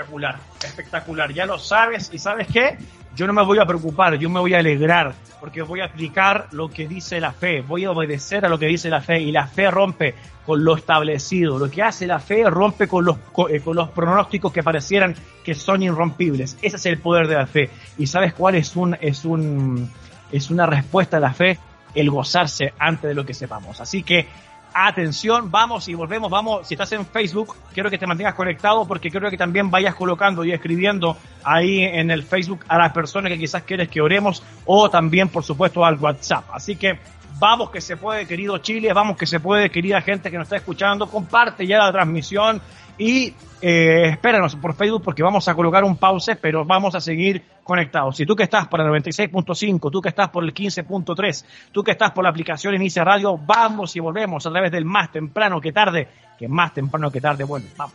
Espectacular, 0.00 0.38
espectacular. 0.64 1.32
Ya 1.32 1.44
lo 1.44 1.58
sabes 1.58 2.10
y 2.10 2.18
sabes 2.18 2.48
qué? 2.48 2.78
Yo 3.14 3.26
no 3.26 3.34
me 3.34 3.44
voy 3.44 3.58
a 3.58 3.66
preocupar, 3.66 4.14
yo 4.16 4.30
me 4.30 4.40
voy 4.40 4.54
a 4.54 4.58
alegrar 4.58 5.12
porque 5.40 5.60
voy 5.60 5.80
a 5.80 5.86
aplicar 5.86 6.48
lo 6.52 6.70
que 6.70 6.88
dice 6.88 7.20
la 7.20 7.32
fe, 7.32 7.60
voy 7.60 7.84
a 7.84 7.90
obedecer 7.90 8.46
a 8.46 8.48
lo 8.48 8.58
que 8.58 8.66
dice 8.66 8.88
la 8.88 9.02
fe 9.02 9.20
y 9.20 9.30
la 9.30 9.46
fe 9.46 9.70
rompe 9.70 10.14
con 10.46 10.64
lo 10.64 10.74
establecido. 10.74 11.58
Lo 11.58 11.70
que 11.70 11.82
hace 11.82 12.06
la 12.06 12.18
fe 12.18 12.48
rompe 12.48 12.88
con 12.88 13.04
los, 13.04 13.18
eh, 13.50 13.60
con, 13.60 13.76
los 13.76 13.90
pronósticos 13.90 14.52
que 14.52 14.62
parecieran 14.62 15.14
que 15.44 15.54
son 15.54 15.82
irrompibles. 15.82 16.56
Ese 16.62 16.76
es 16.76 16.86
el 16.86 16.98
poder 16.98 17.28
de 17.28 17.34
la 17.34 17.46
fe. 17.46 17.68
¿Y 17.98 18.06
sabes 18.06 18.32
cuál 18.32 18.54
es 18.54 18.76
un, 18.76 18.96
es 19.02 19.26
un, 19.26 19.90
es 20.32 20.50
una 20.50 20.64
respuesta 20.64 21.18
a 21.18 21.20
la 21.20 21.34
fe? 21.34 21.58
El 21.94 22.08
gozarse 22.10 22.72
antes 22.78 23.08
de 23.08 23.14
lo 23.14 23.26
que 23.26 23.34
sepamos. 23.34 23.80
Así 23.80 24.02
que 24.02 24.28
atención, 24.74 25.50
vamos 25.50 25.88
y 25.88 25.94
volvemos, 25.94 26.30
vamos, 26.30 26.66
si 26.66 26.74
estás 26.74 26.92
en 26.92 27.06
Facebook, 27.06 27.56
quiero 27.72 27.90
que 27.90 27.98
te 27.98 28.06
mantengas 28.06 28.34
conectado 28.34 28.86
porque 28.86 29.10
quiero 29.10 29.30
que 29.30 29.36
también 29.36 29.70
vayas 29.70 29.94
colocando 29.94 30.44
y 30.44 30.52
escribiendo 30.52 31.16
ahí 31.44 31.82
en 31.82 32.10
el 32.10 32.22
Facebook 32.22 32.60
a 32.68 32.78
las 32.78 32.92
personas 32.92 33.32
que 33.32 33.38
quizás 33.38 33.62
quieres 33.62 33.88
que 33.88 34.00
oremos 34.00 34.42
o 34.64 34.88
también, 34.90 35.28
por 35.28 35.44
supuesto, 35.44 35.84
al 35.84 35.96
WhatsApp. 35.96 36.44
Así 36.52 36.76
que 36.76 36.98
vamos 37.38 37.70
que 37.70 37.80
se 37.80 37.96
puede, 37.96 38.26
querido 38.26 38.58
Chile, 38.58 38.92
vamos 38.92 39.16
que 39.16 39.26
se 39.26 39.40
puede, 39.40 39.70
querida 39.70 40.00
gente 40.02 40.30
que 40.30 40.36
nos 40.36 40.46
está 40.46 40.56
escuchando, 40.56 41.08
comparte 41.08 41.66
ya 41.66 41.78
la 41.78 41.90
transmisión 41.90 42.60
y 43.00 43.34
eh, 43.62 44.10
espéranos 44.10 44.56
por 44.56 44.74
Facebook 44.74 45.02
porque 45.02 45.22
vamos 45.22 45.48
a 45.48 45.54
colocar 45.54 45.82
un 45.84 45.96
pause, 45.96 46.36
pero 46.36 46.66
vamos 46.66 46.94
a 46.94 47.00
seguir 47.00 47.42
conectados. 47.64 48.14
Si 48.18 48.26
tú 48.26 48.36
que 48.36 48.42
estás 48.42 48.68
por 48.68 48.78
el 48.80 48.88
96.5, 48.88 49.90
tú 49.90 50.02
que 50.02 50.10
estás 50.10 50.28
por 50.28 50.44
el 50.44 50.52
15.3, 50.52 51.44
tú 51.72 51.82
que 51.82 51.92
estás 51.92 52.10
por 52.10 52.24
la 52.24 52.30
aplicación 52.30 52.74
Inicia 52.74 53.02
Radio, 53.02 53.38
vamos 53.38 53.96
y 53.96 54.00
volvemos 54.00 54.46
a 54.46 54.50
través 54.50 54.70
del 54.70 54.84
más 54.84 55.10
temprano 55.10 55.62
que 55.62 55.72
tarde, 55.72 56.08
que 56.38 56.46
más 56.46 56.74
temprano 56.74 57.10
que 57.10 57.22
tarde, 57.22 57.44
bueno, 57.44 57.66
vamos. 57.76 57.94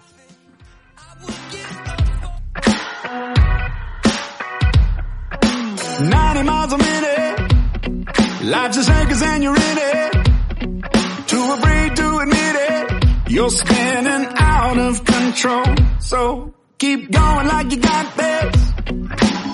Life's 8.41 8.87
a 8.87 9.25
and 9.25 9.43
you're 9.43 9.55
afraid 11.53 11.95
to 11.95 12.19
admit 12.19 12.55
it. 12.55 12.94
You're 13.27 13.49
spinning 13.49 14.27
out 14.37 14.77
of 14.77 15.03
control. 15.03 15.75
So 15.99 16.53
keep 16.77 17.11
going 17.11 17.47
like 17.47 17.71
you 17.71 17.77
got 17.77 18.15
this. 18.15 18.55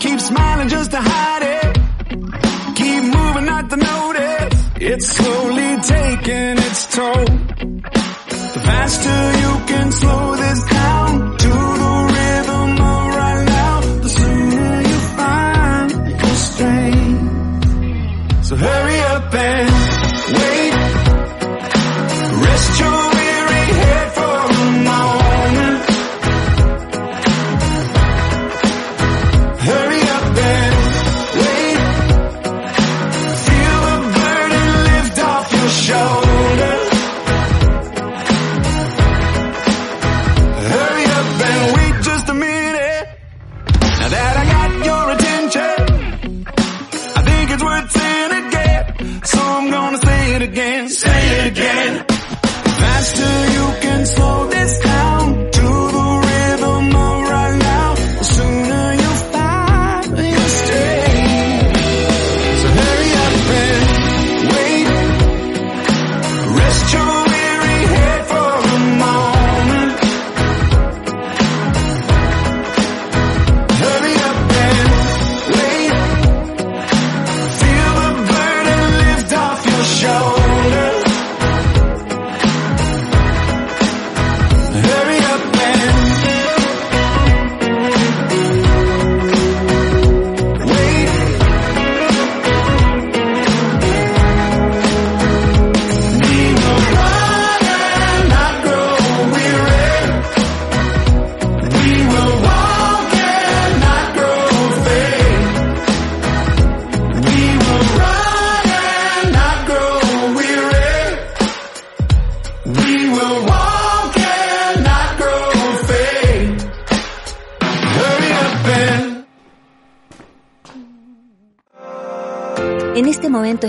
Keep 0.02 0.20
smiling 0.20 0.68
just 0.68 0.92
to 0.92 0.98
hide 1.00 1.44
it. 1.44 2.76
Keep 2.76 3.04
moving 3.04 3.46
not 3.46 3.70
to 3.70 3.78
notice. 3.78 4.70
It's 4.76 5.08
slowly 5.08 5.78
taking 5.82 6.58
its 6.68 6.96
toll. 6.96 7.26
The 8.54 8.62
faster 8.66 9.32
you 9.40 9.66
can 9.68 9.92
slow 9.92 10.36
this 10.36 10.64
down 10.66 11.38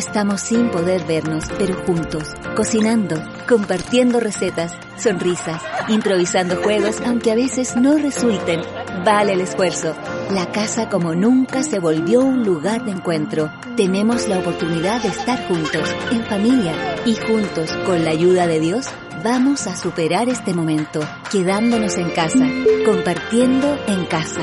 estamos 0.03 0.41
sin 0.41 0.69
poder 0.69 1.05
vernos, 1.07 1.45
pero 1.59 1.77
juntos, 1.87 2.35
cocinando, 2.57 3.23
compartiendo 3.49 4.19
recetas, 4.19 4.73
sonrisas, 4.97 5.63
improvisando 5.89 6.57
juegos, 6.57 7.01
aunque 7.07 7.31
a 7.31 7.37
veces 7.37 7.77
no 7.77 7.97
resulten. 7.97 8.63
Vale 9.05 9.35
el 9.35 9.41
esfuerzo. 9.41 9.95
La 10.33 10.51
casa 10.51 10.89
como 10.89 11.15
nunca 11.15 11.63
se 11.63 11.79
volvió 11.79 12.21
un 12.21 12.43
lugar 12.43 12.85
de 12.85 12.91
encuentro. 12.91 13.53
Tenemos 13.77 14.27
la 14.27 14.41
oportunidad 14.41 15.01
de 15.03 15.09
estar 15.09 15.47
juntos, 15.47 15.95
en 16.11 16.25
familia, 16.25 16.75
y 17.07 17.15
juntos, 17.15 17.73
con 17.87 18.05
la 18.05 18.11
ayuda 18.11 18.49
de 18.49 18.59
Dios, 18.59 18.89
vamos 19.23 19.69
a 19.69 19.77
superar 19.77 20.29
este 20.29 20.53
momento, 20.53 21.01
quedándonos 21.31 21.97
en 21.97 22.11
casa, 22.11 22.49
compartiendo 22.85 23.79
en 23.87 24.05
casa. 24.07 24.43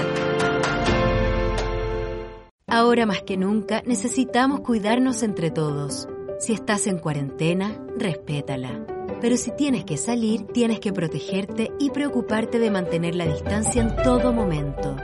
Ahora 2.89 3.05
más 3.05 3.21
que 3.21 3.37
nunca 3.37 3.83
necesitamos 3.85 4.61
cuidarnos 4.61 5.21
entre 5.21 5.51
todos. 5.51 6.07
Si 6.39 6.53
estás 6.53 6.87
en 6.87 6.97
cuarentena, 6.97 7.79
respétala. 7.95 8.83
Pero 9.21 9.37
si 9.37 9.51
tienes 9.51 9.85
que 9.85 9.95
salir, 9.95 10.47
tienes 10.47 10.79
que 10.79 10.91
protegerte 10.91 11.71
y 11.77 11.91
preocuparte 11.91 12.57
de 12.57 12.71
mantener 12.71 13.13
la 13.13 13.27
distancia 13.27 13.83
en 13.83 13.95
todo 13.97 14.33
momento. 14.33 14.95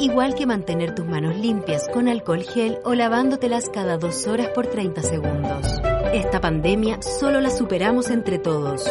Igual 0.00 0.34
que 0.34 0.46
mantener 0.46 0.94
tus 0.94 1.04
manos 1.04 1.36
limpias 1.36 1.86
con 1.92 2.08
alcohol 2.08 2.44
gel 2.44 2.78
o 2.82 2.94
lavándotelas 2.94 3.68
cada 3.68 3.98
dos 3.98 4.26
horas 4.26 4.48
por 4.48 4.68
30 4.68 5.02
segundos. 5.02 5.82
Esta 6.14 6.40
pandemia 6.40 7.02
solo 7.02 7.42
la 7.42 7.50
superamos 7.50 8.08
entre 8.08 8.38
todos. 8.38 8.88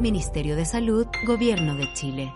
Ministerio 0.00 0.56
de 0.56 0.64
Salud, 0.64 1.06
Gobierno 1.24 1.76
de 1.76 1.92
Chile. 1.92 2.32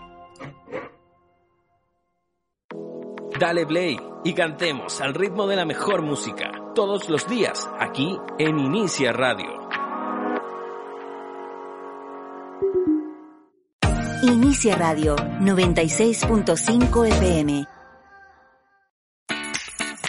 Dale 3.41 3.65
play 3.65 3.99
y 4.23 4.35
cantemos 4.35 5.01
al 5.01 5.15
ritmo 5.15 5.47
de 5.47 5.55
la 5.55 5.65
mejor 5.65 6.03
música 6.03 6.51
todos 6.75 7.09
los 7.09 7.27
días 7.27 7.67
aquí 7.79 8.15
en 8.37 8.59
Inicia 8.59 9.11
Radio. 9.13 9.67
Inicia 14.21 14.75
Radio 14.75 15.15
96.5 15.15 17.07
FM. 17.07 17.65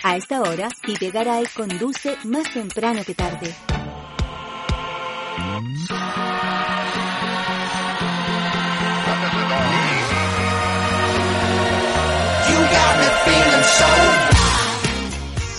A 0.02 0.16
esta 0.18 0.42
hora, 0.42 0.68
Pipe 0.82 1.10
Garay 1.10 1.46
conduce 1.56 2.18
más 2.24 2.52
temprano 2.52 3.00
que 3.02 3.14
tarde. 3.14 3.54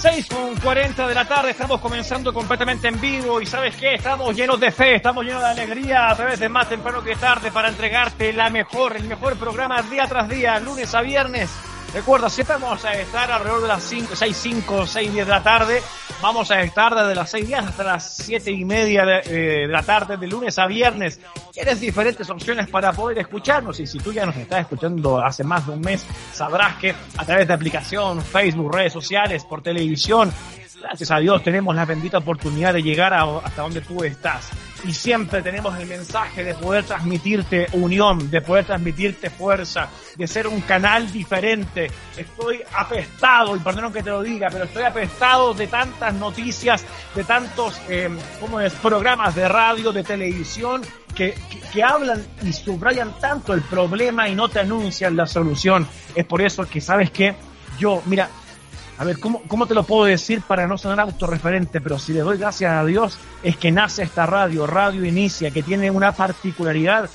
6 0.01 0.27
con 0.27 0.55
40 0.57 1.07
de 1.07 1.15
la 1.15 1.25
tarde, 1.25 1.51
estamos 1.51 1.79
comenzando 1.79 2.33
completamente 2.33 2.89
en 2.89 2.99
vivo 2.99 3.39
y 3.39 3.45
sabes 3.45 3.75
qué, 3.77 3.95
estamos 3.95 4.35
llenos 4.35 4.59
de 4.59 4.69
fe, 4.71 4.95
estamos 4.95 5.23
llenos 5.23 5.41
de 5.41 5.47
alegría 5.47 6.09
a 6.09 6.15
través 6.15 6.39
de 6.39 6.49
más 6.49 6.67
temprano 6.67 7.01
que 7.01 7.15
tarde 7.15 7.51
para 7.51 7.69
entregarte 7.69 8.33
la 8.33 8.49
mejor, 8.49 8.97
el 8.97 9.05
mejor 9.05 9.37
programa 9.37 9.81
día 9.83 10.05
tras 10.07 10.27
día, 10.27 10.59
lunes 10.59 10.93
a 10.93 11.01
viernes. 11.01 11.49
Recuerda, 11.93 12.29
siempre 12.29 12.57
vamos 12.57 12.83
a 12.83 12.93
estar 12.93 13.31
alrededor 13.31 13.61
de 13.61 13.67
las 13.69 13.83
5, 13.83 14.15
6, 14.15 14.37
5, 14.37 14.87
6, 14.87 15.13
10 15.13 15.25
de 15.25 15.31
la 15.31 15.43
tarde. 15.43 15.81
Vamos 16.23 16.49
a 16.51 16.61
estar 16.61 16.95
desde 16.95 17.15
las 17.15 17.29
6 17.31 17.47
días 17.47 17.65
hasta 17.65 17.83
las 17.83 18.15
7 18.15 18.49
y 18.49 18.63
media 18.63 19.05
de, 19.05 19.17
eh, 19.25 19.67
de 19.67 19.67
la 19.67 19.83
tarde, 19.83 20.15
de 20.15 20.25
lunes 20.25 20.57
a 20.57 20.67
viernes. 20.67 21.19
Tienes 21.51 21.81
diferentes 21.81 22.29
opciones 22.29 22.69
para 22.69 22.93
poder 22.93 23.19
escucharnos 23.19 23.77
y 23.81 23.85
si 23.85 23.99
tú 23.99 24.13
ya 24.13 24.25
nos 24.25 24.37
estás 24.37 24.61
escuchando 24.61 25.21
hace 25.21 25.43
más 25.43 25.67
de 25.67 25.73
un 25.73 25.81
mes, 25.81 26.05
sabrás 26.31 26.77
que 26.77 26.95
a 27.17 27.25
través 27.25 27.45
de 27.45 27.53
aplicación, 27.53 28.21
Facebook, 28.21 28.73
redes 28.73 28.93
sociales, 28.93 29.43
por 29.43 29.61
televisión, 29.61 30.31
gracias 30.79 31.11
a 31.11 31.17
Dios 31.17 31.43
tenemos 31.43 31.75
la 31.75 31.83
bendita 31.83 32.19
oportunidad 32.19 32.73
de 32.73 32.81
llegar 32.81 33.13
hasta 33.13 33.61
donde 33.61 33.81
tú 33.81 34.01
estás. 34.05 34.49
Y 34.85 34.93
siempre 34.93 35.41
tenemos 35.41 35.77
el 35.79 35.87
mensaje 35.87 36.43
de 36.43 36.53
poder 36.55 36.83
transmitirte 36.83 37.67
unión, 37.73 38.29
de 38.29 38.41
poder 38.41 38.65
transmitirte 38.65 39.29
fuerza, 39.29 39.87
de 40.15 40.27
ser 40.27 40.47
un 40.47 40.59
canal 40.61 41.09
diferente. 41.09 41.89
Estoy 42.17 42.61
apestado, 42.75 43.55
y 43.55 43.59
perdón 43.59 43.93
que 43.93 44.03
te 44.03 44.09
lo 44.09 44.21
diga, 44.21 44.49
pero 44.51 44.65
estoy 44.65 44.83
apestado 44.83 45.53
de 45.53 45.67
tantas 45.67 46.13
noticias, 46.13 46.85
de 47.15 47.23
tantos 47.23 47.79
eh, 47.87 48.09
¿cómo 48.41 48.59
es? 48.59 48.73
programas 48.73 49.35
de 49.35 49.47
radio, 49.47 49.93
de 49.93 50.03
televisión, 50.03 50.81
que, 51.15 51.33
que, 51.49 51.59
que 51.71 51.83
hablan 51.83 52.21
y 52.41 52.51
subrayan 52.51 53.17
tanto 53.19 53.53
el 53.53 53.61
problema 53.61 54.27
y 54.27 54.35
no 54.35 54.49
te 54.49 54.59
anuncian 54.59 55.15
la 55.15 55.25
solución. 55.25 55.87
Es 56.13 56.25
por 56.25 56.41
eso 56.41 56.67
que, 56.67 56.81
¿sabes 56.81 57.09
qué? 57.11 57.35
Yo, 57.79 58.01
mira, 58.05 58.29
a 59.03 59.05
ver, 59.05 59.19
¿cómo, 59.19 59.41
¿cómo 59.49 59.65
te 59.65 59.73
lo 59.73 59.83
puedo 59.83 60.05
decir 60.05 60.41
para 60.43 60.65
no 60.65 60.77
sonar 60.77 61.01
autorreferente? 61.01 61.81
Pero 61.81 61.99
si 61.99 62.13
le 62.13 62.21
doy 62.21 62.37
gracias 62.37 62.71
a 62.71 62.85
Dios 62.85 63.17
es 63.43 63.57
que 63.57 63.69
nace 63.69 64.03
esta 64.03 64.25
radio, 64.25 64.65
Radio 64.65 65.03
Inicia, 65.03 65.51
que 65.51 65.61
tiene 65.61 65.91
una 65.91 66.13
particularidad. 66.13 67.09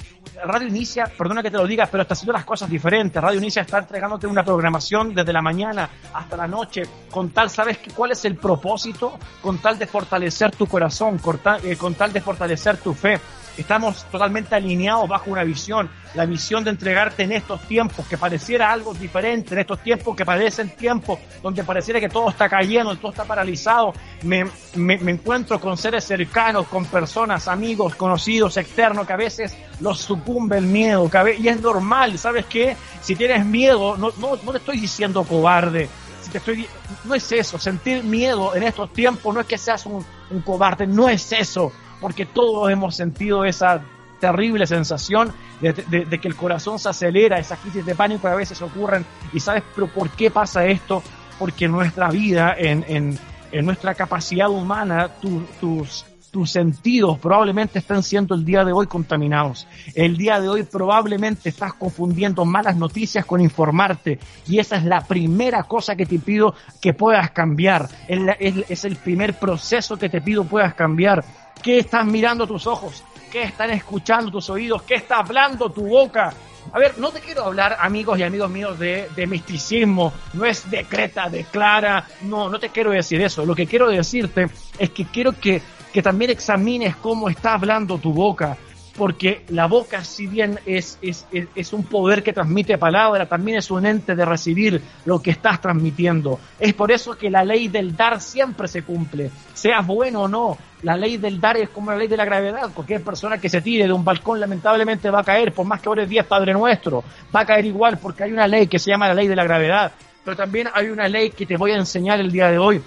Radio 0.45 0.69
Inicia, 0.69 1.11
perdona 1.17 1.43
que 1.43 1.51
te 1.51 1.57
lo 1.57 1.67
diga, 1.67 1.87
pero 1.87 2.03
está 2.03 2.13
haciendo 2.13 2.35
las 2.35 2.45
cosas 2.45 2.69
diferentes. 2.69 3.23
Radio 3.23 3.39
Inicia 3.39 3.63
está 3.63 3.79
entregándote 3.79 4.27
una 4.27 4.45
programación 4.45 5.15
desde 5.15 5.33
la 5.33 5.41
mañana 5.41 5.89
hasta 6.13 6.37
la 6.37 6.47
noche, 6.47 6.83
con 7.11 7.31
tal, 7.31 7.49
¿sabes 7.49 7.79
cuál 7.97 8.13
es 8.13 8.23
el 8.27 8.37
propósito? 8.37 9.19
Con 9.41 9.57
tal 9.57 9.79
de 9.79 9.87
fortalecer 9.87 10.55
tu 10.55 10.67
corazón, 10.67 11.17
con 11.17 11.39
tal, 11.39 11.65
eh, 11.65 11.77
con 11.77 11.95
tal 11.95 12.13
de 12.13 12.21
fortalecer 12.21 12.77
tu 12.77 12.93
fe. 12.93 13.19
Estamos 13.59 14.05
totalmente 14.05 14.55
alineados 14.55 15.09
bajo 15.09 15.31
una 15.33 15.43
visión, 15.43 15.91
la 16.15 16.25
visión 16.27 16.63
de 16.63 16.71
entregarte 16.71 17.25
en 17.25 17.33
estos 17.33 17.61
tiempos 17.63 18.07
que 18.07 18.17
pareciera 18.17 18.71
algo 18.71 18.95
diferente, 18.95 19.53
en 19.55 19.61
estos 19.61 19.83
tiempos 19.83 20.15
que 20.17 20.25
parecen 20.25 20.71
tiempos 20.71 21.19
donde 21.43 21.65
pareciera 21.65 21.99
que 21.99 22.09
todo 22.09 22.31
está 22.31 22.49
cayendo, 22.49 22.95
todo 22.97 23.11
está 23.11 23.25
paralizado. 23.25 23.93
Me, 24.23 24.47
me, 24.77 24.95
encuentro 25.11 25.61
con 25.61 25.77
seres 25.77 26.05
cercanos, 26.05 26.69
con 26.69 26.85
personas, 26.87 27.49
amigos, 27.49 27.97
conocidos, 27.97 28.57
externos, 28.57 29.07
que 29.07 29.13
a 29.13 29.17
veces 29.17 29.57
los 29.81 29.99
sucumbe 30.01 30.59
el 30.59 30.67
miedo, 30.67 31.11
que 31.11 31.19
a 31.19 31.25
ve- 31.25 31.37
y 31.37 31.49
es 31.49 31.61
normal, 31.61 32.17
¿sabes 32.17 32.47
qué? 32.47 32.77
Si 33.03 33.17
tienes 33.17 33.45
miedo, 33.45 33.97
no, 33.97 34.13
no, 34.19 34.37
no 34.37 34.53
te 34.53 34.59
estoy 34.59 34.79
diciendo 34.79 35.25
cobarde, 35.25 35.89
te 36.31 36.39
estoy, 36.39 36.67
no 37.05 37.15
es 37.15 37.33
eso, 37.33 37.59
sentir 37.59 38.05
miedo 38.05 38.55
en 38.55 38.63
estos 38.63 38.93
tiempos 38.93 39.35
no 39.35 39.41
es 39.41 39.47
que 39.47 39.57
seas 39.59 39.87
un 39.87 40.05
cobarde, 40.45 40.87
no 40.87 41.09
es 41.09 41.33
eso, 41.33 41.73
porque 42.01 42.27
todos 42.27 42.71
hemos 42.71 42.95
sentido 42.97 43.45
esa 43.45 43.83
terrible 44.21 44.67
sensación 44.67 45.33
de, 45.61 45.73
de- 45.73 46.05
de 46.05 46.19
que 46.19 46.27
el 46.29 46.35
corazón 46.35 46.79
se 46.79 46.89
acelera, 46.89 47.39
esas 47.39 47.59
crisis 47.61 47.87
de 47.87 47.95
pánico 47.95 48.27
a 48.29 48.35
veces 48.35 48.61
ocurren, 48.63 49.05
y 49.33 49.41
sabes, 49.41 49.63
pero 49.75 49.87
¿por 49.89 50.11
qué 50.11 50.31
pasa 50.31 50.67
esto? 50.67 51.03
Porque 51.39 51.67
en 51.67 51.73
nuestra 51.73 52.09
vida, 52.11 52.55
en, 52.59 53.17
nuestra 53.65 53.95
capacidad 53.95 54.49
humana, 54.51 55.09
tu- 55.21 55.45
tus, 55.61 56.05
sentidos 56.51 57.19
probablemente 57.19 57.81
están 57.81 58.01
siendo 58.05 58.35
el 58.37 58.45
día 58.45 58.65
de 58.65 58.73
hoy 58.73 58.87
contaminados. 58.87 59.67
El 59.97 60.17
día 60.17 60.41
de 60.41 60.49
hoy 60.49 60.63
probablemente 60.63 61.49
estás 61.49 61.73
confundiendo 61.75 62.45
malas 62.45 62.77
noticias 62.77 63.25
con 63.25 63.41
informarte 63.41 64.21
y 64.47 64.61
esa 64.61 64.77
es 64.77 64.85
la 64.85 65.01
primera 65.01 65.65
cosa 65.65 65.97
que 65.97 66.07
te 66.07 66.21
pido 66.21 66.55
que 66.81 66.95
puedas 66.95 67.33
cambiar. 67.33 67.89
Es 68.09 68.85
el 68.85 68.95
primer 68.97 69.35
proceso 69.39 69.97
que 69.97 70.09
te 70.09 70.21
pido 70.21 70.45
puedas 70.45 70.75
cambiar. 70.75 71.25
¿Qué 71.63 71.79
estás 71.79 72.07
mirando 72.07 72.47
tus 72.47 72.67
ojos? 72.67 73.03
¿Qué 73.31 73.43
están 73.43 73.71
escuchando 73.71 74.31
tus 74.31 74.49
oídos? 74.51 74.83
¿Qué 74.83 74.95
está 74.95 75.19
hablando 75.19 75.71
tu 75.71 75.87
boca? 75.87 76.33
A 76.73 76.79
ver, 76.79 76.99
no 76.99 77.11
te 77.11 77.21
quiero 77.21 77.45
hablar, 77.45 77.77
amigos 77.81 78.19
y 78.19 78.23
amigos 78.23 78.51
míos, 78.51 78.79
de, 78.79 79.09
de 79.17 79.27
misticismo. 79.27 80.13
No 80.35 80.45
es 80.45 80.71
decreta, 80.71 81.29
declara. 81.29 82.07
No, 82.23 82.49
no 82.49 82.59
te 82.59 82.69
quiero 82.69 82.91
decir 82.91 83.21
eso. 83.21 83.45
Lo 83.45 83.55
que 83.55 83.67
quiero 83.67 83.89
decirte 83.89 84.47
es 84.79 84.91
que 84.91 85.07
quiero 85.07 85.33
que, 85.33 85.63
que 85.93 86.03
también 86.03 86.31
examines 86.31 86.97
cómo 86.97 87.29
está 87.29 87.55
hablando 87.55 87.99
tu 87.99 88.13
boca. 88.13 88.57
Porque 88.99 89.45
la 89.51 89.67
boca, 89.67 90.03
si 90.03 90.27
bien 90.27 90.59
es, 90.67 90.99
es, 91.01 91.25
es, 91.33 91.73
un 91.73 91.85
poder 91.85 92.25
que 92.25 92.33
transmite 92.33 92.77
palabra, 92.79 93.27
también 93.27 93.59
es 93.59 93.71
un 93.71 93.87
ente 93.87 94.17
de 94.17 94.25
recibir 94.25 94.83
lo 95.05 95.23
que 95.23 95.31
estás 95.31 95.61
transmitiendo. 95.61 96.41
Es 96.59 96.75
por 96.75 96.91
eso 96.91 97.17
que 97.17 97.31
la 97.31 97.45
ley 97.45 97.69
del 97.69 97.97
dar 97.97 98.21
siempre 98.21 98.67
se 98.67 98.83
cumple. 98.83 99.31
Seas 99.55 99.87
bueno 99.87 100.23
o 100.23 100.29
no, 100.29 100.59
la 100.83 100.97
ley 100.97 101.17
del 101.17 101.41
dar 101.41 101.57
es 101.59 101.69
como 101.69 101.93
la 101.93 101.97
ley 101.97 102.09
de 102.09 102.17
la 102.17 102.25
gravedad. 102.25 102.73
Cualquier 102.75 103.05
persona 103.05 103.39
que 103.39 103.49
se 103.49 103.61
tire 103.61 103.87
de 103.87 103.93
un 103.93 104.05
balcón 104.05 104.41
lamentablemente 104.41 105.11
va 105.11 105.21
a 105.21 105.25
caer, 105.25 105.53
por 105.53 105.65
más 105.65 105.81
que 105.81 105.89
ores 105.89 106.09
10 106.09 106.27
Padre 106.27 106.53
Nuestro, 106.53 107.05
va 107.35 107.41
a 107.41 107.47
caer 107.47 107.67
igual 107.67 107.99
porque 108.03 108.25
hay 108.25 108.33
una 108.33 108.49
ley 108.49 108.67
que 108.67 108.81
se 108.81 108.91
llama 108.91 109.07
la 109.07 109.15
ley 109.15 109.29
de 109.29 109.37
la 109.37 109.45
gravedad. 109.45 109.93
Pero 110.25 110.37
también 110.37 110.69
hay 110.75 110.89
una 110.89 111.07
ley 111.07 111.31
que 111.31 111.47
te 111.47 111.57
voy 111.57 111.71
a 111.71 111.77
enseñar 111.77 112.19
el 112.19 112.33
día 112.33 112.51
de 112.51 112.59
hoy 112.59 112.83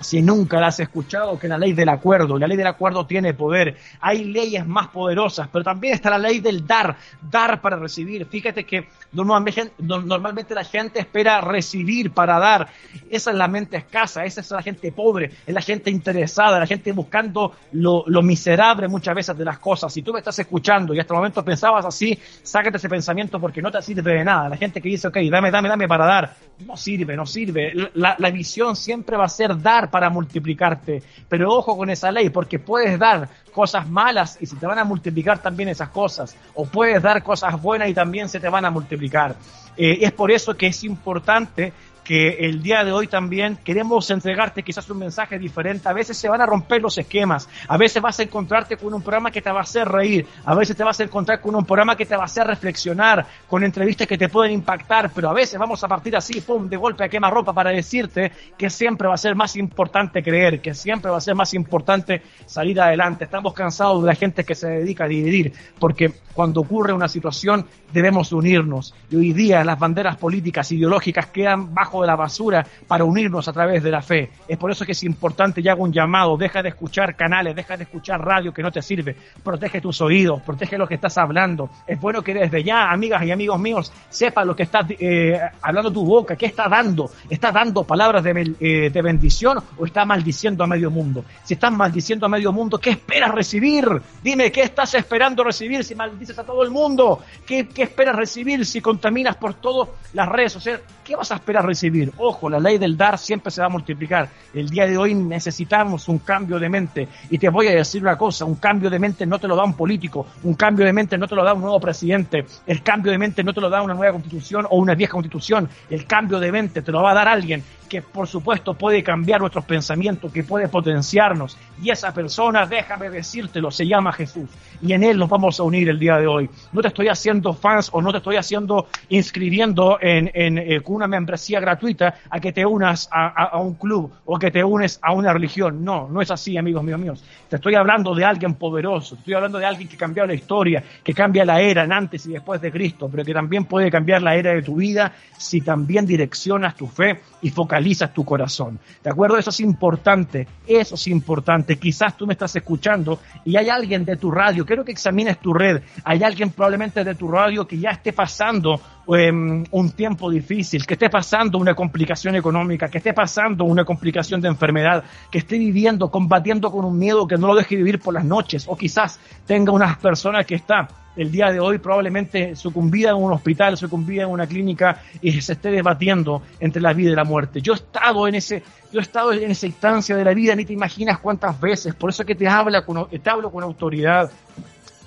si 0.00 0.22
nunca 0.22 0.60
la 0.60 0.68
has 0.68 0.80
escuchado, 0.80 1.38
que 1.38 1.48
la 1.48 1.58
ley 1.58 1.72
del 1.72 1.88
acuerdo. 1.88 2.38
La 2.38 2.46
ley 2.46 2.56
del 2.56 2.66
acuerdo 2.66 3.06
tiene 3.06 3.34
poder. 3.34 3.76
Hay 4.00 4.24
leyes 4.24 4.66
más 4.66 4.88
poderosas, 4.88 5.48
pero 5.52 5.64
también 5.64 5.94
está 5.94 6.10
la 6.10 6.18
ley 6.18 6.40
del 6.40 6.66
dar, 6.66 6.96
dar 7.22 7.60
para 7.60 7.76
recibir. 7.76 8.26
Fíjate 8.26 8.64
que 8.64 8.88
normalmente, 9.12 9.72
normalmente 9.78 10.54
la 10.54 10.64
gente 10.64 11.00
espera 11.00 11.40
recibir 11.40 12.12
para 12.12 12.38
dar. 12.38 12.68
Esa 13.10 13.30
es 13.30 13.36
la 13.36 13.48
mente 13.48 13.76
escasa, 13.76 14.24
esa 14.24 14.40
es 14.40 14.50
la 14.50 14.62
gente 14.62 14.92
pobre, 14.92 15.30
es 15.46 15.54
la 15.54 15.60
gente 15.62 15.90
interesada, 15.90 16.58
la 16.58 16.66
gente 16.66 16.92
buscando 16.92 17.54
lo, 17.72 18.04
lo 18.06 18.22
miserable 18.22 18.88
muchas 18.88 19.14
veces 19.14 19.36
de 19.36 19.44
las 19.44 19.58
cosas. 19.58 19.92
Si 19.92 20.02
tú 20.02 20.12
me 20.12 20.18
estás 20.18 20.38
escuchando 20.38 20.94
y 20.94 21.00
hasta 21.00 21.14
el 21.14 21.18
momento 21.18 21.44
pensabas 21.44 21.84
así, 21.84 22.18
sácate 22.42 22.76
ese 22.76 22.88
pensamiento 22.88 23.40
porque 23.40 23.62
no 23.62 23.70
te 23.70 23.80
sirve 23.82 24.14
de 24.14 24.24
nada. 24.24 24.48
La 24.48 24.56
gente 24.56 24.80
que 24.80 24.88
dice, 24.88 25.08
ok, 25.08 25.16
dame, 25.30 25.50
dame, 25.50 25.68
dame 25.68 25.88
para 25.88 26.06
dar, 26.06 26.36
no 26.66 26.76
sirve, 26.76 27.16
no 27.16 27.26
sirve. 27.26 27.72
La, 27.94 28.16
la 28.18 28.30
visión 28.30 28.76
siempre 28.76 29.16
va 29.16 29.24
a 29.24 29.28
ser 29.28 29.60
dar 29.60 29.90
para 29.90 30.10
multiplicarte. 30.10 31.02
Pero 31.28 31.52
ojo 31.52 31.76
con 31.76 31.90
esa 31.90 32.10
ley, 32.12 32.30
porque 32.30 32.58
puedes 32.58 32.98
dar 32.98 33.28
cosas 33.48 33.88
malas 33.88 34.38
y 34.40 34.46
se 34.46 34.56
te 34.56 34.66
van 34.66 34.78
a 34.78 34.84
multiplicar 34.84 35.40
también 35.40 35.68
esas 35.68 35.88
cosas. 35.88 36.36
O 36.54 36.66
puedes 36.66 37.02
dar 37.02 37.22
cosas 37.22 37.60
buenas 37.60 37.88
y 37.88 37.94
también 37.94 38.28
se 38.28 38.40
te 38.40 38.48
van 38.48 38.64
a 38.64 38.70
multiplicar. 38.70 39.36
Eh, 39.76 39.98
es 40.00 40.12
por 40.12 40.30
eso 40.30 40.56
que 40.56 40.66
es 40.66 40.82
importante 40.84 41.72
que 42.08 42.46
el 42.46 42.62
día 42.62 42.84
de 42.84 42.90
hoy 42.90 43.06
también 43.06 43.58
queremos 43.62 44.10
entregarte 44.10 44.62
quizás 44.62 44.88
un 44.88 44.96
mensaje 44.96 45.38
diferente. 45.38 45.90
A 45.90 45.92
veces 45.92 46.16
se 46.16 46.26
van 46.26 46.40
a 46.40 46.46
romper 46.46 46.80
los 46.80 46.96
esquemas, 46.96 47.46
a 47.68 47.76
veces 47.76 48.00
vas 48.00 48.18
a 48.18 48.22
encontrarte 48.22 48.78
con 48.78 48.94
un 48.94 49.02
programa 49.02 49.30
que 49.30 49.42
te 49.42 49.52
va 49.52 49.58
a 49.58 49.62
hacer 49.62 49.86
reír, 49.86 50.26
a 50.46 50.54
veces 50.54 50.74
te 50.74 50.82
vas 50.82 50.98
a 51.00 51.02
encontrar 51.02 51.42
con 51.42 51.54
un 51.54 51.66
programa 51.66 51.98
que 51.98 52.06
te 52.06 52.16
va 52.16 52.22
a 52.22 52.24
hacer 52.24 52.46
reflexionar, 52.46 53.26
con 53.46 53.62
entrevistas 53.62 54.06
que 54.06 54.16
te 54.16 54.30
pueden 54.30 54.54
impactar, 54.54 55.10
pero 55.14 55.28
a 55.28 55.34
veces 55.34 55.58
vamos 55.58 55.84
a 55.84 55.88
partir 55.88 56.16
así, 56.16 56.40
pum, 56.40 56.66
de 56.66 56.78
golpe 56.78 57.04
a 57.04 57.10
quema 57.10 57.28
ropa 57.28 57.52
para 57.52 57.72
decirte 57.72 58.32
que 58.56 58.70
siempre 58.70 59.06
va 59.06 59.12
a 59.12 59.18
ser 59.18 59.34
más 59.34 59.54
importante 59.56 60.22
creer, 60.22 60.62
que 60.62 60.72
siempre 60.72 61.10
va 61.10 61.18
a 61.18 61.20
ser 61.20 61.34
más 61.34 61.52
importante 61.52 62.22
salir 62.46 62.80
adelante. 62.80 63.24
Estamos 63.24 63.52
cansados 63.52 64.00
de 64.00 64.06
la 64.06 64.14
gente 64.14 64.44
que 64.44 64.54
se 64.54 64.66
dedica 64.66 65.04
a 65.04 65.08
dividir, 65.08 65.52
porque 65.78 66.10
cuando 66.32 66.62
ocurre 66.62 66.94
una 66.94 67.08
situación 67.08 67.66
debemos 67.92 68.32
unirnos. 68.32 68.94
Y 69.10 69.16
hoy 69.16 69.32
día 69.34 69.62
las 69.62 69.78
banderas 69.78 70.16
políticas, 70.16 70.72
ideológicas 70.72 71.26
quedan 71.26 71.74
bajo 71.74 71.97
de 72.02 72.06
la 72.06 72.16
basura 72.16 72.66
para 72.86 73.04
unirnos 73.04 73.48
a 73.48 73.52
través 73.52 73.82
de 73.82 73.90
la 73.90 74.02
fe. 74.02 74.30
Es 74.46 74.56
por 74.56 74.70
eso 74.70 74.84
que 74.84 74.92
es 74.92 75.02
importante 75.02 75.60
y 75.60 75.68
hago 75.68 75.82
un 75.82 75.92
llamado, 75.92 76.36
deja 76.36 76.62
de 76.62 76.70
escuchar 76.70 77.16
canales, 77.16 77.54
deja 77.54 77.76
de 77.76 77.84
escuchar 77.84 78.20
radio 78.20 78.52
que 78.52 78.62
no 78.62 78.70
te 78.70 78.82
sirve, 78.82 79.16
protege 79.42 79.80
tus 79.80 80.00
oídos, 80.00 80.42
protege 80.42 80.78
lo 80.78 80.86
que 80.86 80.94
estás 80.94 81.18
hablando. 81.18 81.70
Es 81.86 82.00
bueno 82.00 82.22
que 82.22 82.34
desde 82.34 82.62
ya, 82.62 82.90
amigas 82.90 83.22
y 83.24 83.30
amigos 83.30 83.58
míos, 83.58 83.92
sepa 84.08 84.44
lo 84.44 84.54
que 84.54 84.64
está 84.64 84.86
eh, 84.88 85.38
hablando 85.62 85.92
tu 85.92 86.04
boca, 86.04 86.36
qué 86.36 86.46
está 86.46 86.68
dando. 86.68 87.10
¿Está 87.28 87.52
dando 87.52 87.84
palabras 87.84 88.22
de, 88.24 88.54
eh, 88.60 88.90
de 88.90 89.02
bendición 89.02 89.58
o 89.76 89.84
está 89.84 90.04
maldiciendo 90.04 90.64
a 90.64 90.66
medio 90.66 90.90
mundo? 90.90 91.24
Si 91.44 91.54
estás 91.54 91.72
maldiciendo 91.72 92.26
a 92.26 92.28
medio 92.28 92.52
mundo, 92.52 92.78
¿qué 92.78 92.90
esperas 92.90 93.32
recibir? 93.32 93.86
Dime, 94.22 94.50
¿qué 94.50 94.62
estás 94.62 94.94
esperando 94.94 95.44
recibir 95.44 95.84
si 95.84 95.94
maldices 95.94 96.38
a 96.38 96.44
todo 96.44 96.62
el 96.62 96.70
mundo? 96.70 97.20
¿Qué, 97.46 97.68
qué 97.68 97.82
esperas 97.82 98.16
recibir 98.16 98.64
si 98.64 98.80
contaminas 98.80 99.36
por 99.36 99.54
todas 99.54 99.88
las 100.12 100.28
redes 100.28 100.52
sociales? 100.52 100.82
¿Qué 101.04 101.16
vas 101.16 101.30
a 101.32 101.36
esperar 101.36 101.64
recibir? 101.64 101.87
Ojo, 102.16 102.50
la 102.50 102.58
ley 102.58 102.78
del 102.78 102.96
dar 102.96 103.18
siempre 103.18 103.50
se 103.50 103.60
va 103.60 103.66
a 103.66 103.70
multiplicar. 103.70 104.28
El 104.54 104.68
día 104.68 104.86
de 104.86 104.96
hoy 104.96 105.14
necesitamos 105.14 106.08
un 106.08 106.18
cambio 106.18 106.58
de 106.58 106.68
mente. 106.68 107.08
Y 107.30 107.38
te 107.38 107.48
voy 107.48 107.68
a 107.68 107.74
decir 107.74 108.02
una 108.02 108.16
cosa, 108.16 108.44
un 108.44 108.56
cambio 108.56 108.90
de 108.90 108.98
mente 108.98 109.26
no 109.26 109.38
te 109.38 109.48
lo 109.48 109.56
da 109.56 109.64
un 109.64 109.74
político, 109.74 110.26
un 110.42 110.54
cambio 110.54 110.84
de 110.84 110.92
mente 110.92 111.18
no 111.18 111.26
te 111.26 111.34
lo 111.34 111.44
da 111.44 111.54
un 111.54 111.60
nuevo 111.60 111.80
presidente, 111.80 112.44
el 112.66 112.82
cambio 112.82 113.12
de 113.12 113.18
mente 113.18 113.42
no 113.42 113.52
te 113.52 113.60
lo 113.60 113.70
da 113.70 113.82
una 113.82 113.94
nueva 113.94 114.12
constitución 114.12 114.66
o 114.70 114.78
una 114.78 114.94
vieja 114.94 115.12
constitución, 115.12 115.68
el 115.90 116.06
cambio 116.06 116.38
de 116.38 116.52
mente 116.52 116.82
te 116.82 116.92
lo 116.92 117.02
va 117.02 117.12
a 117.12 117.14
dar 117.14 117.28
alguien 117.28 117.62
que 117.88 118.02
por 118.02 118.28
supuesto 118.28 118.74
puede 118.74 119.02
cambiar 119.02 119.40
nuestros 119.40 119.64
pensamientos, 119.64 120.32
que 120.32 120.44
puede 120.44 120.68
potenciarnos. 120.68 121.56
Y 121.82 121.90
esa 121.90 122.12
persona, 122.12 122.66
déjame 122.66 123.10
decírtelo, 123.10 123.70
se 123.70 123.86
llama 123.86 124.12
Jesús. 124.12 124.48
Y 124.82 124.92
en 124.92 125.02
Él 125.02 125.18
nos 125.18 125.28
vamos 125.28 125.58
a 125.58 125.62
unir 125.62 125.88
el 125.88 125.98
día 125.98 126.16
de 126.16 126.26
hoy. 126.26 126.50
No 126.72 126.82
te 126.82 126.88
estoy 126.88 127.08
haciendo 127.08 127.52
fans 127.52 127.90
o 127.92 128.02
no 128.02 128.12
te 128.12 128.18
estoy 128.18 128.36
haciendo 128.36 128.86
inscribiendo 129.08 129.98
en, 130.00 130.30
en 130.34 130.58
eh, 130.58 130.80
una 130.86 131.06
membresía 131.06 131.60
gratuita 131.60 132.14
a 132.30 132.40
que 132.40 132.52
te 132.52 132.64
unas 132.64 133.08
a, 133.10 133.26
a, 133.26 133.44
a, 133.50 133.58
un 133.58 133.74
club 133.74 134.12
o 134.24 134.38
que 134.38 134.50
te 134.50 134.62
unes 134.62 134.98
a 135.02 135.12
una 135.12 135.32
religión. 135.32 135.84
No, 135.84 136.08
no 136.08 136.20
es 136.20 136.30
así, 136.30 136.56
amigos 136.56 136.82
míos 136.82 137.00
míos. 137.00 137.24
Te 137.48 137.56
estoy 137.56 137.74
hablando 137.74 138.14
de 138.14 138.24
alguien 138.24 138.54
poderoso, 138.54 139.14
te 139.14 139.20
estoy 139.20 139.34
hablando 139.34 139.58
de 139.58 139.66
alguien 139.66 139.88
que 139.88 139.96
cambió 139.96 140.26
la 140.26 140.34
historia, 140.34 140.82
que 141.02 141.14
cambia 141.14 141.44
la 141.44 141.60
era 141.60 141.84
en 141.84 141.92
antes 141.92 142.26
y 142.26 142.32
después 142.32 142.60
de 142.60 142.70
Cristo, 142.70 143.08
pero 143.10 143.24
que 143.24 143.32
también 143.32 143.64
puede 143.64 143.90
cambiar 143.90 144.22
la 144.22 144.34
era 144.34 144.52
de 144.52 144.62
tu 144.62 144.76
vida 144.76 145.12
si 145.36 145.60
también 145.60 146.06
direccionas 146.06 146.74
tu 146.74 146.86
fe 146.86 147.20
y 147.42 147.50
focalizas 147.50 148.12
tu 148.12 148.24
corazón. 148.24 148.78
¿De 149.02 149.10
acuerdo? 149.10 149.36
Eso 149.36 149.50
es 149.50 149.60
importante, 149.60 150.46
eso 150.66 150.94
es 150.94 151.06
importante. 151.08 151.78
Quizás 151.78 152.16
tú 152.16 152.26
me 152.26 152.34
estás 152.34 152.54
escuchando 152.56 153.20
y 153.44 153.56
hay 153.56 153.68
alguien 153.68 154.04
de 154.04 154.16
tu 154.16 154.30
radio, 154.30 154.64
quiero 154.64 154.84
que 154.84 154.92
examines 154.92 155.38
tu 155.40 155.52
red, 155.52 155.82
hay 156.04 156.22
alguien 156.22 156.50
probablemente 156.50 157.04
de 157.04 157.14
tu 157.14 157.28
radio 157.28 157.66
que 157.66 157.78
ya 157.78 157.90
esté 157.90 158.12
pasando 158.12 158.80
um, 159.08 159.64
un 159.70 159.90
tiempo 159.92 160.30
difícil, 160.30 160.86
que 160.86 160.94
esté 160.94 161.08
pasando 161.08 161.58
una 161.58 161.74
complicación 161.74 162.36
económica, 162.36 162.88
que 162.88 162.98
esté 162.98 163.14
pasando 163.14 163.64
una 163.64 163.84
complicación 163.84 164.40
de 164.40 164.48
enfermedad, 164.48 165.02
que 165.30 165.38
esté 165.38 165.58
viviendo, 165.58 166.10
combatiendo 166.10 166.70
con 166.70 166.84
un 166.84 166.98
miedo 166.98 167.26
que 167.26 167.36
no 167.36 167.48
lo 167.48 167.54
deje 167.54 167.76
vivir 167.76 167.98
por 167.98 168.14
las 168.14 168.24
noches, 168.24 168.66
o 168.68 168.76
quizás 168.76 169.18
tenga 169.46 169.72
unas 169.72 169.96
personas 169.98 170.44
que 170.46 170.54
está 170.54 170.88
el 171.16 171.32
día 171.32 171.50
de 171.50 171.58
hoy 171.58 171.78
probablemente 171.78 172.54
sucumbida 172.54 173.10
en 173.10 173.16
un 173.16 173.32
hospital, 173.32 173.76
sucumbida 173.76 174.22
en 174.22 174.28
una 174.28 174.46
clínica 174.46 175.02
y 175.20 175.40
se 175.40 175.54
esté 175.54 175.70
debatiendo 175.70 176.42
entre 176.60 176.80
la 176.80 176.92
vida 176.92 177.10
y 177.10 177.14
la 177.16 177.24
muerte. 177.24 177.60
Yo 177.60 177.72
he 177.72 177.76
estado 177.76 178.28
en 178.28 178.36
ese, 178.36 178.62
yo 178.92 179.00
he 179.00 179.02
estado 179.02 179.32
en 179.32 179.50
esa 179.50 179.66
instancia 179.66 180.16
de 180.16 180.24
la 180.24 180.32
vida, 180.32 180.54
ni 180.54 180.64
te 180.64 180.74
imaginas 180.74 181.18
cuántas 181.18 181.58
veces, 181.60 181.94
por 181.94 182.10
eso 182.10 182.22
es 182.22 182.26
que 182.26 182.36
te 182.36 182.46
habla 182.46 182.84
con, 182.84 183.08
te 183.08 183.30
hablo 183.30 183.50
con 183.50 183.64
autoridad. 183.64 184.30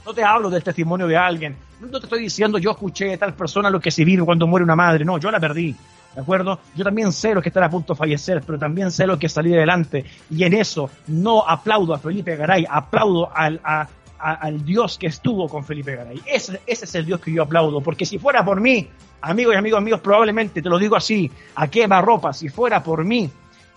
No 0.03 0.15
te 0.15 0.23
hablo 0.23 0.49
del 0.49 0.63
testimonio 0.63 1.05
de 1.05 1.15
alguien, 1.15 1.55
no 1.89 1.99
te 1.99 2.05
estoy 2.05 2.21
diciendo 2.21 2.57
yo 2.57 2.71
escuché 2.71 3.05
de 3.05 3.17
tal 3.17 3.33
persona 3.33 3.69
lo 3.69 3.79
que 3.79 3.91
se 3.91 4.05
vive 4.05 4.23
cuando 4.23 4.47
muere 4.47 4.63
una 4.63 4.75
madre, 4.75 5.05
no, 5.05 5.17
yo 5.17 5.31
la 5.31 5.39
perdí. 5.39 5.75
¿De 6.13 6.19
acuerdo? 6.19 6.59
Yo 6.75 6.83
también 6.83 7.11
sé 7.13 7.33
lo 7.33 7.41
que 7.41 7.49
están 7.49 7.63
a 7.63 7.69
punto 7.69 7.93
de 7.93 7.97
fallecer, 7.97 8.43
pero 8.45 8.59
también 8.59 8.91
sé 8.91 9.07
lo 9.07 9.17
que 9.17 9.29
salir 9.29 9.55
adelante. 9.55 10.03
Y 10.29 10.43
en 10.43 10.53
eso 10.53 10.89
no 11.07 11.47
aplaudo 11.47 11.93
a 11.93 11.99
Felipe 11.99 12.35
Garay, 12.35 12.65
aplaudo 12.69 13.29
al, 13.33 13.61
a, 13.63 13.87
a, 14.19 14.33
al 14.33 14.65
Dios 14.65 14.97
que 14.97 15.07
estuvo 15.07 15.47
con 15.47 15.63
Felipe 15.63 15.95
Garay. 15.95 16.21
Ese, 16.25 16.59
ese 16.67 16.85
es 16.85 16.95
el 16.95 17.05
Dios 17.05 17.21
que 17.21 17.31
yo 17.31 17.43
aplaudo, 17.43 17.79
porque 17.79 18.05
si 18.05 18.19
fuera 18.19 18.43
por 18.43 18.59
mí, 18.59 18.89
amigos 19.21 19.53
y 19.55 19.57
amigos 19.57 19.81
míos, 19.81 20.01
probablemente, 20.01 20.61
te 20.61 20.67
lo 20.67 20.77
digo 20.77 20.97
así, 20.97 21.31
a 21.55 21.67
quema 21.67 22.01
ropa, 22.01 22.33
si 22.33 22.49
fuera 22.49 22.83
por 22.83 23.05
mí, 23.05 23.29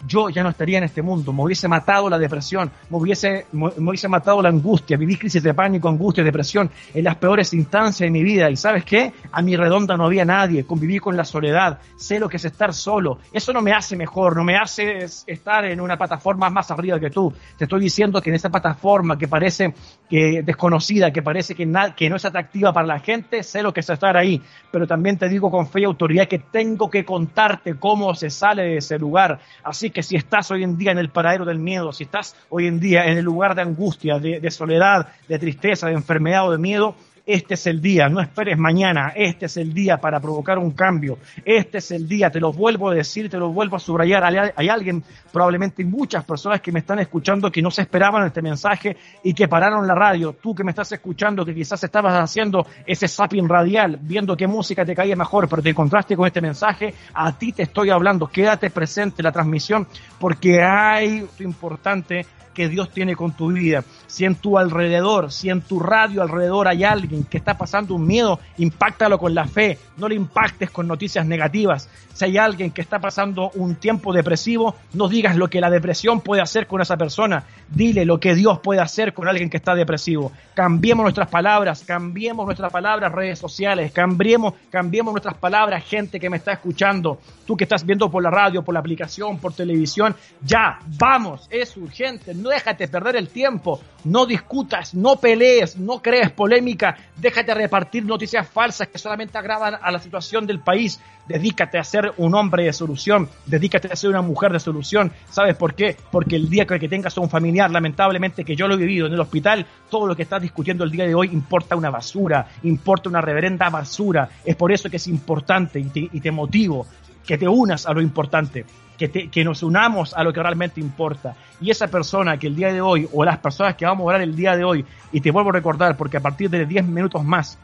yo 0.07 0.29
ya 0.29 0.43
no 0.43 0.51
estaría 0.51 0.79
en 0.79 0.85
este 0.85 1.03
mundo, 1.03 1.33
me 1.33 1.43
hubiese 1.43 1.69
matado 1.69 2.09
la 2.09 2.19
depresión, 2.19 2.71
me 2.91 2.99
hubiese, 2.99 3.47
me, 3.53 3.69
hubiese 3.69 4.09
matado 4.09 4.43
la 4.43 4.49
angustia, 4.49 4.97
viví 4.97 5.17
crisis 5.17 5.43
de 5.43 5.55
pánico, 5.55 5.89
angustia, 5.89 6.23
depresión 6.23 6.71
en 6.93 7.05
las 7.05 7.17
peores 7.17 7.53
instancias 7.55 8.07
de 8.07 8.11
mi 8.11 8.23
vida. 8.23 8.51
Y 8.51 8.57
sabes 8.57 8.85
qué? 8.85 9.13
A 9.33 9.43
mi 9.43 9.57
redonda 9.57 9.97
no 9.97 10.07
había 10.07 10.25
nadie, 10.25 10.65
conviví 10.65 10.99
con 10.99 11.17
la 11.17 11.25
soledad, 11.25 11.79
sé 11.97 12.19
lo 12.19 12.29
que 12.29 12.37
es 12.37 12.45
estar 12.45 12.73
solo. 12.75 13.19
Eso 13.33 13.53
no 13.53 13.63
me 13.63 13.73
hace 13.73 13.97
mejor, 13.97 14.37
no 14.37 14.45
me 14.45 14.57
hace 14.57 15.05
estar 15.27 15.65
en 15.65 15.81
una 15.81 15.97
plataforma 15.97 16.51
más 16.51 16.71
arriba 16.71 17.01
que 17.01 17.11
tú. 17.11 17.33
Te 17.57 17.65
estoy 17.65 17.81
diciendo 17.81 18.21
que 18.21 18.31
en 18.31 18.37
esa 18.37 18.51
plataforma 18.51 19.17
que 19.17 19.29
parece 19.29 19.75
que 20.09 20.43
desconocida, 20.43 21.13
que 21.13 21.23
parece 21.23 21.55
que, 21.55 21.71
que 21.97 22.11
no 22.11 22.17
es 22.17 22.25
atractiva 22.25 22.73
para 22.73 22.87
la 22.87 22.99
gente, 22.99 23.43
sé 23.43 23.63
lo 23.63 23.73
que 23.73 23.81
es 23.81 23.91
estar 23.91 24.17
ahí. 24.17 24.41
Pero 24.71 24.87
también 24.87 25.19
te 25.19 25.29
digo 25.29 25.51
con 25.51 25.67
fe 25.67 25.81
y 25.81 25.85
autoridad 25.85 26.29
que 26.29 26.39
tengo 26.39 26.91
que 26.91 27.05
contarte 27.05 27.77
cómo 27.77 28.15
se 28.15 28.31
sale 28.31 28.63
de 28.63 28.77
ese 28.79 28.99
lugar. 28.99 29.39
Así 29.63 29.84
que 29.91 30.03
si 30.03 30.17
estás 30.17 30.51
hoy 30.51 30.63
en 30.63 30.77
día 30.77 30.93
en 30.93 30.99
el 30.99 31.11
paradero 31.11 31.45
del 31.45 31.59
miedo, 31.59 31.93
si 31.93 32.05
estás 32.05 32.37
hoy 32.49 32.67
en 32.67 32.81
día 32.81 33.07
en 33.07 33.19
el 33.19 33.25
lugar 33.25 33.55
de 33.55 33.63
angustia, 33.63 34.19
de, 34.19 34.41
de 34.41 34.51
soledad, 34.51 35.09
de 35.29 35.39
tristeza, 35.39 35.89
de 35.89 35.95
enfermedad 35.95 36.49
o 36.49 36.53
de 36.53 36.59
miedo, 36.59 36.95
este 37.27 37.55
es 37.55 37.67
el 37.67 37.81
día, 37.81 38.09
no 38.09 38.21
esperes 38.21 38.59
mañana, 38.59 39.13
este 39.17 39.47
es 39.47 39.57
el 39.57 39.73
día 39.73 39.97
para 39.97 40.21
provocar 40.21 40.59
un 40.59 40.73
cambio, 40.73 41.19
este 41.45 41.79
es 41.79 41.91
el 41.91 42.07
día, 42.07 42.31
te 42.31 42.39
lo 42.39 42.53
vuelvo 42.53 42.91
a 42.91 42.95
decir, 42.95 43.31
te 43.31 43.39
lo 43.39 43.51
vuelvo 43.51 43.77
a 43.77 43.81
subrayar, 43.81 44.25
hay, 44.25 44.69
alguien, 44.69 45.03
probablemente 45.33 45.85
muchas 45.85 46.25
personas 46.25 46.61
que 46.61 46.71
me 46.71 46.81
están 46.81 46.99
escuchando 46.99 47.51
que 47.51 47.63
no 47.63 47.71
se 47.71 47.83
esperaban 47.83 48.27
este 48.27 48.43
mensaje 48.43 48.97
y 49.23 49.33
que 49.33 49.49
pararon 49.49 49.87
la 49.87 49.95
radio, 49.95 50.35
tú 50.35 50.55
que 50.55 50.65
me 50.65 50.71
estás 50.71 50.93
escuchando 50.93 51.47
que 51.47 51.55
quizás 51.55 51.83
estabas 51.83 52.15
haciendo 52.15 52.67
ese 52.85 53.09
zapping 53.09 53.49
radial, 53.49 53.99
viendo 54.03 54.37
qué 54.37 54.47
música 54.47 54.85
te 54.85 54.95
caía 54.95 55.17
mejor, 55.17 55.49
pero 55.49 55.63
te 55.63 55.71
encontraste 55.71 56.17
con 56.17 56.27
este 56.27 56.43
mensaje, 56.43 56.93
a 57.15 57.37
ti 57.39 57.53
te 57.53 57.63
estoy 57.63 57.89
hablando, 57.89 58.27
quédate 58.27 58.69
presente 58.69 59.23
en 59.23 59.25
la 59.25 59.33
transmisión 59.33 59.87
porque 60.19 60.63
hay 60.63 61.27
importante 61.41 62.27
que 62.55 62.69
Dios 62.69 62.91
tiene 62.91 63.17
con 63.17 63.33
tu 63.33 63.53
vida. 63.53 63.85
Si 64.07 64.25
en 64.25 64.37
tu 64.37 64.57
alrededor, 64.57 65.33
si 65.33 65.51
en 65.51 65.61
tu 65.61 65.81
radio 65.81 66.23
alrededor 66.23 66.69
hay 66.69 66.85
alguien 66.85 67.25
que 67.25 67.37
está 67.37 67.59
pasando 67.59 67.95
un 67.95 68.07
miedo, 68.07 68.41
impáctalo 68.59 69.19
con 69.19 69.35
la 69.35 69.47
fe, 69.47 69.79
no 69.97 70.09
le 70.09 70.15
impactes 70.15 70.71
con 70.71 70.87
noticias 70.87 71.27
negativas. 71.27 71.89
Si 72.15 72.25
hay 72.25 72.39
alguien 72.39 72.71
que 72.71 72.81
está 72.81 73.01
pasando 73.01 73.51
un 73.57 73.75
tiempo 73.75 74.13
depresivo, 74.13 74.77
no 74.93 75.09
digas 75.09 75.37
lo 75.37 75.51
que 75.51 75.61
la 75.61 75.69
depresión 75.69 76.21
puede 76.21 76.43
hacer 76.43 76.69
con 76.69 76.81
esa 76.81 76.97
persona, 76.97 77.43
dile 77.69 78.05
lo 78.05 78.21
que 78.21 78.37
Dios 78.37 78.61
puede 78.61 78.81
hacer 78.81 79.13
con 79.13 79.27
alguien 79.27 79.51
que 79.51 79.57
está 79.57 79.75
depresivo. 79.75 80.31
Cambiemos 80.55 81.03
nuestras 81.03 81.29
palabras, 81.29 81.83
cambiemos 81.85 82.47
nuestras 82.47 82.73
palabras 82.73 83.11
redes 83.11 83.41
sociales, 83.41 83.91
cambiemos, 83.91 84.55
cambiemos 84.71 85.13
nuestras 85.13 85.35
palabras 85.35 85.85
gente 85.85 86.21
que 86.21 86.31
me 86.31 86.37
está 86.37 86.53
escuchando, 86.53 87.19
tú 87.47 87.57
que 87.57 87.65
estás 87.65 87.85
viendo 87.85 88.09
por 88.09 88.23
la 88.23 88.31
radio, 88.31 88.63
por 88.63 88.75
la 88.75 88.81
aplicación, 88.81 89.39
por 89.39 89.53
televisión, 89.53 90.15
ya, 90.41 90.79
vamos, 90.87 91.49
es 91.51 91.77
urgente, 91.77 92.33
no 92.45 92.51
déjate 92.51 92.89
perder 92.89 93.17
el 93.17 93.29
tiempo, 93.29 93.81
no 94.05 94.27
discutas, 94.27 94.95
no 94.95 95.17
pelees, 95.17 95.79
no 95.79 96.03
crees 96.03 96.31
polémica, 96.31 96.95
déjate 97.17 97.55
repartir 97.55 98.05
noticias 98.05 98.47
falsas 98.47 98.89
que 98.89 98.99
solamente 98.99 99.39
agravan 99.39 99.79
a 99.81 99.91
la 99.91 99.99
situación 99.99 100.47
del 100.47 100.61
país, 100.61 101.01
dedícate 101.27 101.79
a 101.79 101.85
ser 101.85 102.13
un 102.19 102.35
hombre 102.35 102.65
de 102.65 102.75
solución, 102.75 103.31
dedícate 103.47 103.89
a 103.91 103.97
ser 103.97 104.11
una 104.11 104.21
mujer 104.21 104.53
de 104.53 104.61
solución, 104.61 105.11
¿sabes 105.31 105.57
por 105.57 105.75
qué? 105.75 105.97
Porque 106.11 106.37
el 106.37 106.51
día 106.51 106.67
que 106.67 106.87
tengas 106.87 107.17
un 107.17 107.31
familiar, 107.31 107.71
lamentablemente 107.71 108.45
que 108.45 108.55
yo 108.55 108.69
lo 108.69 108.75
he 108.75 108.79
vivido 108.79 109.07
en 109.07 109.15
el 109.15 109.21
hospital, 109.21 109.65
todo 109.89 110.07
lo 110.07 110.15
que 110.15 110.25
estás 110.25 110.43
discutiendo 110.43 110.85
el 110.85 110.91
día 110.91 111.07
de 111.07 111.15
hoy 111.15 111.31
importa 111.33 111.77
una 111.77 111.89
basura, 111.89 112.47
importa 112.65 113.09
una 113.09 113.23
reverenda 113.23 113.71
basura, 113.71 114.29
es 114.45 114.55
por 114.55 114.71
eso 114.71 114.91
que 114.91 114.99
es 114.99 115.07
importante 115.09 115.81
y 115.81 115.85
te, 115.85 116.01
y 116.13 116.21
te 116.21 116.31
motivo 116.31 116.87
que 117.27 117.39
te 117.39 117.49
unas 117.49 117.87
a 117.87 117.93
lo 117.93 118.01
importante, 118.01 118.65
que, 118.99 119.09
te- 119.09 119.29
que 119.29 119.45
nos 119.45 119.63
unamos 119.63 120.15
a 120.15 120.23
lo 120.23 120.33
que 120.33 120.43
realmente 120.43 120.81
importa. 120.81 121.35
Y 121.61 121.71
esa 121.71 121.89
persona 121.89 122.37
que 122.39 122.47
el 122.49 122.57
día 122.57 122.73
de 122.73 122.81
hoy, 122.81 123.09
o 123.13 123.25
las 123.25 123.39
personas 123.39 123.75
que 123.77 123.87
vamos 123.87 124.05
a 124.05 124.09
orar 124.09 124.21
el 124.23 124.37
día 124.37 124.57
de 124.57 124.65
hoy, 124.65 124.85
y 125.13 125.21
te 125.21 125.31
vuelvo 125.31 125.51
a 125.51 125.55
recordar, 125.55 125.97
porque 125.97 126.17
a 126.19 126.21
partir 126.21 126.51
de 126.51 126.67
10 126.67 126.85
minutos 126.87 127.25
más, 127.25 127.59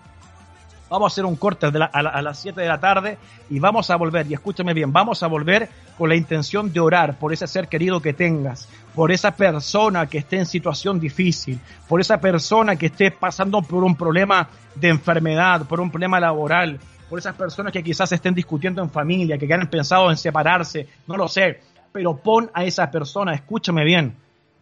vamos 0.88 1.12
a 1.12 1.14
hacer 1.14 1.24
un 1.24 1.36
corte 1.36 1.66
a, 1.66 1.70
a 1.92 2.20
las 2.22 2.38
7 2.40 2.60
de 2.60 2.66
la 2.66 2.80
tarde 2.80 3.16
y 3.48 3.60
vamos 3.60 3.90
a 3.90 3.96
volver, 3.96 4.26
y 4.28 4.34
escúchame 4.34 4.74
bien, 4.74 4.92
vamos 4.92 5.22
a 5.22 5.28
volver 5.28 5.68
con 5.96 6.08
la 6.08 6.16
intención 6.16 6.72
de 6.72 6.80
orar 6.80 7.16
por 7.16 7.32
ese 7.32 7.46
ser 7.46 7.68
querido 7.68 8.00
que 8.02 8.12
tengas, 8.12 8.68
por 8.94 9.12
esa 9.12 9.30
persona 9.36 10.06
que 10.06 10.18
esté 10.18 10.38
en 10.38 10.46
situación 10.46 10.98
difícil, 10.98 11.60
por 11.88 12.00
esa 12.00 12.20
persona 12.20 12.74
que 12.74 12.86
esté 12.86 13.12
pasando 13.12 13.62
por 13.62 13.84
un 13.84 13.94
problema 13.94 14.48
de 14.74 14.88
enfermedad, 14.88 15.64
por 15.66 15.80
un 15.80 15.90
problema 15.92 16.18
laboral, 16.18 16.80
por 17.10 17.18
esas 17.18 17.34
personas 17.34 17.72
que 17.72 17.82
quizás 17.82 18.12
estén 18.12 18.34
discutiendo 18.34 18.80
en 18.80 18.88
familia, 18.88 19.36
que 19.36 19.52
han 19.52 19.68
pensado 19.68 20.10
en 20.10 20.16
separarse, 20.16 20.86
no 21.08 21.16
lo 21.16 21.26
sé, 21.26 21.60
pero 21.90 22.16
pon 22.16 22.48
a 22.54 22.62
esa 22.64 22.88
persona, 22.88 23.34
escúchame 23.34 23.84
bien, 23.84 24.14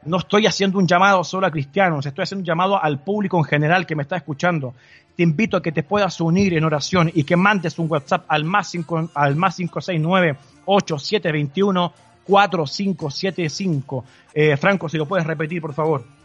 no 0.06 0.16
estoy 0.16 0.46
haciendo 0.46 0.78
un 0.78 0.86
llamado 0.86 1.22
solo 1.24 1.46
a 1.46 1.50
cristianos, 1.50 2.06
estoy 2.06 2.22
haciendo 2.22 2.40
un 2.40 2.46
llamado 2.46 2.82
al 2.82 3.00
público 3.00 3.36
en 3.36 3.44
general 3.44 3.84
que 3.84 3.94
me 3.94 4.02
está 4.02 4.16
escuchando. 4.16 4.72
Te 5.14 5.24
invito 5.24 5.58
a 5.58 5.62
que 5.62 5.72
te 5.72 5.82
puedas 5.82 6.20
unir 6.22 6.54
en 6.54 6.64
oración 6.64 7.10
y 7.12 7.24
que 7.24 7.36
mandes 7.36 7.78
un 7.78 7.90
WhatsApp 7.90 8.24
al 8.28 8.44
más, 8.44 8.70
cinco, 8.70 9.10
al 9.12 9.36
más 9.36 9.56
569 9.56 10.38
8721 10.64 11.92
4575. 12.24 14.04
Eh, 14.32 14.56
Franco, 14.56 14.88
si 14.88 14.96
lo 14.96 15.06
puedes 15.06 15.26
repetir, 15.26 15.60
por 15.60 15.74
favor. 15.74 16.17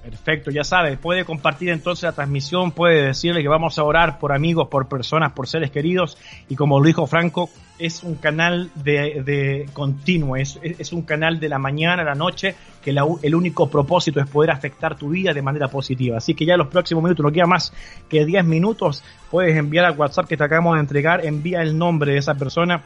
Perfecto, 0.05 0.51
ya 0.51 0.65
sabe, 0.65 0.99
puede 0.99 1.25
compartir 1.25 1.71
entonces 1.71 2.03
la 2.03 2.13
transmisión, 2.13 2.73
puede 2.73 3.07
decirle 3.07 3.41
que 3.41 3.49
vamos 3.49 3.79
a 3.79 3.85
orar 3.85 4.19
por 4.19 4.35
amigos, 4.35 4.69
por 4.69 4.87
personas, 4.87 5.33
por 5.33 5.49
seres 5.49 5.71
queridos 5.71 6.19
y 6.47 6.57
como 6.57 6.79
lo 6.79 6.85
dijo 6.85 7.07
Franco, 7.07 7.49
es 7.79 8.05
un 8.05 8.17
canal 8.17 8.71
de, 8.75 9.23
de 9.25 9.67
continuo, 9.73 10.37
es, 10.37 10.61
es 10.63 10.93
un 10.93 11.03
canal 11.03 11.41
de 11.41 11.49
la 11.49 11.59
mañana 11.59 12.03
a 12.03 12.05
la 12.05 12.15
noche 12.15 12.55
que 12.83 12.91
el 12.91 13.35
único 13.35 13.71
propósito 13.71 14.21
es 14.21 14.29
poder 14.29 14.51
afectar 14.51 14.95
tu 14.95 15.09
vida 15.09 15.33
de 15.33 15.41
manera 15.41 15.69
positiva. 15.69 16.19
Así 16.19 16.35
que 16.35 16.45
ya 16.45 16.53
en 16.53 16.59
los 16.59 16.69
próximos 16.69 17.03
minutos, 17.03 17.25
no 17.25 17.33
queda 17.33 17.47
más 17.47 17.73
que 18.11 18.27
10 18.27 18.45
minutos, 18.45 19.03
puedes 19.31 19.57
enviar 19.57 19.87
al 19.87 19.97
WhatsApp 19.97 20.27
que 20.27 20.37
te 20.37 20.45
acabamos 20.45 20.75
de 20.75 20.81
entregar, 20.81 21.25
envía 21.25 21.63
el 21.63 21.79
nombre 21.79 22.13
de 22.13 22.19
esa 22.19 22.35
persona 22.35 22.83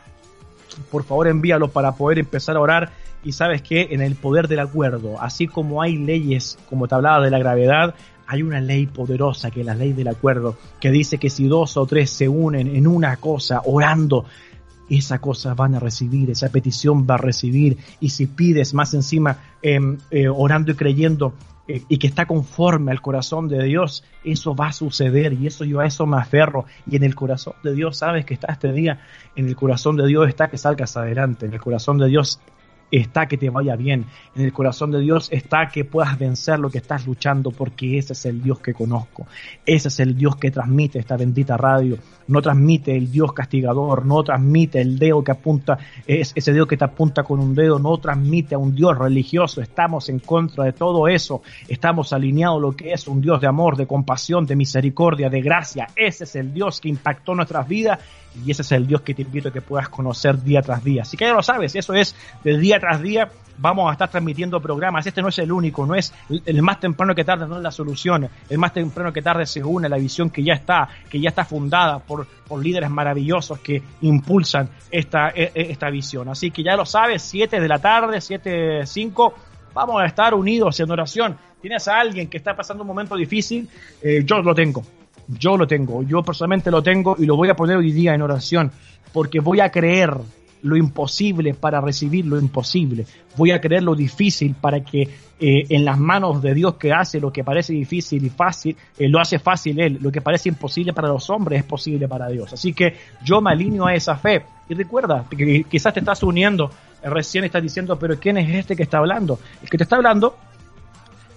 por 0.90 1.04
favor 1.04 1.28
envíalo 1.28 1.68
para 1.68 1.92
poder 1.92 2.18
empezar 2.18 2.56
a 2.56 2.60
orar 2.60 2.92
y 3.24 3.32
sabes 3.32 3.62
que 3.62 3.88
en 3.90 4.00
el 4.00 4.14
poder 4.14 4.48
del 4.48 4.60
acuerdo, 4.60 5.20
así 5.20 5.46
como 5.46 5.82
hay 5.82 5.96
leyes, 5.96 6.58
como 6.68 6.86
te 6.86 6.94
hablaba 6.94 7.24
de 7.24 7.30
la 7.30 7.38
gravedad, 7.38 7.94
hay 8.26 8.42
una 8.42 8.60
ley 8.60 8.86
poderosa 8.86 9.50
que 9.50 9.60
es 9.60 9.66
la 9.66 9.74
ley 9.74 9.92
del 9.92 10.08
acuerdo, 10.08 10.56
que 10.80 10.90
dice 10.90 11.18
que 11.18 11.30
si 11.30 11.48
dos 11.48 11.76
o 11.76 11.86
tres 11.86 12.10
se 12.10 12.28
unen 12.28 12.74
en 12.76 12.86
una 12.86 13.16
cosa, 13.16 13.62
orando, 13.64 14.26
esa 14.88 15.18
cosa 15.18 15.54
van 15.54 15.74
a 15.74 15.80
recibir, 15.80 16.30
esa 16.30 16.50
petición 16.50 17.06
va 17.08 17.14
a 17.14 17.18
recibir, 17.18 17.78
y 18.00 18.10
si 18.10 18.26
pides 18.26 18.74
más 18.74 18.94
encima, 18.94 19.38
em, 19.62 19.98
eh, 20.10 20.28
orando 20.28 20.72
y 20.72 20.74
creyendo, 20.74 21.34
y 21.68 21.98
que 21.98 22.06
está 22.06 22.26
conforme 22.26 22.90
al 22.92 23.02
corazón 23.02 23.46
de 23.46 23.62
Dios, 23.62 24.02
eso 24.24 24.54
va 24.54 24.68
a 24.68 24.72
suceder 24.72 25.34
y 25.34 25.46
eso 25.46 25.64
yo 25.64 25.80
a 25.80 25.86
eso 25.86 26.06
me 26.06 26.16
aferro. 26.16 26.64
Y 26.90 26.96
en 26.96 27.04
el 27.04 27.14
corazón 27.14 27.54
de 27.62 27.74
Dios 27.74 27.98
sabes 27.98 28.24
que 28.24 28.34
está 28.34 28.52
este 28.52 28.72
día, 28.72 29.00
en 29.36 29.46
el 29.48 29.54
corazón 29.54 29.96
de 29.96 30.06
Dios 30.06 30.28
está 30.28 30.48
que 30.48 30.56
salgas 30.56 30.96
adelante, 30.96 31.46
en 31.46 31.52
el 31.52 31.60
corazón 31.60 31.98
de 31.98 32.08
Dios 32.08 32.40
está 32.90 33.26
que 33.26 33.36
te 33.36 33.50
vaya 33.50 33.76
bien, 33.76 34.06
en 34.34 34.44
el 34.44 34.52
corazón 34.52 34.90
de 34.90 35.00
Dios 35.00 35.28
está 35.30 35.68
que 35.68 35.84
puedas 35.84 36.18
vencer 36.18 36.58
lo 36.58 36.70
que 36.70 36.78
estás 36.78 37.06
luchando 37.06 37.50
porque 37.50 37.98
ese 37.98 38.12
es 38.12 38.26
el 38.26 38.42
Dios 38.42 38.60
que 38.60 38.72
conozco, 38.72 39.26
ese 39.66 39.88
es 39.88 40.00
el 40.00 40.16
Dios 40.16 40.36
que 40.36 40.50
transmite 40.50 40.98
esta 40.98 41.16
bendita 41.16 41.56
radio, 41.56 41.98
no 42.28 42.40
transmite 42.40 42.96
el 42.96 43.10
Dios 43.10 43.32
castigador, 43.32 44.06
no 44.06 44.22
transmite 44.22 44.80
el 44.80 44.98
dedo 44.98 45.22
que 45.22 45.32
apunta, 45.32 45.78
es, 46.06 46.32
ese 46.34 46.52
dedo 46.52 46.66
que 46.66 46.76
te 46.76 46.84
apunta 46.84 47.22
con 47.22 47.40
un 47.40 47.54
dedo, 47.54 47.78
no 47.78 47.96
transmite 47.98 48.54
a 48.54 48.58
un 48.58 48.74
Dios 48.74 48.96
religioso, 48.96 49.60
estamos 49.60 50.08
en 50.08 50.20
contra 50.20 50.64
de 50.64 50.72
todo 50.72 51.08
eso, 51.08 51.42
estamos 51.68 52.12
alineados 52.12 52.60
lo 52.60 52.72
que 52.72 52.92
es 52.92 53.06
un 53.08 53.20
Dios 53.20 53.40
de 53.40 53.46
amor, 53.46 53.76
de 53.76 53.86
compasión, 53.86 54.46
de 54.46 54.56
misericordia, 54.56 55.28
de 55.28 55.40
gracia, 55.40 55.88
ese 55.96 56.24
es 56.24 56.36
el 56.36 56.52
Dios 56.52 56.80
que 56.80 56.88
impactó 56.88 57.34
nuestras 57.34 57.68
vidas 57.68 57.98
y 58.44 58.50
ese 58.50 58.62
es 58.62 58.72
el 58.72 58.86
Dios 58.86 59.00
que 59.02 59.14
te 59.14 59.22
invito 59.22 59.48
a 59.48 59.52
que 59.52 59.60
puedas 59.60 59.88
conocer 59.88 60.42
día 60.42 60.62
tras 60.62 60.84
día. 60.84 61.02
Así 61.02 61.16
que 61.16 61.24
ya 61.24 61.32
lo 61.32 61.42
sabes, 61.42 61.74
eso 61.74 61.94
es 61.94 62.14
de 62.44 62.58
día 62.58 62.77
tras 62.78 63.02
día. 63.02 63.28
Vamos 63.60 63.88
a 63.88 63.92
estar 63.92 64.08
transmitiendo 64.08 64.60
programas. 64.60 65.04
Este 65.06 65.20
no 65.20 65.28
es 65.28 65.38
el 65.40 65.50
único, 65.50 65.84
no 65.84 65.96
es 65.96 66.14
el- 66.46 66.62
más 66.62 66.78
temprano 66.78 67.12
que 67.14 67.24
tarde, 67.24 67.46
no 67.48 67.56
es 67.56 67.62
la 67.62 67.72
solución. 67.72 68.28
El 68.48 68.58
más 68.58 68.72
temprano 68.72 69.12
que 69.12 69.20
tarde 69.20 69.46
se 69.46 69.64
une 69.64 69.86
a 69.86 69.90
la 69.90 69.96
visión 69.96 70.30
que 70.30 70.44
ya 70.44 70.52
está, 70.54 70.88
que 71.10 71.20
ya 71.20 71.30
está 71.30 71.44
fundada 71.44 71.98
por, 71.98 72.24
por 72.46 72.62
líderes 72.62 72.88
maravillosos 72.88 73.58
que 73.58 73.82
impulsan 74.02 74.68
esta, 74.92 75.30
e- 75.30 75.50
e- 75.54 75.70
esta 75.72 75.90
visión. 75.90 76.28
Así 76.28 76.52
que 76.52 76.62
ya 76.62 76.76
lo 76.76 76.86
sabes, 76.86 77.20
7 77.22 77.60
de 77.60 77.66
la 77.68 77.80
tarde, 77.80 78.20
7, 78.20 78.86
5, 78.86 79.34
vamos 79.74 80.00
a 80.00 80.06
estar 80.06 80.34
unidos 80.34 80.78
en 80.78 80.90
oración. 80.92 81.36
Tienes 81.60 81.88
a 81.88 81.98
alguien 81.98 82.28
que 82.28 82.36
está 82.36 82.54
pasando 82.54 82.84
un 82.84 82.86
momento 82.86 83.16
difícil, 83.16 83.68
eh, 84.00 84.22
yo 84.24 84.38
lo 84.40 84.54
tengo. 84.54 84.84
Yo 85.26 85.56
lo 85.58 85.66
tengo, 85.66 86.02
yo 86.04 86.22
personalmente 86.22 86.70
lo 86.70 86.80
tengo 86.82 87.16
y 87.18 87.26
lo 87.26 87.36
voy 87.36 87.50
a 87.50 87.54
poner 87.56 87.76
hoy 87.76 87.90
día 87.92 88.14
en 88.14 88.22
oración, 88.22 88.70
porque 89.12 89.40
voy 89.40 89.60
a 89.60 89.70
creer 89.70 90.14
lo 90.62 90.76
imposible 90.76 91.54
para 91.54 91.80
recibir 91.80 92.26
lo 92.26 92.38
imposible. 92.38 93.06
Voy 93.36 93.50
a 93.50 93.60
creer 93.60 93.82
lo 93.82 93.94
difícil 93.94 94.54
para 94.54 94.80
que 94.80 95.02
eh, 95.40 95.66
en 95.68 95.84
las 95.84 95.98
manos 95.98 96.42
de 96.42 96.52
Dios 96.54 96.74
que 96.74 96.92
hace 96.92 97.20
lo 97.20 97.32
que 97.32 97.44
parece 97.44 97.72
difícil 97.72 98.24
y 98.24 98.30
fácil, 98.30 98.76
eh, 98.98 99.08
lo 99.08 99.20
hace 99.20 99.38
fácil 99.38 99.78
Él. 99.78 99.98
Lo 100.00 100.10
que 100.10 100.20
parece 100.20 100.48
imposible 100.48 100.92
para 100.92 101.08
los 101.08 101.30
hombres 101.30 101.60
es 101.60 101.64
posible 101.64 102.08
para 102.08 102.28
Dios. 102.28 102.52
Así 102.52 102.72
que 102.72 102.96
yo 103.24 103.40
me 103.40 103.50
alineo 103.50 103.86
a 103.86 103.94
esa 103.94 104.16
fe. 104.16 104.42
Y 104.68 104.74
recuerda, 104.74 105.24
que 105.30 105.64
quizás 105.64 105.94
te 105.94 106.00
estás 106.00 106.22
uniendo, 106.22 106.70
eh, 107.02 107.08
recién 107.08 107.44
estás 107.44 107.62
diciendo, 107.62 107.98
pero 107.98 108.18
¿quién 108.18 108.36
es 108.38 108.52
este 108.52 108.74
que 108.74 108.82
está 108.82 108.98
hablando? 108.98 109.38
El 109.62 109.70
que 109.70 109.78
te 109.78 109.84
está 109.84 109.96
hablando 109.96 110.36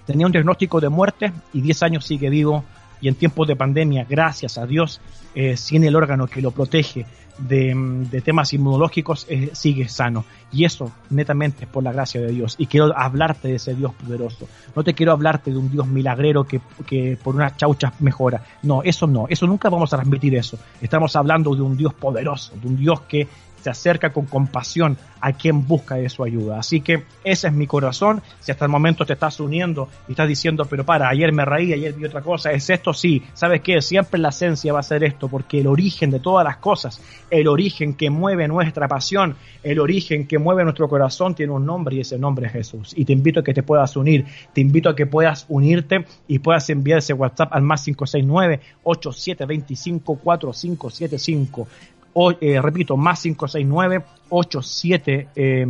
tenía 0.06 0.26
un 0.26 0.32
diagnóstico 0.32 0.82
de 0.82 0.90
muerte 0.90 1.32
y 1.54 1.62
10 1.62 1.84
años 1.84 2.06
sigue 2.06 2.30
vivo 2.30 2.66
y 3.02 3.08
en 3.08 3.16
tiempos 3.16 3.48
de 3.48 3.56
pandemia, 3.56 4.06
gracias 4.08 4.58
a 4.58 4.66
Dios, 4.66 5.02
eh, 5.36 5.58
sin 5.58 5.84
el 5.84 5.96
órgano 5.96 6.28
que 6.28 6.42
lo 6.42 6.52
protege 6.52 7.06
de, 7.38 7.74
mm, 7.74 8.10
de 8.10 8.22
temas 8.22 8.54
inmunológicos, 8.54 9.26
eh, 9.30 9.50
sigue 9.54 9.88
sano. 9.90 10.26
Y 10.52 10.66
eso 10.66 10.92
netamente 11.10 11.66
es 11.66 11.70
por 11.70 11.84
la 11.84 11.92
gracia 11.92 12.22
de 12.22 12.32
Dios. 12.32 12.56
Y 12.58 12.68
quiero 12.68 12.96
hablarte 12.96 13.48
de 13.48 13.56
ese 13.56 13.74
Dios 13.74 13.94
poderoso. 13.94 14.48
No 14.76 14.84
te 14.84 14.94
quiero 14.94 15.14
hablarte 15.14 15.52
de 15.52 15.58
un 15.58 15.72
Dios 15.72 15.88
milagrero 15.88 16.44
que, 16.44 16.62
que 16.86 17.18
por 17.22 17.36
unas 17.36 17.58
chauchas 17.58 18.00
mejora. 18.02 18.44
No, 18.64 18.84
eso 18.84 19.08
no, 19.08 19.26
eso 19.30 19.48
nunca 19.48 19.70
vamos 19.70 19.94
a 19.94 19.98
transmitir 19.98 20.36
eso. 20.36 20.60
Estamos 20.82 21.16
hablando 21.16 21.56
de 21.56 21.62
un 21.62 21.78
Dios 21.78 21.94
poderoso, 21.94 22.54
de 22.62 22.68
un 22.68 22.78
Dios 22.78 23.02
que 23.02 23.28
se 23.62 23.70
acerca 23.70 24.12
con 24.12 24.26
compasión 24.26 24.98
a 25.22 25.34
quien 25.34 25.68
busca 25.68 25.96
de 25.96 26.10
su 26.10 26.24
ayuda. 26.24 26.60
Así 26.60 26.82
que 26.82 27.04
ese 27.24 27.48
es 27.48 27.54
mi 27.54 27.68
corazón. 27.68 28.22
Si 28.40 28.52
hasta 28.52 28.66
el 28.66 28.72
momento 28.72 29.06
te 29.06 29.14
estás 29.14 29.40
uniendo 29.40 29.88
y 30.08 30.12
estás 30.12 30.28
diciendo, 30.28 30.66
pero 30.66 30.84
para, 30.84 31.08
ayer 31.08 31.32
me 31.32 31.46
reí, 31.46 31.72
ayer 31.74 31.94
vi 31.94 32.06
otra 32.06 32.22
cosa, 32.22 32.52
es 32.52 32.70
esto, 32.70 32.94
sí. 32.94 33.22
¿Sabes 33.34 33.62
qué? 33.62 33.82
Siempre 33.82 34.20
la 34.20 34.30
esencia 34.30 34.74
va 34.74 34.80
a 34.80 34.84
ser 34.84 35.04
esto, 35.04 35.28
porque 35.28 35.60
el 35.60 35.68
origen 35.68 36.10
de 36.10 36.20
todas 36.20 36.44
las 36.44 36.58
cosas, 36.58 37.02
el 37.30 37.48
origen 37.48 37.94
que 37.94 38.10
mueve 38.10 38.48
nuestra 38.48 38.88
pasión, 38.88 39.36
el 39.64 39.80
origen 39.80 40.28
que 40.28 40.40
mueve 40.40 40.64
nuestro 40.64 40.90
corazón 40.90 41.36
tiene 41.36 41.54
un 41.54 41.66
nombre 41.66 41.96
y 41.96 42.02
ese 42.02 42.18
nombre 42.18 42.48
es 42.48 42.54
Jesús. 42.54 42.94
Y 42.96 43.06
te 43.06 43.14
invito 43.14 43.42
a 43.42 43.44
que 43.44 43.54
te 43.54 43.64
puedas 43.64 43.96
unir, 43.96 44.26
te 44.54 44.62
invito 44.62 44.90
a 44.90 44.96
que 44.96 45.06
puedas 45.06 45.46
unirte 45.50 46.06
y 46.28 46.40
puedas 46.40 46.70
enviar 46.70 47.00
ese 47.00 47.14
WhatsApp 47.14 47.54
al 47.54 47.62
más 47.62 47.84
569 47.84 48.60
8725 48.84 50.16
4575 50.16 51.68
o, 52.14 52.32
eh, 52.40 52.62
repito, 52.62 52.96
más 52.98 53.26
569-87. 53.26 55.30
Eh, 55.36 55.66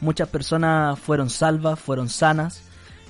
muchas 0.04 0.28
personas 0.28 1.00
fueron 1.00 1.30
salvas, 1.30 1.80
fueron 1.80 2.10
sanas. 2.10 2.62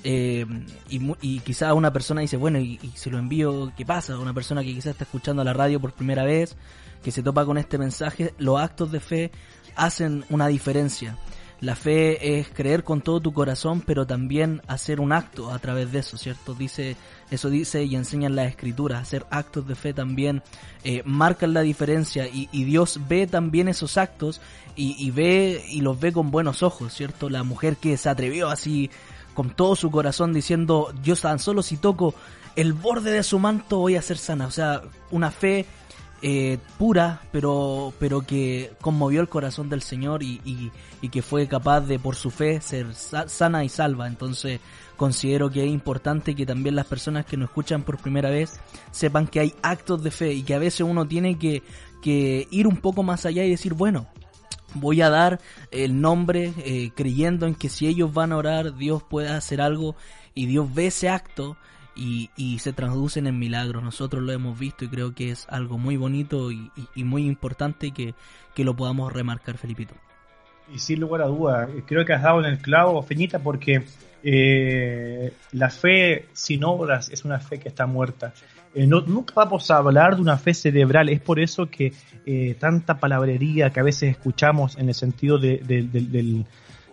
Eh, 0.06 0.44
y, 0.90 1.00
y 1.22 1.40
quizá 1.40 1.72
una 1.72 1.92
persona 1.92 2.20
dice, 2.20 2.36
bueno, 2.36 2.58
y, 2.58 2.78
y 2.82 2.92
si 2.94 3.10
lo 3.10 3.18
envío, 3.18 3.72
¿qué 3.76 3.86
pasa? 3.86 4.18
Una 4.18 4.34
persona 4.34 4.62
que 4.62 4.74
quizás 4.74 4.92
está 4.92 5.04
escuchando 5.04 5.42
la 5.42 5.54
radio 5.54 5.80
por 5.80 5.92
primera 5.92 6.24
vez, 6.24 6.56
que 7.02 7.10
se 7.10 7.22
topa 7.22 7.46
con 7.46 7.56
este 7.56 7.78
mensaje, 7.78 8.34
los 8.38 8.60
actos 8.60 8.92
de 8.92 9.00
fe 9.00 9.30
hacen 9.76 10.24
una 10.28 10.46
diferencia. 10.48 11.18
La 11.60 11.76
fe 11.76 12.38
es 12.38 12.48
creer 12.48 12.84
con 12.84 13.00
todo 13.00 13.20
tu 13.20 13.32
corazón, 13.32 13.80
pero 13.80 14.06
también 14.06 14.60
hacer 14.66 15.00
un 15.00 15.12
acto 15.12 15.50
a 15.50 15.58
través 15.58 15.92
de 15.92 16.00
eso, 16.00 16.18
¿cierto? 16.18 16.52
Dice, 16.52 16.96
eso 17.30 17.48
dice 17.48 17.84
y 17.84 17.96
enseñan 17.96 18.36
las 18.36 18.48
escrituras. 18.48 19.00
Hacer 19.00 19.24
actos 19.30 19.66
de 19.66 19.74
fe 19.74 19.94
también 19.94 20.42
eh, 20.82 21.02
marcan 21.06 21.54
la 21.54 21.62
diferencia 21.62 22.26
y, 22.26 22.50
y 22.52 22.64
Dios 22.64 23.00
ve 23.08 23.26
también 23.26 23.68
esos 23.68 23.96
actos 23.96 24.42
y, 24.76 24.94
y 24.98 25.10
ve 25.10 25.64
y 25.70 25.80
los 25.80 25.98
ve 25.98 26.12
con 26.12 26.30
buenos 26.30 26.62
ojos, 26.62 26.92
¿cierto? 26.92 27.30
La 27.30 27.44
mujer 27.44 27.76
que 27.78 27.96
se 27.96 28.10
atrevió 28.10 28.50
así 28.50 28.90
con 29.34 29.50
todo 29.50 29.76
su 29.76 29.90
corazón 29.90 30.32
diciendo, 30.32 30.92
yo 31.02 31.16
tan 31.16 31.38
solo 31.38 31.62
si 31.62 31.76
toco 31.76 32.14
el 32.56 32.72
borde 32.72 33.10
de 33.10 33.22
su 33.22 33.38
manto 33.38 33.78
voy 33.78 33.96
a 33.96 34.02
ser 34.02 34.16
sana. 34.16 34.46
O 34.46 34.50
sea, 34.50 34.82
una 35.10 35.30
fe 35.30 35.66
eh, 36.22 36.58
pura, 36.78 37.20
pero, 37.32 37.92
pero 37.98 38.22
que 38.22 38.72
conmovió 38.80 39.20
el 39.20 39.28
corazón 39.28 39.68
del 39.68 39.82
Señor 39.82 40.22
y, 40.22 40.40
y- 40.44 40.70
y 41.02 41.08
que 41.10 41.20
fue 41.20 41.46
capaz 41.48 41.80
de, 41.82 41.98
por 41.98 42.16
su 42.16 42.30
fe, 42.30 42.60
ser 42.62 42.94
sa- 42.94 43.28
sana 43.28 43.62
y 43.64 43.68
salva. 43.68 44.06
Entonces, 44.06 44.60
considero 44.96 45.50
que 45.50 45.64
es 45.64 45.70
importante 45.70 46.34
que 46.34 46.46
también 46.46 46.76
las 46.76 46.86
personas 46.86 47.26
que 47.26 47.36
nos 47.36 47.48
escuchan 47.50 47.82
por 47.82 47.98
primera 47.98 48.30
vez 48.30 48.58
sepan 48.90 49.26
que 49.26 49.40
hay 49.40 49.54
actos 49.62 50.02
de 50.02 50.10
fe 50.10 50.32
y 50.32 50.44
que 50.44 50.54
a 50.54 50.58
veces 50.58 50.80
uno 50.82 51.06
tiene 51.06 51.36
que, 51.38 51.62
que 52.00 52.46
ir 52.50 52.66
un 52.66 52.76
poco 52.78 53.02
más 53.02 53.26
allá 53.26 53.44
y 53.44 53.50
decir, 53.50 53.74
bueno, 53.74 54.06
voy 54.74 55.00
a 55.02 55.10
dar 55.10 55.40
el 55.70 56.00
nombre 56.00 56.52
eh, 56.58 56.90
creyendo 56.94 57.46
en 57.46 57.54
que 57.54 57.68
si 57.68 57.86
ellos 57.86 58.12
van 58.12 58.32
a 58.32 58.36
orar, 58.36 58.76
Dios 58.76 59.02
puede 59.02 59.28
hacer 59.28 59.60
algo 59.60 59.96
y 60.34 60.46
Dios 60.46 60.72
ve 60.74 60.86
ese 60.88 61.08
acto 61.08 61.56
y, 61.96 62.30
y 62.36 62.58
se 62.58 62.72
traducen 62.72 63.26
en 63.26 63.38
milagros. 63.38 63.82
Nosotros 63.82 64.22
lo 64.22 64.32
hemos 64.32 64.58
visto 64.58 64.84
y 64.84 64.88
creo 64.88 65.14
que 65.14 65.30
es 65.30 65.46
algo 65.48 65.78
muy 65.78 65.96
bonito 65.96 66.50
y, 66.50 66.70
y- 66.94 67.04
muy 67.04 67.24
importante 67.26 67.92
que, 67.92 68.14
que 68.54 68.64
lo 68.64 68.74
podamos 68.74 69.12
remarcar, 69.12 69.58
Felipito. 69.58 69.94
Y 70.74 70.78
sin 70.78 71.00
lugar 71.00 71.22
a 71.22 71.26
duda, 71.26 71.68
creo 71.86 72.04
que 72.04 72.12
has 72.14 72.22
dado 72.22 72.40
en 72.40 72.46
el 72.46 72.58
clavo, 72.58 73.02
Feñita, 73.02 73.38
porque 73.38 73.84
eh, 74.22 75.32
la 75.52 75.70
fe 75.70 76.26
sin 76.32 76.64
obras 76.64 77.10
es 77.10 77.24
una 77.24 77.38
fe 77.38 77.58
que 77.60 77.68
está 77.68 77.86
muerta. 77.86 78.32
Eh, 78.74 78.86
no- 78.86 79.02
nunca 79.02 79.32
vamos 79.36 79.70
a 79.70 79.76
hablar 79.76 80.16
de 80.16 80.22
una 80.22 80.36
fe 80.36 80.52
cerebral, 80.54 81.08
es 81.08 81.20
por 81.20 81.38
eso 81.38 81.70
que 81.70 81.92
eh, 82.26 82.56
tanta 82.58 82.98
palabrería 82.98 83.70
que 83.70 83.80
a 83.80 83.84
veces 83.84 84.10
escuchamos 84.10 84.76
en 84.78 84.88
el 84.88 84.94
sentido 84.94 85.38
de, 85.38 85.58
de- 85.58 85.82
del-. 85.82 86.44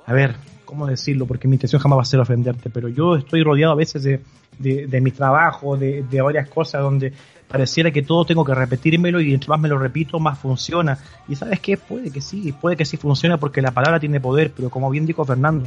A 0.05 0.13
ver, 0.13 0.35
¿cómo 0.65 0.85
decirlo? 0.87 1.25
Porque 1.25 1.47
mi 1.47 1.55
intención 1.55 1.81
jamás 1.81 1.97
va 1.97 2.01
a 2.03 2.05
ser 2.05 2.19
ofenderte, 2.19 2.69
pero 2.69 2.87
yo 2.87 3.15
estoy 3.15 3.43
rodeado 3.43 3.73
a 3.73 3.75
veces 3.75 4.03
de, 4.03 4.21
de, 4.59 5.01
mi 5.01 5.11
trabajo, 5.11 5.75
de, 5.77 6.03
de 6.03 6.21
varias 6.21 6.47
cosas 6.49 6.81
donde 6.81 7.13
pareciera 7.47 7.91
que 7.91 8.01
todo 8.03 8.25
tengo 8.25 8.45
que 8.45 8.53
repetírmelo 8.55 9.19
y 9.19 9.33
entre 9.33 9.49
más 9.49 9.59
me 9.59 9.67
lo 9.69 9.77
repito, 9.77 10.19
más 10.19 10.37
funciona. 10.39 10.97
Y 11.27 11.35
sabes 11.35 11.59
qué, 11.59 11.77
puede 11.77 12.11
que 12.11 12.21
sí, 12.21 12.51
puede 12.53 12.77
que 12.77 12.85
sí 12.85 12.97
funcione 12.97 13.37
porque 13.37 13.61
la 13.61 13.71
palabra 13.71 13.99
tiene 13.99 14.19
poder, 14.19 14.51
pero 14.55 14.69
como 14.69 14.89
bien 14.89 15.05
dijo 15.05 15.25
Fernando, 15.25 15.65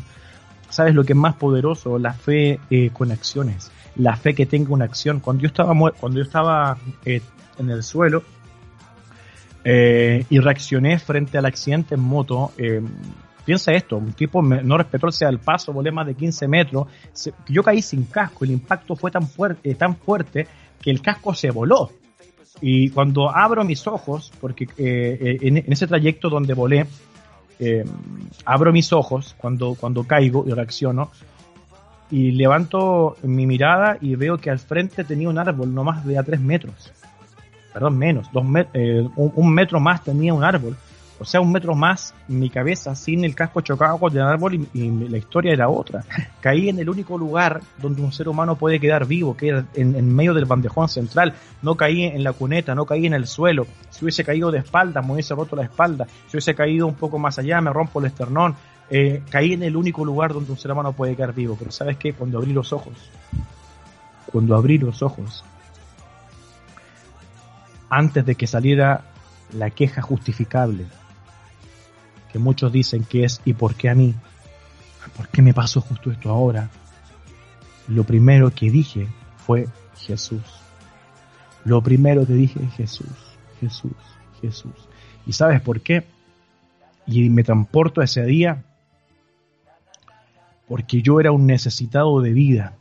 ¿sabes 0.70 0.94
lo 0.94 1.04
que 1.04 1.12
es 1.12 1.18
más 1.18 1.34
poderoso? 1.36 1.98
La 1.98 2.12
fe 2.14 2.58
eh, 2.70 2.90
con 2.92 3.10
acciones, 3.12 3.70
la 3.96 4.16
fe 4.16 4.34
que 4.34 4.46
tenga 4.46 4.72
una 4.72 4.84
acción. 4.84 5.20
Cuando 5.20 5.42
yo 5.42 5.46
estaba, 5.48 5.74
cuando 5.92 6.18
yo 6.18 6.24
estaba 6.24 6.76
eh, 7.04 7.20
en 7.58 7.70
el 7.70 7.82
suelo 7.82 8.22
eh, 9.64 10.24
y 10.28 10.38
reaccioné 10.40 10.98
frente 10.98 11.38
al 11.38 11.46
accidente 11.46 11.94
en 11.94 12.00
moto, 12.00 12.52
eh, 12.58 12.82
piensa 13.44 13.72
esto, 13.72 13.96
un 13.96 14.12
tipo 14.12 14.42
me- 14.42 14.62
no 14.62 14.76
respetó 14.76 15.08
el 15.20 15.38
paso, 15.38 15.72
volé 15.72 15.90
más 15.90 16.06
de 16.06 16.14
15 16.14 16.48
metros, 16.48 16.86
yo 17.48 17.62
caí 17.62 17.80
sin 17.80 18.04
casco, 18.04 18.44
el 18.44 18.50
impacto 18.50 18.96
fue 18.96 19.10
tan 19.10 19.26
fuerte, 19.26 19.74
tan 19.74 19.96
fuerte 19.96 20.46
que 20.80 20.90
el 20.90 21.00
casco 21.00 21.34
se 21.34 21.50
voló. 21.50 21.90
Y 22.60 22.90
cuando 22.90 23.30
abro 23.34 23.64
mis 23.64 23.86
ojos, 23.86 24.32
porque 24.40 24.66
en, 24.78 25.56
en 25.58 25.72
ese 25.72 25.86
trayecto 25.86 26.28
donde 26.30 26.54
volé, 26.54 26.86
abro 28.44 28.72
mis 28.72 28.92
ojos 28.92 29.34
cuando, 29.36 29.74
cuando 29.74 30.04
caigo 30.04 30.44
y 30.46 30.52
reacciono, 30.52 31.10
y 32.14 32.30
levanto 32.30 33.16
mi 33.24 33.44
mirada 33.44 33.98
y 34.00 34.14
veo 34.14 34.38
que 34.38 34.48
al 34.48 34.60
frente 34.60 35.02
tenía 35.02 35.28
un 35.28 35.36
árbol 35.36 35.74
no 35.74 35.82
más 35.82 36.06
de 36.06 36.16
a 36.16 36.22
tres 36.22 36.40
metros. 36.40 36.92
Perdón, 37.72 37.98
menos, 37.98 38.30
dos 38.32 38.44
met- 38.44 38.68
eh, 38.72 39.04
un, 39.16 39.52
metro 39.52 39.80
más 39.80 40.04
tenía 40.04 40.32
un 40.32 40.44
árbol. 40.44 40.76
O 41.18 41.24
sea, 41.24 41.40
un 41.40 41.50
metro 41.50 41.74
más 41.74 42.14
mi 42.28 42.50
cabeza 42.50 42.94
sin 42.94 43.24
el 43.24 43.34
casco 43.34 43.62
chocado 43.62 43.98
con 43.98 44.12
el 44.12 44.22
árbol 44.22 44.68
y, 44.72 44.90
la 45.08 45.18
historia 45.18 45.52
era 45.52 45.68
otra. 45.68 46.04
Caí 46.40 46.68
en 46.68 46.78
el 46.78 46.88
único 46.88 47.18
lugar 47.18 47.60
donde 47.82 48.00
un 48.00 48.12
ser 48.12 48.28
humano 48.28 48.54
puede 48.54 48.78
quedar 48.78 49.06
vivo, 49.08 49.36
que 49.36 49.48
es 49.48 49.64
en, 49.74 49.96
en 49.96 50.14
medio 50.14 50.34
del 50.34 50.44
bandejón 50.44 50.88
central. 50.88 51.34
No 51.62 51.74
caí 51.74 52.04
en 52.04 52.22
la 52.22 52.32
cuneta, 52.32 52.76
no 52.76 52.86
caí 52.86 53.06
en 53.06 53.14
el 53.14 53.26
suelo. 53.26 53.66
Si 53.90 54.04
hubiese 54.04 54.22
caído 54.22 54.52
de 54.52 54.58
espalda, 54.58 55.02
me 55.02 55.14
hubiese 55.14 55.34
roto 55.34 55.56
la 55.56 55.64
espalda. 55.64 56.06
Si 56.28 56.36
hubiese 56.36 56.54
caído 56.54 56.86
un 56.86 56.94
poco 56.94 57.18
más 57.18 57.40
allá, 57.40 57.60
me 57.60 57.72
rompo 57.72 57.98
el 57.98 58.06
esternón. 58.06 58.54
Eh, 58.90 59.22
caí 59.30 59.54
en 59.54 59.62
el 59.62 59.76
único 59.76 60.04
lugar 60.04 60.32
donde 60.32 60.52
un 60.52 60.58
ser 60.58 60.72
humano 60.72 60.92
puede 60.92 61.16
quedar 61.16 61.34
vivo. 61.34 61.56
Pero 61.58 61.70
¿sabes 61.70 61.96
qué? 61.96 62.12
Cuando 62.12 62.38
abrí 62.38 62.52
los 62.52 62.72
ojos, 62.72 62.94
cuando 64.30 64.56
abrí 64.56 64.78
los 64.78 65.02
ojos, 65.02 65.44
antes 67.88 68.26
de 68.26 68.34
que 68.34 68.46
saliera 68.46 69.04
la 69.52 69.70
queja 69.70 70.02
justificable, 70.02 70.86
que 72.32 72.38
muchos 72.38 72.72
dicen 72.72 73.04
que 73.04 73.24
es 73.24 73.40
¿y 73.44 73.52
por 73.52 73.74
qué 73.74 73.88
a 73.88 73.94
mí? 73.94 74.14
¿Por 75.16 75.28
qué 75.28 75.42
me 75.42 75.54
pasó 75.54 75.80
justo 75.80 76.10
esto 76.10 76.30
ahora? 76.30 76.68
Lo 77.88 78.04
primero 78.04 78.50
que 78.50 78.70
dije 78.70 79.08
fue 79.46 79.68
Jesús. 79.98 80.42
Lo 81.64 81.82
primero 81.82 82.26
que 82.26 82.32
dije 82.32 82.60
Jesús, 82.76 83.06
Jesús, 83.60 83.92
Jesús. 84.40 84.88
¿Y 85.26 85.32
sabes 85.32 85.60
por 85.60 85.80
qué? 85.80 86.04
Y 87.06 87.30
me 87.30 87.44
transporto 87.44 88.02
ese 88.02 88.24
día 88.24 88.64
porque 90.68 91.02
yo 91.02 91.20
era 91.20 91.32
un 91.32 91.46
necesitado 91.46 92.20
de 92.20 92.32
vida. 92.32 92.76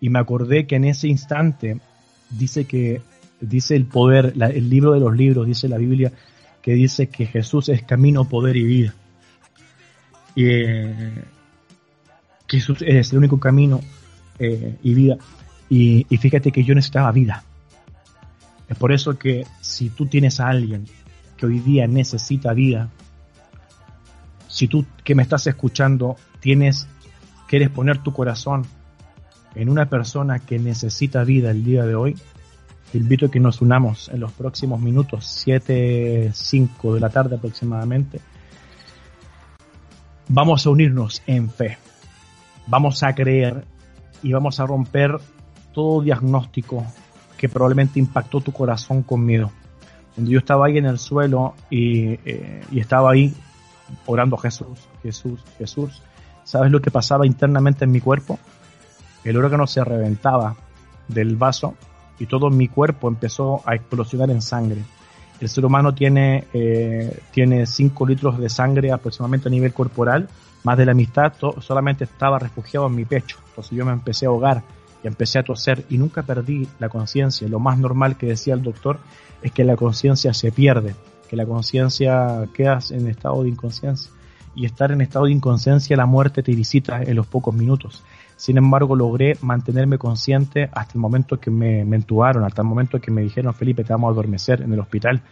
Y 0.00 0.10
me 0.10 0.18
acordé 0.18 0.66
que 0.66 0.76
en 0.76 0.84
ese 0.84 1.08
instante 1.08 1.80
dice 2.30 2.64
que 2.64 3.02
dice 3.40 3.76
el 3.76 3.86
poder, 3.86 4.34
el 4.36 4.70
libro 4.70 4.92
de 4.92 5.00
los 5.00 5.16
libros, 5.16 5.46
dice 5.46 5.68
la 5.68 5.78
Biblia, 5.78 6.12
que 6.60 6.72
dice 6.74 7.08
que 7.08 7.26
Jesús 7.26 7.68
es 7.68 7.82
camino, 7.82 8.28
poder 8.28 8.56
y 8.56 8.64
vida. 8.64 8.94
Y, 10.34 10.46
eh, 10.46 11.24
Jesús 12.48 12.82
es 12.82 13.12
el 13.12 13.18
único 13.18 13.40
camino 13.40 13.80
eh, 14.38 14.76
y 14.82 14.94
vida. 14.94 15.16
Y, 15.68 16.06
y 16.08 16.16
fíjate 16.18 16.52
que 16.52 16.64
yo 16.64 16.74
necesitaba 16.74 17.10
vida. 17.12 17.44
Es 18.68 18.76
por 18.76 18.92
eso 18.92 19.18
que 19.18 19.46
si 19.60 19.90
tú 19.90 20.06
tienes 20.06 20.38
a 20.40 20.48
alguien 20.48 20.84
que 21.36 21.46
hoy 21.46 21.58
día 21.60 21.86
necesita 21.86 22.52
vida, 22.52 22.90
si 24.52 24.68
tú 24.68 24.84
que 25.02 25.14
me 25.14 25.22
estás 25.22 25.46
escuchando 25.46 26.16
tienes, 26.40 26.86
quieres 27.48 27.70
poner 27.70 28.02
tu 28.02 28.12
corazón 28.12 28.66
en 29.54 29.70
una 29.70 29.86
persona 29.86 30.40
que 30.40 30.58
necesita 30.58 31.24
vida 31.24 31.50
el 31.50 31.64
día 31.64 31.86
de 31.86 31.94
hoy, 31.94 32.18
te 32.90 32.98
invito 32.98 33.26
a 33.26 33.30
que 33.30 33.40
nos 33.40 33.62
unamos 33.62 34.10
en 34.10 34.20
los 34.20 34.30
próximos 34.32 34.78
minutos, 34.78 35.26
7, 35.26 36.32
5 36.34 36.94
de 36.94 37.00
la 37.00 37.08
tarde 37.08 37.36
aproximadamente. 37.36 38.20
Vamos 40.28 40.66
a 40.66 40.70
unirnos 40.70 41.22
en 41.26 41.48
fe. 41.48 41.78
Vamos 42.66 43.02
a 43.02 43.14
creer 43.14 43.64
y 44.22 44.34
vamos 44.34 44.60
a 44.60 44.66
romper 44.66 45.16
todo 45.72 46.02
diagnóstico 46.02 46.84
que 47.38 47.48
probablemente 47.48 47.98
impactó 47.98 48.42
tu 48.42 48.52
corazón 48.52 49.02
conmigo. 49.02 49.50
Cuando 50.14 50.30
yo 50.30 50.38
estaba 50.38 50.66
ahí 50.66 50.76
en 50.76 50.84
el 50.84 50.98
suelo 50.98 51.54
y, 51.70 52.18
eh, 52.26 52.62
y 52.70 52.80
estaba 52.80 53.12
ahí 53.12 53.34
orando 54.06 54.36
Jesús, 54.36 54.88
Jesús, 55.02 55.40
Jesús, 55.58 56.02
¿sabes 56.44 56.70
lo 56.70 56.80
que 56.80 56.90
pasaba 56.90 57.26
internamente 57.26 57.84
en 57.84 57.92
mi 57.92 58.00
cuerpo? 58.00 58.38
El 59.24 59.36
órgano 59.36 59.66
se 59.66 59.84
reventaba 59.84 60.56
del 61.08 61.36
vaso 61.36 61.74
y 62.18 62.26
todo 62.26 62.50
mi 62.50 62.68
cuerpo 62.68 63.08
empezó 63.08 63.62
a 63.64 63.74
explosionar 63.74 64.30
en 64.30 64.42
sangre. 64.42 64.82
El 65.40 65.48
ser 65.48 65.64
humano 65.64 65.94
tiene, 65.94 66.44
eh, 66.52 67.20
tiene 67.32 67.66
5 67.66 68.06
litros 68.06 68.38
de 68.38 68.48
sangre 68.48 68.92
aproximadamente 68.92 69.48
a 69.48 69.50
nivel 69.50 69.72
corporal, 69.72 70.28
más 70.62 70.78
de 70.78 70.86
la 70.86 70.94
mitad 70.94 71.32
solamente 71.60 72.04
estaba 72.04 72.38
refugiado 72.38 72.86
en 72.86 72.94
mi 72.94 73.04
pecho. 73.04 73.38
Entonces 73.48 73.76
yo 73.76 73.84
me 73.84 73.92
empecé 73.92 74.26
a 74.26 74.28
ahogar 74.28 74.62
y 75.02 75.08
empecé 75.08 75.40
a 75.40 75.42
toser 75.42 75.84
y 75.90 75.98
nunca 75.98 76.22
perdí 76.22 76.68
la 76.78 76.88
conciencia. 76.88 77.48
Lo 77.48 77.58
más 77.58 77.78
normal 77.78 78.16
que 78.16 78.26
decía 78.26 78.54
el 78.54 78.62
doctor 78.62 78.98
es 79.42 79.50
que 79.50 79.64
la 79.64 79.76
conciencia 79.76 80.32
se 80.32 80.52
pierde, 80.52 80.94
que 81.32 81.36
la 81.36 81.46
conciencia 81.46 82.46
queda 82.52 82.78
en 82.90 83.08
estado 83.08 83.42
de 83.42 83.48
inconsciencia. 83.48 84.12
Y 84.54 84.66
estar 84.66 84.92
en 84.92 85.00
estado 85.00 85.24
de 85.24 85.32
inconsciencia, 85.32 85.96
la 85.96 86.04
muerte 86.04 86.42
te 86.42 86.54
visita 86.54 87.02
en 87.02 87.16
los 87.16 87.26
pocos 87.26 87.54
minutos. 87.54 88.04
Sin 88.36 88.58
embargo, 88.58 88.94
logré 88.94 89.38
mantenerme 89.40 89.96
consciente 89.96 90.68
hasta 90.74 90.92
el 90.92 91.00
momento 91.00 91.40
que 91.40 91.50
me, 91.50 91.86
me 91.86 91.96
hasta 91.96 92.60
el 92.60 92.68
momento 92.68 93.00
que 93.00 93.10
me 93.10 93.22
dijeron, 93.22 93.54
Felipe, 93.54 93.82
te 93.82 93.94
vamos 93.94 94.08
a 94.08 94.12
adormecer 94.12 94.60
en 94.60 94.74
el 94.74 94.80
hospital. 94.80 95.22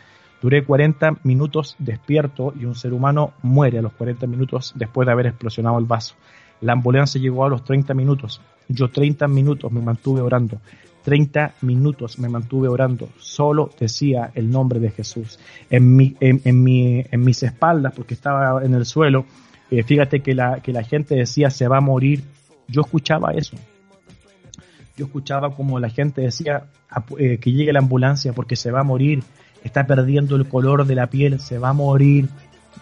Duré 0.40 0.64
40 0.64 1.18
minutos 1.24 1.76
despierto 1.78 2.54
y 2.58 2.64
un 2.64 2.76
ser 2.76 2.94
humano 2.94 3.34
muere 3.42 3.80
a 3.80 3.82
los 3.82 3.92
40 3.92 4.26
minutos 4.26 4.72
después 4.76 5.04
de 5.04 5.12
haber 5.12 5.26
explosionado 5.26 5.78
el 5.78 5.84
vaso. 5.84 6.14
La 6.62 6.72
ambulancia 6.72 7.20
llegó 7.20 7.44
a 7.44 7.50
los 7.50 7.62
30 7.62 7.92
minutos. 7.92 8.40
Yo 8.68 8.88
30 8.88 9.28
minutos 9.28 9.70
me 9.70 9.82
mantuve 9.82 10.22
orando. 10.22 10.62
30 11.04 11.54
minutos 11.62 12.18
me 12.18 12.28
mantuve 12.28 12.68
orando. 12.68 13.08
Solo 13.18 13.70
decía 13.78 14.30
el 14.34 14.50
nombre 14.50 14.80
de 14.80 14.90
Jesús. 14.90 15.38
En, 15.70 15.96
mi, 15.96 16.16
en, 16.20 16.62
mi, 16.62 17.04
en 17.10 17.20
mis 17.24 17.42
espaldas, 17.42 17.92
porque 17.94 18.14
estaba 18.14 18.64
en 18.64 18.74
el 18.74 18.84
suelo, 18.84 19.24
eh, 19.70 19.82
fíjate 19.82 20.20
que 20.20 20.34
la, 20.34 20.60
que 20.60 20.72
la 20.72 20.82
gente 20.82 21.14
decía 21.14 21.50
se 21.50 21.68
va 21.68 21.78
a 21.78 21.80
morir. 21.80 22.22
Yo 22.68 22.82
escuchaba 22.82 23.32
eso. 23.32 23.56
Yo 24.96 25.06
escuchaba 25.06 25.54
como 25.54 25.80
la 25.80 25.88
gente 25.88 26.20
decía 26.20 26.64
"Apu- 26.90 27.16
eh, 27.18 27.38
que 27.38 27.52
llegue 27.52 27.72
la 27.72 27.78
ambulancia 27.78 28.32
porque 28.32 28.56
se 28.56 28.70
va 28.70 28.80
a 28.80 28.84
morir. 28.84 29.22
Está 29.64 29.86
perdiendo 29.86 30.36
el 30.36 30.46
color 30.48 30.86
de 30.86 30.94
la 30.94 31.08
piel, 31.08 31.40
se 31.40 31.58
va 31.58 31.70
a 31.70 31.72
morir. 31.72 32.28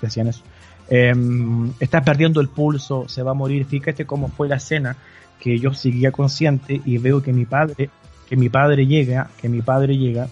Decían 0.00 0.28
eso. 0.28 0.42
Em, 0.90 1.70
está 1.80 2.02
perdiendo 2.02 2.40
el 2.40 2.48
pulso, 2.48 3.08
se 3.08 3.22
va 3.22 3.32
a 3.32 3.34
morir. 3.34 3.64
Fíjate 3.66 4.04
cómo 4.06 4.28
fue 4.28 4.48
la 4.48 4.56
escena 4.56 4.96
que 5.38 5.58
yo 5.58 5.72
seguía 5.74 6.10
consciente 6.10 6.80
y 6.84 6.98
veo 6.98 7.22
que 7.22 7.32
mi 7.32 7.44
padre, 7.44 7.90
que 8.28 8.36
mi 8.36 8.48
padre 8.48 8.86
llega, 8.86 9.30
que 9.40 9.48
mi 9.48 9.62
padre 9.62 9.96
llega, 9.96 10.28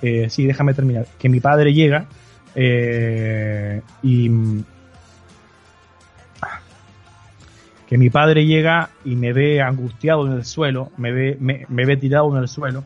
eh, 0.00 0.28
sí, 0.30 0.46
déjame 0.46 0.74
terminar, 0.74 1.06
que 1.18 1.28
mi 1.28 1.40
padre 1.40 1.72
llega 1.72 2.06
eh, 2.54 3.80
y 4.02 4.30
que 7.88 7.98
mi 7.98 8.10
padre 8.10 8.46
llega 8.46 8.90
y 9.04 9.16
me 9.16 9.32
ve 9.32 9.60
angustiado 9.60 10.26
en 10.26 10.32
el 10.32 10.44
suelo, 10.44 10.90
me 10.96 11.12
ve, 11.12 11.36
me, 11.40 11.66
me 11.68 11.84
ve 11.84 11.96
tirado 11.96 12.34
en 12.34 12.42
el 12.42 12.48
suelo 12.48 12.84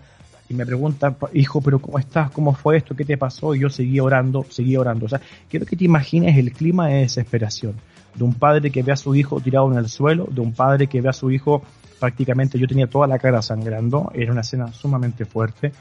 y 0.48 0.54
me 0.54 0.64
pregunta, 0.64 1.16
hijo, 1.32 1.60
pero 1.60 1.80
¿cómo 1.80 1.98
estás? 1.98 2.30
¿Cómo 2.30 2.54
fue 2.54 2.76
esto? 2.76 2.94
¿Qué 2.94 3.04
te 3.04 3.16
pasó? 3.16 3.54
Y 3.54 3.60
yo 3.60 3.70
seguí 3.70 3.98
orando, 4.00 4.46
seguí 4.48 4.76
orando. 4.76 5.06
O 5.06 5.08
sea, 5.08 5.20
quiero 5.48 5.66
que 5.66 5.76
te 5.76 5.84
imagines 5.84 6.36
el 6.38 6.52
clima 6.52 6.88
de 6.88 7.00
desesperación 7.00 7.74
de 8.14 8.24
un 8.24 8.34
padre 8.34 8.70
que 8.70 8.82
ve 8.82 8.92
a 8.92 8.96
su 8.96 9.14
hijo 9.14 9.40
tirado 9.40 9.70
en 9.72 9.78
el 9.78 9.88
suelo, 9.88 10.26
de 10.30 10.40
un 10.40 10.52
padre 10.52 10.86
que 10.86 11.00
ve 11.00 11.08
a 11.08 11.12
su 11.12 11.30
hijo 11.30 11.62
prácticamente, 11.98 12.58
yo 12.58 12.66
tenía 12.66 12.86
toda 12.86 13.06
la 13.06 13.18
cara 13.18 13.42
sangrando, 13.42 14.10
era 14.14 14.32
una 14.32 14.42
escena 14.42 14.72
sumamente 14.72 15.24
fuerte, 15.24 15.72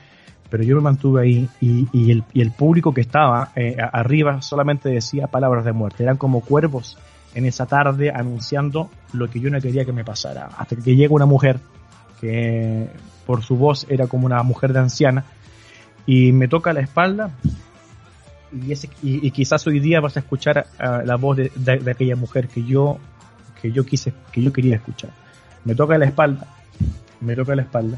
pero 0.50 0.64
yo 0.64 0.76
me 0.76 0.82
mantuve 0.82 1.24
ahí 1.24 1.50
y, 1.60 2.12
el, 2.12 2.52
público 2.52 2.94
que 2.94 3.02
estaba 3.02 3.52
eh, 3.56 3.78
arriba 3.92 4.42
solamente 4.42 4.90
decía 4.90 5.28
palabras 5.28 5.66
de 5.66 5.74
muerte, 5.74 6.04
eran 6.04 6.18
como 6.18 6.42
cuervos 6.42 6.98
en 7.34 7.46
esa 7.46 7.66
tarde 7.66 8.12
anunciando 8.12 8.90
lo 9.12 9.30
que 9.30 9.40
yo 9.40 9.50
no 9.50 9.60
quería 9.60 9.86
que 9.86 9.92
me 9.92 10.06
pasara, 10.06 10.50
hasta 10.58 10.76
que 10.76 10.96
llega 10.96 11.14
una 11.14 11.26
mujer 11.26 11.60
que 12.22 12.88
por 13.26 13.44
su 13.44 13.58
voz 13.58 13.86
era 13.90 14.08
como 14.08 14.26
una 14.26 14.42
mujer 14.44 14.72
de 14.72 14.80
anciana 14.80 15.26
y 16.06 16.32
me 16.32 16.48
toca 16.48 16.72
la 16.72 16.82
espalda 16.82 17.32
y, 18.54 19.32
quizás 19.32 19.68
hoy 19.68 19.80
día 19.80 20.00
vas 20.00 20.16
a 20.16 20.22
escuchar 20.22 20.68
ah, 20.80 21.02
la 21.04 21.18
voz 21.18 21.36
de- 21.38 21.52
de 21.56 21.92
aquella 21.92 22.16
mujer 22.16 22.48
que 22.48 22.64
yo 22.64 23.00
que 23.62 23.72
yo 23.72 23.86
quise 23.86 24.14
que 24.32 24.42
yo 24.42 24.54
quería 24.54 24.76
escuchar 24.76 25.10
me 25.66 25.76
toca 25.76 25.98
la 25.98 26.06
espalda 26.06 26.48
me 27.22 27.36
toca 27.36 27.56
la 27.56 27.64
espalda 27.64 27.98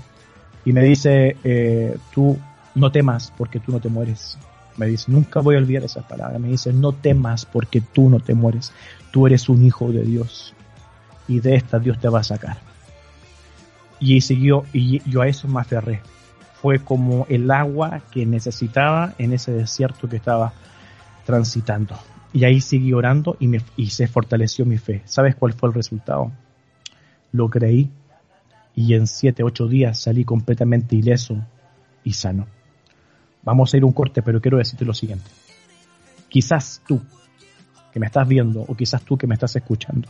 y 0.65 0.74
me 0.74 0.84
dice 0.84 1.38
eh, 1.43 1.97
tú 2.13 2.38
no 2.76 2.91
temas 2.91 3.32
porque 3.38 3.59
tú 3.59 3.72
no 3.72 3.80
te 3.80 3.89
mueres 3.89 4.38
me 4.78 4.88
dice 4.88 5.11
nunca 5.11 5.39
voy 5.39 5.55
a 5.55 5.59
olvidar 5.59 5.84
esas 5.84 6.05
palabras 6.05 6.39
me 6.39 6.49
dice 6.49 6.74
no 6.74 6.91
temas 6.91 7.45
porque 7.45 7.82
tú 7.82 8.09
no 8.09 8.20
te 8.20 8.34
mueres 8.34 8.72
tú 9.11 9.28
eres 9.28 9.49
un 9.49 9.63
hijo 9.63 9.91
de 9.91 10.03
Dios 10.03 10.55
y 11.28 11.39
de 11.39 11.55
esta 11.55 11.78
Dios 11.80 11.99
te 11.99 12.09
va 12.09 12.22
a 12.22 12.24
sacar 12.24 12.57
y 13.99 14.20
siguió 14.22 14.63
y 14.74 14.99
yo 15.09 15.22
a 15.22 15.28
eso 15.28 15.47
me 15.47 15.61
aferré 15.61 16.01
fue 16.61 16.80
como 16.80 17.26
el 17.30 17.49
agua 17.51 18.01
que 18.11 18.26
necesitaba 18.26 19.13
en 19.18 19.34
ese 19.34 19.51
desierto 19.51 20.09
que 20.09 20.15
estaba 20.15 20.53
transitando. 21.26 21.95
Y 22.34 22.45
ahí 22.45 22.61
seguí 22.61 22.93
orando 22.93 23.38
y, 23.39 23.47
me, 23.47 23.61
y 23.76 23.91
se 23.91 24.07
fortaleció 24.07 24.65
mi 24.65 24.78
fe. 24.78 25.01
¿Sabes 25.05 25.36
cuál 25.36 25.53
fue 25.53 25.70
el 25.70 25.76
resultado? 25.76 26.32
Lo 27.38 27.49
creí 27.49 27.89
y 28.75 28.95
en 28.95 29.05
siete, 29.05 29.43
ocho 29.43 29.67
días 29.67 29.99
salí 29.99 30.25
completamente 30.25 30.95
ileso 30.95 31.38
y 32.03 32.13
sano. 32.13 32.47
Vamos 33.43 33.73
a 33.73 33.77
ir 33.77 33.85
un 33.85 33.93
corte, 33.93 34.21
pero 34.23 34.41
quiero 34.41 34.57
decirte 34.57 34.85
lo 34.85 34.93
siguiente. 34.95 35.29
Quizás 36.29 36.81
tú, 36.88 36.99
que 37.93 37.99
me 37.99 38.07
estás 38.07 38.27
viendo, 38.27 38.61
o 38.61 38.75
quizás 38.75 39.03
tú 39.03 39.17
que 39.17 39.27
me 39.27 39.35
estás 39.35 39.55
escuchando, 39.55 40.09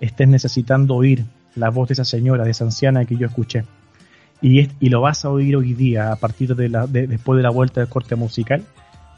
estés 0.00 0.28
necesitando 0.28 0.94
oír 0.96 1.24
la 1.54 1.68
voz 1.68 1.88
de 1.88 1.92
esa 1.92 2.04
señora, 2.04 2.44
de 2.44 2.50
esa 2.52 2.64
anciana 2.64 3.04
que 3.04 3.16
yo 3.16 3.26
escuché 3.26 3.64
y, 4.40 4.60
es- 4.60 4.70
y 4.80 4.88
lo 4.88 5.02
vas 5.02 5.24
a 5.26 5.30
oír 5.30 5.54
hoy 5.56 5.74
día 5.74 6.10
a 6.10 6.16
partir 6.16 6.56
de 6.56 6.68
la 6.70 6.86
de- 6.86 7.06
después 7.06 7.36
de 7.36 7.42
la 7.42 7.50
vuelta 7.50 7.80
del 7.80 7.88
corte 7.90 8.16
musical 8.16 8.64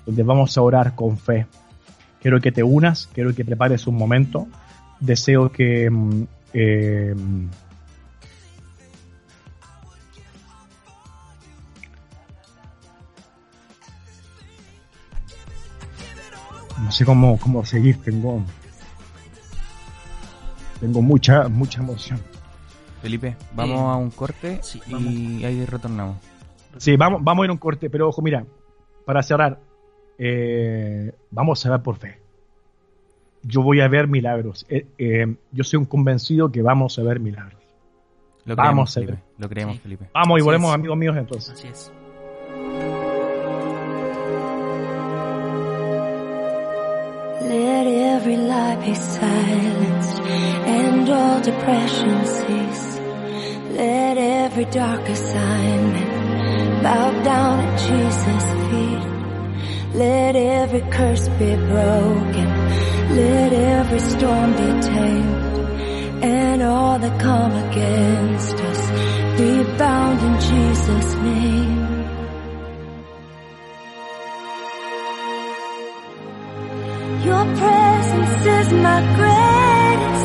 donde 0.05 0.23
vamos 0.25 0.59
a 0.59 0.63
orar 0.63 0.95
con 0.97 1.17
fe 1.17 1.47
quiero 2.21 2.41
que 2.41 2.51
te 2.53 2.63
unas 2.65 3.07
quiero 3.07 3.33
que 3.35 3.45
prepares 3.45 3.87
un 3.87 3.95
momento 3.95 4.49
deseo 5.01 5.51
que 5.53 5.89
mm, 5.89 6.25
eh, 6.55 7.15
no 16.83 16.91
sé 16.93 17.05
cómo, 17.05 17.39
cómo 17.39 17.65
seguir 17.65 18.01
tengo 18.03 18.43
tengo 20.81 21.03
mucha 21.03 21.49
mucha 21.49 21.81
emoción 21.81 22.21
Felipe, 23.03 23.37
vamos 23.53 23.81
Eh, 23.81 23.93
a 23.93 23.97
un 23.97 24.11
corte 24.11 24.61
sí, 24.63 24.81
y 24.89 25.45
ahí 25.45 25.67
retornamos. 25.67 26.17
Sí, 26.79 26.97
vamos, 26.97 27.23
vamos 27.23 27.43
a 27.43 27.45
ir 27.45 27.51
a 27.51 27.53
un 27.53 27.59
corte, 27.59 27.91
pero 27.91 28.09
ojo, 28.09 28.23
mira, 28.23 28.47
para 29.05 29.23
cerrar, 29.23 29.61
eh, 30.17 31.13
vamos 31.31 31.67
a 31.67 31.71
ver 31.71 31.83
por 31.83 31.97
fe. 31.97 32.24
Yo 33.47 33.63
voy 33.63 33.81
a 33.81 33.89
ver 33.89 34.09
milagros. 34.09 34.65
Eh, 34.69 34.87
eh, 34.99 35.35
yo 35.53 35.65
soy 35.65 35.79
un 35.79 35.85
convencido 35.85 36.51
que 36.51 36.63
vamos 36.63 36.99
a 36.99 37.03
ver 37.03 37.21
milagros. 37.21 37.61
Lo 38.47 38.57
Vamos 38.57 38.93
creemos, 38.95 38.97
a 38.97 39.01
ver. 39.01 39.09
Felipe. 39.09 39.25
Lo 39.39 39.49
creemos, 39.49 39.75
Sí. 39.77 39.81
Felipe. 39.83 40.05
Vamos 40.15 40.39
y 40.39 40.41
Así 40.41 40.45
volvemos, 40.45 40.69
es. 40.71 40.75
amigos 40.75 40.97
míos, 40.99 41.17
entonces. 41.17 41.55
Así 41.55 41.69
es. 41.69 41.93
Let 47.43 47.87
every 47.87 48.37
lie 48.37 48.77
be 48.77 48.95
silenced 48.95 50.21
and 50.77 51.09
all 51.09 51.41
depression 51.41 52.25
cease. 52.27 53.01
Let 53.77 54.17
every 54.19 54.65
dark 54.67 55.07
assignment 55.09 56.83
bow 56.83 57.11
down 57.23 57.61
at 57.61 57.79
Jesus' 57.87 58.51
feet. 58.71 59.99
Let 59.99 60.37
every 60.37 60.81
curse 60.91 61.29
be 61.39 61.55
broken. 61.57 62.64
Let 63.11 63.53
every 63.53 64.01
storm 64.01 64.53
be 64.53 64.81
tamed. 64.83 66.25
And 66.25 66.63
all 66.63 66.99
that 66.99 67.21
come 67.21 67.53
against 67.53 68.57
us 68.57 68.81
be 69.39 69.65
bound 69.79 70.21
in 70.21 70.35
Jesus' 70.41 71.15
name. 71.17 71.85
Your 77.25 77.45
presence 77.61 78.47
is 78.59 78.69
my 78.87 79.01
greatest 79.19 80.25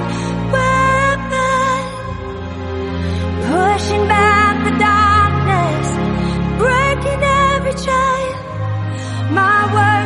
weapon. 0.56 1.80
Pushing 3.54 4.04
back 4.08 4.56
the 4.68 4.76
darkness, 4.90 5.88
breaking 6.62 7.22
every 7.24 7.76
chain. 7.86 8.30
My 9.34 9.60
worship 9.74 9.99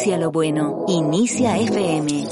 Inicia 0.00 0.16
lo 0.16 0.32
bueno. 0.32 0.86
Inicia 0.88 1.58
FM. 1.58 2.24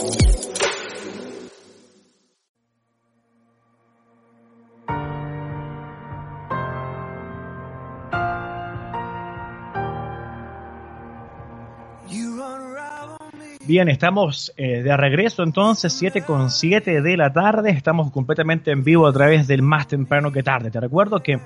Bien, 13.66 13.91
estamos 13.91 14.51
eh, 14.57 14.83
de 14.83 14.97
regreso 14.97 15.43
entonces, 15.43 15.93
7 15.93 16.23
con 16.23 16.49
7 16.49 17.03
de 17.03 17.16
la 17.19 17.35
tarde. 17.35 17.69
Estamos 17.73 18.11
completamente 18.11 18.71
en 18.71 18.83
vivo 18.83 19.07
a 19.07 19.12
través 19.12 19.47
del 19.47 19.61
más 19.61 19.89
temprano 19.89 20.33
que 20.33 20.43
tarde. 20.43 20.71
Te 20.71 20.81
recuerdo 20.81 21.21
que 21.23 21.39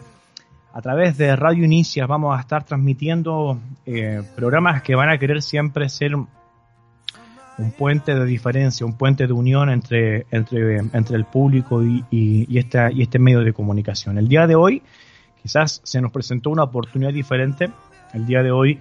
a 0.74 0.80
través 0.80 1.18
de 1.18 1.36
Radio 1.36 1.64
Inicia 1.64 2.06
vamos 2.06 2.36
a 2.36 2.40
estar 2.40 2.64
transmitiendo 2.64 3.58
eh, 3.84 4.22
programas 4.34 4.82
que 4.82 4.94
van 4.94 5.10
a 5.10 5.18
querer 5.18 5.42
siempre 5.42 5.88
ser 5.88 6.14
un 6.14 6.28
puente 7.76 8.14
de 8.14 8.24
diferencia, 8.24 8.86
un 8.86 8.96
puente 8.96 9.26
de 9.26 9.32
unión 9.32 9.68
entre, 9.68 10.26
entre, 10.30 10.78
entre 10.78 11.16
el 11.16 11.26
público 11.26 11.82
y, 11.82 12.04
y, 12.10 12.46
y 12.48 12.58
este 12.58 13.18
medio 13.18 13.40
de 13.40 13.52
comunicación. 13.52 14.16
El 14.16 14.28
día 14.28 14.46
de 14.46 14.54
hoy 14.54 14.82
quizás 15.42 15.82
se 15.84 16.00
nos 16.00 16.10
presentó 16.10 16.50
una 16.50 16.62
oportunidad 16.62 17.12
diferente. 17.12 17.70
El 18.14 18.26
día 18.26 18.42
de 18.42 18.50
hoy 18.50 18.78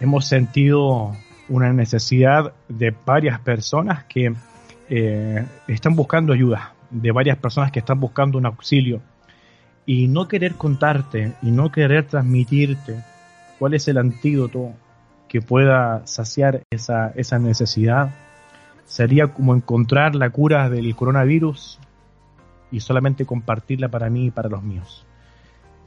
hemos 0.00 0.26
sentido 0.26 1.16
una 1.48 1.72
necesidad 1.72 2.52
de 2.68 2.94
varias 3.06 3.40
personas 3.40 4.04
que 4.04 4.34
eh, 4.90 5.46
están 5.66 5.96
buscando 5.96 6.34
ayuda, 6.34 6.74
de 6.90 7.10
varias 7.12 7.38
personas 7.38 7.72
que 7.72 7.78
están 7.78 7.98
buscando 7.98 8.36
un 8.36 8.44
auxilio. 8.44 9.00
Y 9.88 10.06
no 10.06 10.28
querer 10.28 10.56
contarte 10.56 11.32
y 11.40 11.50
no 11.50 11.72
querer 11.72 12.06
transmitirte 12.06 13.02
cuál 13.58 13.72
es 13.72 13.88
el 13.88 13.96
antídoto 13.96 14.74
que 15.28 15.40
pueda 15.40 16.06
saciar 16.06 16.62
esa, 16.68 17.08
esa 17.16 17.38
necesidad 17.38 18.10
sería 18.84 19.28
como 19.28 19.54
encontrar 19.54 20.14
la 20.14 20.28
cura 20.28 20.68
del 20.68 20.94
coronavirus 20.94 21.78
y 22.70 22.80
solamente 22.80 23.24
compartirla 23.24 23.88
para 23.88 24.10
mí 24.10 24.26
y 24.26 24.30
para 24.30 24.50
los 24.50 24.62
míos 24.62 25.06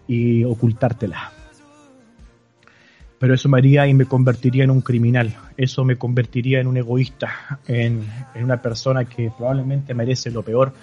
y 0.07 0.45
ocultártela. 0.45 1.31
Pero 3.19 3.35
eso 3.35 3.49
me 3.49 3.59
haría 3.59 3.85
y 3.85 3.93
me 3.93 4.05
convertiría 4.05 4.63
en 4.63 4.71
un 4.71 4.81
criminal, 4.81 5.37
eso 5.57 5.85
me 5.85 5.97
convertiría 5.97 6.59
en 6.59 6.65
un 6.65 6.77
egoísta, 6.77 7.59
en, 7.67 8.03
en, 8.33 8.43
una 8.43 8.63
persona 8.63 9.05
que 9.05 9.31
probablemente 9.37 9.93
merece 9.93 10.31
lo 10.31 10.41
peor, 10.41 10.73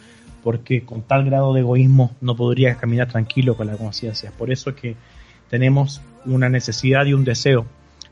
porque 0.43 0.82
con 0.82 1.03
tal 1.03 1.24
grado 1.24 1.53
de 1.53 1.61
egoísmo 1.61 2.12
no 2.20 2.36
podría 2.36 2.76
caminar 2.76 3.09
tranquilo 3.09 3.57
con 3.57 3.66
la 3.66 3.76
conciencia. 3.76 4.32
Por 4.36 4.51
eso 4.51 4.74
que 4.74 4.97
tenemos 5.51 6.01
una 6.24 6.49
necesidad 6.49 7.07
y 7.07 7.14
un 7.14 7.24
deseo 7.24 7.66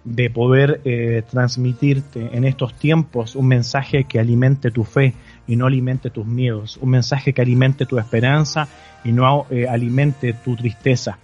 de 0.05 0.31
poder 0.31 0.81
eh, 0.85 1.23
transmitirte 1.29 2.31
en 2.33 2.45
estos 2.45 2.75
tiempos 2.75 3.35
un 3.35 3.49
mensaje 3.49 4.05
que 4.05 4.21
alimente 4.21 4.71
tu 4.71 4.85
fe, 4.85 5.15
y 5.49 5.57
no 5.57 5.67
alimente 5.67 6.11
tus 6.11 6.27
miedos, 6.27 6.77
un 6.81 6.91
mensaje 6.91 7.33
que 7.33 7.43
alimente 7.43 7.87
tu 7.87 7.99
esperanza 7.99 8.69
y 9.05 9.13
no 9.13 9.47
eh, 9.51 9.67
alimente 9.69 10.33
tu 10.33 10.57
tristeza. 10.57 11.19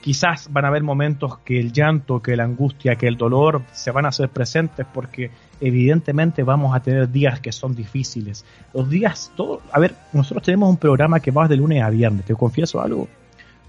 Quizás 0.00 0.48
van 0.50 0.64
a 0.64 0.68
haber 0.68 0.82
momentos 0.82 1.38
que 1.38 1.60
el 1.60 1.72
llanto, 1.72 2.22
que 2.22 2.36
la 2.36 2.44
angustia, 2.44 2.96
que 2.96 3.06
el 3.06 3.16
dolor 3.16 3.62
se 3.72 3.90
van 3.90 4.06
a 4.06 4.08
hacer 4.08 4.30
presentes 4.30 4.86
porque 4.92 5.30
evidentemente 5.60 6.42
vamos 6.42 6.74
a 6.74 6.80
tener 6.80 7.10
días 7.10 7.40
que 7.40 7.52
son 7.52 7.74
difíciles. 7.74 8.44
Los 8.74 8.88
días, 8.88 9.30
todo, 9.36 9.60
a 9.72 9.78
ver, 9.78 9.94
nosotros 10.12 10.42
tenemos 10.42 10.68
un 10.70 10.76
programa 10.76 11.20
que 11.20 11.30
va 11.30 11.48
de 11.48 11.56
lunes 11.56 11.82
a 11.82 11.90
viernes, 11.90 12.24
te 12.24 12.34
confieso 12.34 12.80
algo. 12.80 13.08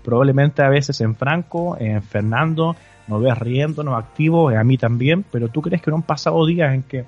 Probablemente 0.03 0.63
a 0.63 0.69
veces 0.69 0.99
en 1.01 1.15
Franco, 1.15 1.77
en 1.79 2.01
Fernando, 2.01 2.75
nos 3.07 3.21
ves 3.21 3.37
riéndonos 3.37 3.97
activos, 3.97 4.53
a 4.55 4.63
mí 4.63 4.77
también, 4.77 5.23
pero 5.31 5.49
tú 5.49 5.61
crees 5.61 5.81
que 5.81 5.91
no 5.91 5.97
han 5.97 6.03
pasado 6.03 6.45
días 6.45 6.73
en 6.73 6.83
que 6.83 7.05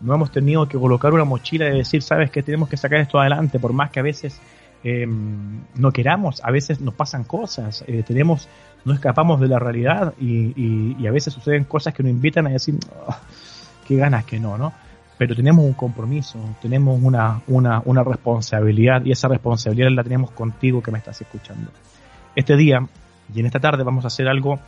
no 0.00 0.14
hemos 0.14 0.30
tenido 0.32 0.66
que 0.66 0.78
colocar 0.78 1.12
una 1.12 1.24
mochila 1.24 1.68
y 1.68 1.78
decir, 1.78 2.02
sabes 2.02 2.30
que 2.30 2.42
tenemos 2.42 2.68
que 2.68 2.76
sacar 2.76 3.00
esto 3.00 3.18
adelante, 3.20 3.58
por 3.58 3.72
más 3.72 3.90
que 3.90 4.00
a 4.00 4.02
veces 4.02 4.38
eh, 4.82 5.06
no 5.06 5.92
queramos, 5.92 6.42
a 6.42 6.50
veces 6.50 6.80
nos 6.80 6.94
pasan 6.94 7.24
cosas, 7.24 7.84
eh, 7.86 8.02
tenemos, 8.06 8.48
no 8.84 8.94
escapamos 8.94 9.38
de 9.40 9.48
la 9.48 9.58
realidad 9.58 10.14
y, 10.18 10.52
y- 10.56 10.96
y 10.98 11.06
a 11.06 11.10
veces 11.10 11.34
suceden 11.34 11.64
cosas 11.64 11.92
que 11.92 12.02
nos 12.02 12.10
invitan 12.10 12.46
a 12.46 12.50
decir, 12.50 12.76
"Ah, 13.06 13.18
qué 13.90 13.96
ganas 13.96 14.24
que 14.24 14.38
no, 14.38 14.56
¿no? 14.56 14.72
Pero 15.18 15.34
tenemos 15.34 15.64
un 15.64 15.72
compromiso, 15.72 16.38
tenemos 16.62 17.02
una, 17.02 17.42
una, 17.48 17.82
una 17.84 18.04
responsabilidad 18.04 19.04
y 19.04 19.10
esa 19.10 19.26
responsabilidad 19.26 19.90
la 19.90 20.04
tenemos 20.04 20.30
contigo 20.30 20.80
que 20.80 20.92
me 20.92 20.98
estás 20.98 21.20
escuchando. 21.20 21.72
Este 22.36 22.56
día 22.56 22.86
y 23.34 23.40
en 23.40 23.46
esta 23.46 23.58
tarde 23.58 23.82
vamos 23.82 24.04
a 24.04 24.06
hacer 24.06 24.28
algo 24.28 24.60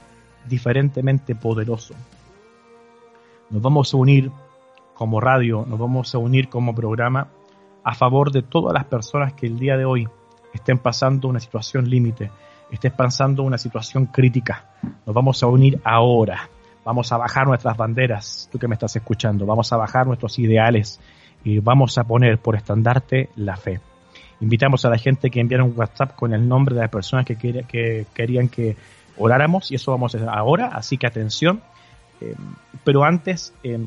diferentemente 0.49 1.37
poderoso. 1.37 1.95
Nos 3.51 3.62
vamos 3.62 3.95
a 3.95 3.97
unir 3.97 4.33
como 4.93 5.20
radio, 5.20 5.64
nos 5.68 5.79
vamos 5.79 6.12
a 6.16 6.18
unir 6.18 6.49
como 6.49 6.75
programa 6.75 7.29
a 7.85 7.95
favor 7.95 8.33
de 8.33 8.43
todas 8.43 8.75
las 8.75 8.87
personas 8.87 9.35
que 9.35 9.47
el 9.47 9.57
día 9.57 9.77
de 9.77 9.85
hoy 9.85 10.09
estén 10.53 10.79
pasando 10.79 11.29
una 11.29 11.39
situación 11.39 11.89
límite, 11.89 12.33
estén 12.73 12.93
pasando 12.93 13.45
una 13.45 13.57
situación 13.57 14.07
crítica. 14.07 14.66
Nos 15.07 15.14
vamos 15.14 15.41
a 15.45 15.47
unir 15.47 15.81
ahora. 15.85 16.51
Vamos 16.85 17.12
a 17.12 17.16
bajar 17.16 17.47
nuestras 17.47 17.76
banderas, 17.76 18.49
tú 18.51 18.59
que 18.59 18.66
me 18.66 18.74
estás 18.74 18.97
escuchando, 18.97 19.47
vamos 19.47 19.72
a 19.72 19.76
bajar 19.76 20.07
nuestros 20.07 20.39
ideales 20.39 20.99
y 21.45 21.59
vamos 21.61 21.97
a 21.99 22.05
poner 22.05 22.39
por 22.39 22.57
estandarte 22.57 23.28
la 23.37 23.57
fe. 23.57 23.80
Invitamos 24.41 24.85
a 24.85 24.91
la 24.91 24.99
gente 24.99 25.30
que 25.30 25.41
enviara 25.41 25.62
un 25.62 25.74
WhatsApp 25.76 26.16
con 26.16 26.35
el 26.35 26.49
nombre 26.49 26.74
de 26.74 26.80
las 26.80 26.91
personas 26.91 27.24
que, 27.24 27.37
que 27.37 28.07
querían 28.12 28.49
que 28.49 28.76
oráramos 29.16 29.70
y 29.70 29.76
eso 29.76 29.93
vamos 29.93 30.14
a 30.14 30.18
hacer 30.18 30.28
ahora, 30.28 30.68
así 30.68 30.99
que 30.99 31.07
atención. 31.07 31.62
Eh, 32.20 32.35
pero 32.83 33.05
antes 33.05 33.55
eh, 33.62 33.78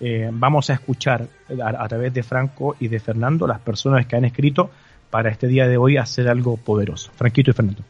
eh, 0.00 0.30
vamos 0.32 0.70
a 0.70 0.74
escuchar 0.74 1.26
a, 1.62 1.82
a 1.84 1.88
través 1.88 2.14
de 2.14 2.22
Franco 2.22 2.76
y 2.78 2.86
de 2.86 3.00
Fernando 3.00 3.46
las 3.46 3.60
personas 3.60 4.06
que 4.06 4.16
han 4.16 4.24
escrito 4.24 4.70
para 5.10 5.30
este 5.30 5.48
día 5.48 5.66
de 5.66 5.76
hoy 5.76 5.96
hacer 5.96 6.28
algo 6.28 6.56
poderoso. 6.56 7.10
Franquito 7.16 7.50
y 7.50 7.54
Fernando. 7.54 7.82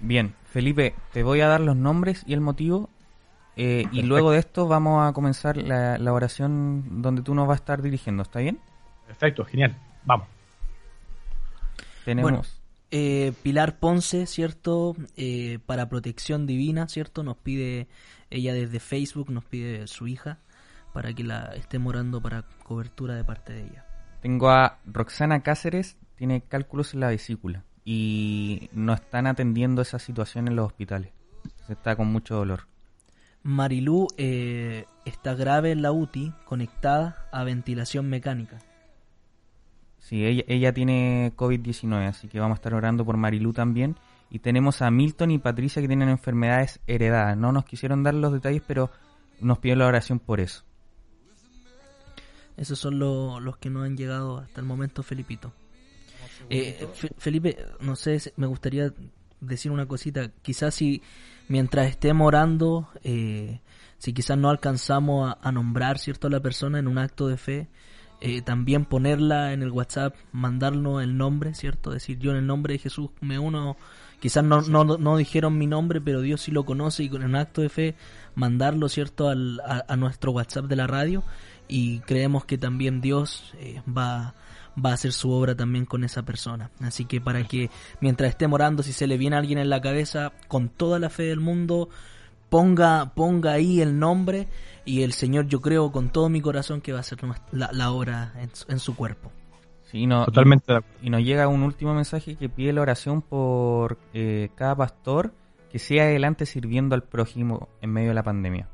Bien, 0.00 0.32
Felipe, 0.50 0.94
te 1.12 1.22
voy 1.22 1.40
a 1.40 1.48
dar 1.48 1.60
los 1.60 1.76
nombres 1.76 2.22
y 2.26 2.32
el 2.34 2.40
motivo. 2.40 2.90
eh, 3.56 3.84
y 3.92 4.02
luego 4.02 4.32
de 4.32 4.38
esto 4.38 4.66
vamos 4.66 5.08
a 5.08 5.12
comenzar 5.12 5.56
la, 5.56 5.98
la 5.98 6.12
oración 6.12 7.02
donde 7.02 7.22
tú 7.22 7.34
nos 7.34 7.46
vas 7.46 7.58
a 7.58 7.62
estar 7.62 7.82
dirigiendo, 7.82 8.22
¿está 8.22 8.40
bien? 8.40 8.58
Perfecto, 9.06 9.44
genial. 9.44 9.76
Vamos. 10.04 10.26
Tenemos. 12.04 12.30
Bueno. 12.30 12.44
Eh, 12.92 13.32
Pilar 13.44 13.78
Ponce, 13.78 14.26
¿cierto? 14.26 14.96
Eh, 15.16 15.60
para 15.66 15.88
protección 15.88 16.46
divina, 16.46 16.88
¿cierto? 16.88 17.22
Nos 17.22 17.36
pide, 17.36 17.86
ella 18.30 18.52
desde 18.52 18.80
Facebook 18.80 19.30
nos 19.30 19.44
pide 19.44 19.86
su 19.86 20.08
hija 20.08 20.38
para 20.92 21.12
que 21.12 21.22
la 21.22 21.54
esté 21.54 21.78
morando 21.78 22.20
para 22.20 22.42
cobertura 22.64 23.14
de 23.14 23.22
parte 23.22 23.52
de 23.52 23.62
ella. 23.62 23.86
Tengo 24.22 24.50
a 24.50 24.78
Roxana 24.86 25.42
Cáceres, 25.44 25.96
tiene 26.16 26.40
cálculos 26.40 26.92
en 26.94 27.00
la 27.00 27.08
vesícula 27.08 27.62
y 27.84 28.68
no 28.72 28.92
están 28.92 29.26
atendiendo 29.26 29.82
esa 29.82 29.98
situación 29.98 30.48
en 30.48 30.56
los 30.56 30.66
hospitales. 30.66 31.12
Se 31.66 31.72
está 31.72 31.96
con 31.96 32.08
mucho 32.08 32.34
dolor. 32.36 32.66
Marilú 33.42 34.06
eh, 34.18 34.84
está 35.06 35.34
grave 35.34 35.72
en 35.72 35.80
la 35.82 35.92
UTI, 35.92 36.32
conectada 36.44 37.26
a 37.32 37.42
ventilación 37.44 38.08
mecánica. 38.08 38.58
Sí, 39.98 40.24
ella, 40.24 40.44
ella 40.46 40.72
tiene 40.72 41.32
COVID-19, 41.36 42.06
así 42.08 42.28
que 42.28 42.40
vamos 42.40 42.56
a 42.56 42.58
estar 42.58 42.74
orando 42.74 43.04
por 43.04 43.16
Marilú 43.16 43.52
también. 43.52 43.96
Y 44.30 44.38
tenemos 44.40 44.80
a 44.82 44.90
Milton 44.90 45.30
y 45.32 45.38
Patricia 45.38 45.82
que 45.82 45.88
tienen 45.88 46.08
enfermedades 46.08 46.80
heredadas. 46.86 47.36
No 47.36 47.50
nos 47.52 47.64
quisieron 47.64 48.02
dar 48.02 48.14
los 48.14 48.32
detalles, 48.32 48.62
pero 48.66 48.90
nos 49.40 49.58
pidieron 49.58 49.80
la 49.80 49.86
oración 49.88 50.18
por 50.20 50.40
eso. 50.40 50.62
Esos 52.56 52.78
son 52.78 52.98
lo- 52.98 53.40
los 53.40 53.56
que 53.56 53.70
no 53.70 53.82
han 53.82 53.96
llegado 53.96 54.38
hasta 54.38 54.60
el 54.60 54.66
momento, 54.66 55.02
Felipito. 55.02 55.52
Eh, 56.48 56.86
Fe- 56.94 57.12
Felipe, 57.18 57.56
no 57.80 57.96
sé, 57.96 58.18
si- 58.20 58.30
me 58.36 58.46
gustaría 58.46 58.92
decir 59.40 59.70
una 59.72 59.86
cosita. 59.86 60.30
Quizás 60.42 60.74
si 60.74 61.02
mientras 61.48 61.88
estemos 61.88 62.26
orando, 62.26 62.88
eh, 63.04 63.60
si 63.98 64.12
quizás 64.12 64.38
no 64.38 64.48
alcanzamos 64.50 65.30
a, 65.30 65.38
a 65.46 65.52
nombrar 65.52 65.98
cierto 65.98 66.26
a 66.28 66.30
la 66.30 66.40
persona 66.40 66.78
en 66.78 66.88
un 66.88 66.98
acto 66.98 67.28
de 67.28 67.36
fe, 67.36 67.68
eh, 68.22 68.42
también 68.42 68.84
ponerla 68.84 69.52
en 69.54 69.62
el 69.62 69.70
WhatsApp, 69.70 70.14
mandarnos 70.32 71.02
el 71.02 71.16
nombre, 71.16 71.54
¿cierto? 71.54 71.90
Decir 71.90 72.18
yo 72.18 72.32
en 72.32 72.36
el 72.38 72.46
nombre 72.46 72.74
de 72.74 72.78
Jesús 72.78 73.10
me 73.20 73.38
uno. 73.38 73.76
Quizás 74.20 74.44
no, 74.44 74.60
no, 74.60 74.84
no 74.84 75.16
dijeron 75.16 75.56
mi 75.56 75.66
nombre, 75.66 76.02
pero 76.02 76.20
Dios 76.20 76.42
sí 76.42 76.50
lo 76.50 76.64
conoce 76.66 77.04
y 77.04 77.08
con 77.08 77.22
un 77.24 77.34
acto 77.34 77.62
de 77.62 77.70
fe 77.70 77.94
mandarlo, 78.34 78.90
¿cierto? 78.90 79.30
Al, 79.30 79.60
a, 79.60 79.84
a 79.88 79.96
nuestro 79.96 80.32
WhatsApp 80.32 80.66
de 80.66 80.76
la 80.76 80.86
radio 80.86 81.24
y 81.68 82.00
creemos 82.00 82.44
que 82.44 82.58
también 82.58 83.00
Dios 83.00 83.54
eh, 83.58 83.80
va, 83.88 84.34
va 84.82 84.90
a 84.90 84.94
hacer 84.94 85.12
su 85.12 85.30
obra 85.32 85.54
también 85.54 85.84
con 85.86 86.04
esa 86.04 86.22
persona. 86.22 86.70
Así 86.80 87.04
que 87.04 87.20
para 87.20 87.44
que 87.44 87.70
mientras 88.00 88.30
esté 88.30 88.46
morando, 88.48 88.82
si 88.82 88.92
se 88.92 89.06
le 89.06 89.16
viene 89.18 89.36
a 89.36 89.38
alguien 89.40 89.58
en 89.58 89.70
la 89.70 89.80
cabeza, 89.80 90.32
con 90.48 90.68
toda 90.68 90.98
la 90.98 91.10
fe 91.10 91.24
del 91.24 91.40
mundo, 91.40 91.88
ponga, 92.48 93.12
ponga 93.14 93.52
ahí 93.52 93.80
el 93.80 93.98
nombre 93.98 94.48
y 94.84 95.02
el 95.02 95.12
Señor 95.12 95.46
yo 95.46 95.60
creo 95.60 95.92
con 95.92 96.10
todo 96.10 96.28
mi 96.28 96.40
corazón 96.40 96.80
que 96.80 96.92
va 96.92 96.98
a 96.98 97.00
hacer 97.00 97.18
la, 97.52 97.70
la 97.72 97.90
obra 97.92 98.32
en, 98.38 98.54
su- 98.54 98.70
en 98.70 98.78
su 98.78 98.96
cuerpo. 98.96 99.30
Sí, 99.90 100.06
no, 100.06 100.24
Totalmente 100.24 100.72
acuerdo. 100.72 100.96
Y 101.02 101.10
nos 101.10 101.22
llega 101.22 101.48
un 101.48 101.62
último 101.62 101.94
mensaje 101.94 102.36
que 102.36 102.48
pide 102.48 102.72
la 102.72 102.80
oración 102.82 103.22
por 103.22 103.98
eh, 104.14 104.50
cada 104.54 104.76
pastor 104.76 105.32
que 105.70 105.78
siga 105.78 106.04
adelante 106.04 106.46
sirviendo 106.46 106.94
al 106.94 107.02
prójimo 107.02 107.68
en 107.80 107.90
medio 107.92 108.08
de 108.08 108.14
la 108.14 108.22
pandemia. 108.22 108.68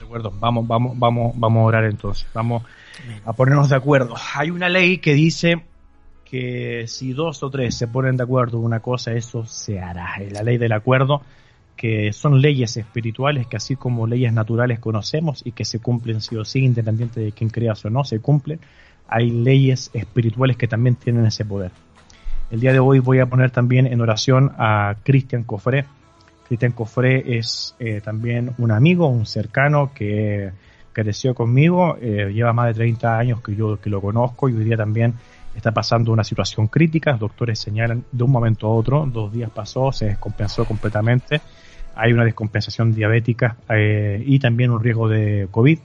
De 0.00 0.06
acuerdo, 0.06 0.32
vamos, 0.40 0.66
vamos, 0.66 0.98
vamos, 0.98 1.32
vamos 1.36 1.60
a 1.60 1.64
orar 1.64 1.84
entonces. 1.84 2.26
Vamos 2.32 2.62
a 3.26 3.34
ponernos 3.34 3.68
de 3.68 3.76
acuerdo. 3.76 4.14
Hay 4.34 4.50
una 4.50 4.70
ley 4.70 4.96
que 4.96 5.12
dice 5.12 5.62
que 6.24 6.86
si 6.86 7.12
dos 7.12 7.42
o 7.42 7.50
tres 7.50 7.74
se 7.74 7.86
ponen 7.86 8.16
de 8.16 8.22
acuerdo 8.22 8.56
en 8.56 8.64
una 8.64 8.80
cosa, 8.80 9.12
eso 9.12 9.44
se 9.44 9.78
hará. 9.78 10.14
Es 10.14 10.32
la 10.32 10.42
ley 10.42 10.56
del 10.56 10.72
acuerdo, 10.72 11.20
que 11.76 12.14
son 12.14 12.40
leyes 12.40 12.78
espirituales 12.78 13.46
que 13.46 13.58
así 13.58 13.76
como 13.76 14.06
leyes 14.06 14.32
naturales 14.32 14.78
conocemos 14.78 15.42
y 15.44 15.52
que 15.52 15.66
se 15.66 15.80
cumplen 15.80 16.22
sí 16.22 16.34
o 16.34 16.46
sí, 16.46 16.60
independiente 16.60 17.20
de 17.20 17.32
quién 17.32 17.50
creas 17.50 17.84
o 17.84 17.90
no, 17.90 18.02
se 18.02 18.20
cumplen. 18.20 18.58
Hay 19.06 19.30
leyes 19.30 19.90
espirituales 19.92 20.56
que 20.56 20.66
también 20.66 20.96
tienen 20.96 21.26
ese 21.26 21.44
poder. 21.44 21.72
El 22.50 22.60
día 22.60 22.72
de 22.72 22.78
hoy 22.78 23.00
voy 23.00 23.18
a 23.18 23.26
poner 23.26 23.50
también 23.50 23.86
en 23.86 24.00
oración 24.00 24.52
a 24.56 24.96
Cristian 25.02 25.44
Cofré. 25.44 25.84
Cristian 26.50 26.72
Cofré 26.72 27.38
es 27.38 27.76
eh, 27.78 28.00
también 28.00 28.50
un 28.58 28.72
amigo, 28.72 29.06
un 29.06 29.24
cercano 29.24 29.92
que 29.94 30.50
creció 30.92 31.32
conmigo, 31.32 31.96
eh, 32.00 32.32
lleva 32.34 32.52
más 32.52 32.66
de 32.66 32.74
30 32.74 33.16
años 33.16 33.40
que 33.40 33.54
yo 33.54 33.80
que 33.80 33.88
lo 33.88 34.00
conozco 34.00 34.48
y 34.48 34.54
hoy 34.54 34.64
día 34.64 34.76
también 34.76 35.14
está 35.54 35.70
pasando 35.70 36.10
una 36.10 36.24
situación 36.24 36.66
crítica. 36.66 37.12
Los 37.12 37.20
doctores 37.20 37.60
señalan 37.60 38.02
de 38.10 38.24
un 38.24 38.32
momento 38.32 38.66
a 38.66 38.70
otro, 38.70 39.06
dos 39.06 39.32
días 39.32 39.48
pasó, 39.48 39.92
se 39.92 40.06
descompensó 40.06 40.64
completamente. 40.64 41.40
Hay 41.94 42.12
una 42.12 42.24
descompensación 42.24 42.92
diabética 42.92 43.56
eh, 43.68 44.20
y 44.26 44.40
también 44.40 44.72
un 44.72 44.82
riesgo 44.82 45.08
de 45.08 45.46
COVID 45.52 45.78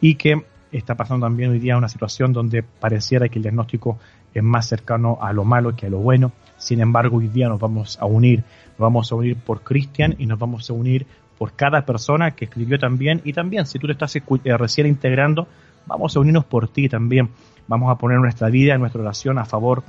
y 0.00 0.16
que 0.16 0.42
está 0.72 0.96
pasando 0.96 1.26
también 1.26 1.50
hoy 1.50 1.60
día 1.60 1.76
una 1.76 1.88
situación 1.88 2.32
donde 2.32 2.64
pareciera 2.64 3.28
que 3.28 3.38
el 3.38 3.44
diagnóstico 3.44 4.00
es 4.38 4.44
más 4.44 4.66
cercano 4.66 5.18
a 5.20 5.32
lo 5.32 5.44
malo 5.44 5.74
que 5.76 5.86
a 5.86 5.90
lo 5.90 5.98
bueno. 5.98 6.32
Sin 6.56 6.80
embargo, 6.80 7.18
hoy 7.18 7.28
día 7.28 7.48
nos 7.48 7.60
vamos 7.60 7.98
a 8.00 8.06
unir, 8.06 8.40
nos 8.70 8.78
vamos 8.78 9.12
a 9.12 9.14
unir 9.14 9.36
por 9.36 9.62
Cristian 9.62 10.14
y 10.18 10.26
nos 10.26 10.38
vamos 10.38 10.68
a 10.68 10.72
unir 10.72 11.06
por 11.38 11.52
cada 11.52 11.84
persona 11.86 12.32
que 12.32 12.46
escribió 12.46 12.78
también. 12.78 13.20
Y 13.24 13.32
también, 13.32 13.66
si 13.66 13.78
tú 13.78 13.86
te 13.86 13.92
estás 13.92 14.16
eh, 14.16 14.22
recién 14.56 14.86
integrando, 14.86 15.46
vamos 15.86 16.16
a 16.16 16.20
unirnos 16.20 16.44
por 16.44 16.68
ti 16.68 16.88
también. 16.88 17.30
Vamos 17.68 17.90
a 17.90 17.96
poner 17.98 18.18
nuestra 18.18 18.48
vida, 18.48 18.76
nuestra 18.78 19.00
oración 19.02 19.38
a 19.38 19.44
favor 19.44 19.82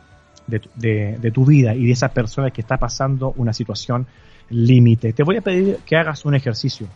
de, 0.48 1.32
tu- 1.32 1.46
vida 1.46 1.76
y 1.76 1.86
de 1.86 1.92
esa 1.92 2.10
persona 2.10 2.52
que 2.52 2.62
está 2.62 2.78
pasando 2.78 3.34
una 3.38 3.54
situación 3.54 4.06
límite. 4.50 5.14
Te 5.14 5.24
voy 5.24 5.38
a 5.38 5.42
pedir 5.42 5.78
que 5.86 5.96
hagas 5.96 6.26
un 6.26 6.36
ejercicio. 6.36 6.88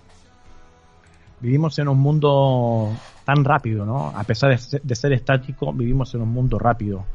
Vivimos 1.39 1.77
en 1.79 1.87
un 1.87 1.99
mundo 1.99 2.91
tan 3.25 3.43
rápido, 3.43 3.85
¿no? 3.85 4.09
A 4.15 4.23
pesar 4.23 4.57
de 4.57 4.95
ser 4.95 5.13
estático, 5.13 5.73
vivimos 5.73 6.13
en 6.15 6.21
un 6.21 6.29
mundo 6.29 6.57
rápido, 6.57 7.05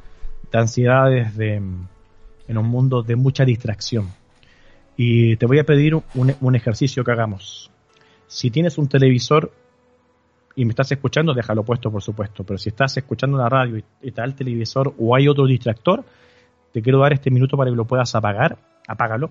de 0.52 0.58
ansiedades, 0.58 1.36
de, 1.36 1.56
en 1.56 2.58
un 2.58 2.66
mundo 2.66 3.02
de 3.02 3.16
mucha 3.16 3.44
distracción. 3.44 4.08
Y 4.96 5.36
te 5.36 5.46
voy 5.46 5.58
a 5.58 5.64
pedir 5.64 5.94
un, 5.94 6.04
un 6.40 6.56
ejercicio 6.56 7.04
que 7.04 7.12
hagamos. 7.12 7.70
Si 8.26 8.50
tienes 8.50 8.78
un 8.78 8.88
televisor, 8.88 9.52
y 10.58 10.64
me 10.64 10.70
estás 10.70 10.90
escuchando, 10.90 11.32
déjalo 11.34 11.62
puesto, 11.62 11.88
por 11.88 12.02
supuesto. 12.02 12.42
Pero 12.42 12.58
si 12.58 12.70
estás 12.70 12.96
escuchando 12.96 13.38
la 13.38 13.48
radio 13.48 13.78
y 13.78 13.84
está 14.02 14.24
el 14.24 14.34
televisor 14.34 14.92
o 14.98 15.14
hay 15.14 15.28
otro 15.28 15.46
distractor, 15.46 16.04
te 16.72 16.82
quiero 16.82 16.98
dar 16.98 17.12
este 17.12 17.30
minuto 17.30 17.56
para 17.56 17.70
que 17.70 17.76
lo 17.76 17.84
puedas 17.84 18.12
apagar. 18.16 18.58
Apágalo. 18.88 19.30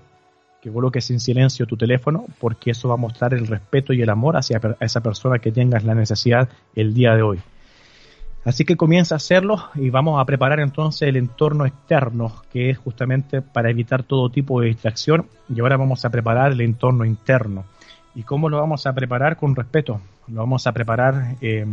Que 0.61 0.71
coloques 0.71 1.11
en 1.11 1.19
silencio 1.19 1.65
tu 1.65 1.75
teléfono, 1.75 2.25
porque 2.39 2.71
eso 2.71 2.87
va 2.87 2.93
a 2.93 2.97
mostrar 2.97 3.33
el 3.33 3.45
respeto 3.45 3.91
y 3.91 4.01
el 4.01 4.09
amor 4.09 4.37
hacia 4.37 4.61
esa 4.79 5.01
persona 5.01 5.39
que 5.39 5.51
tengas 5.51 5.83
la 5.83 5.95
necesidad 5.95 6.47
el 6.75 6.93
día 6.93 7.13
de 7.13 7.23
hoy. 7.23 7.39
Así 8.47 8.63
que 8.63 8.77
comienza 8.77 9.15
a 9.15 9.17
hacerlo 9.17 9.61
y 9.75 9.89
vamos 9.89 10.21
a 10.21 10.25
preparar 10.25 10.61
entonces 10.61 11.09
el 11.09 11.17
entorno 11.17 11.65
externo, 11.65 12.31
que 12.49 12.69
es 12.69 12.77
justamente 12.77 13.41
para 13.41 13.69
evitar 13.69 14.03
todo 14.03 14.29
tipo 14.29 14.61
de 14.61 14.67
distracción. 14.67 15.27
Y 15.53 15.59
ahora 15.59 15.75
vamos 15.75 16.05
a 16.05 16.09
preparar 16.09 16.53
el 16.53 16.61
entorno 16.61 17.03
interno. 17.03 17.65
¿Y 18.15 18.23
cómo 18.23 18.47
lo 18.47 18.57
vamos 18.57 18.87
a 18.87 18.93
preparar? 18.93 19.35
Con 19.35 19.53
respeto. 19.53 19.99
Lo 20.29 20.39
vamos 20.39 20.65
a 20.65 20.71
preparar. 20.71 21.35
eh, 21.41 21.65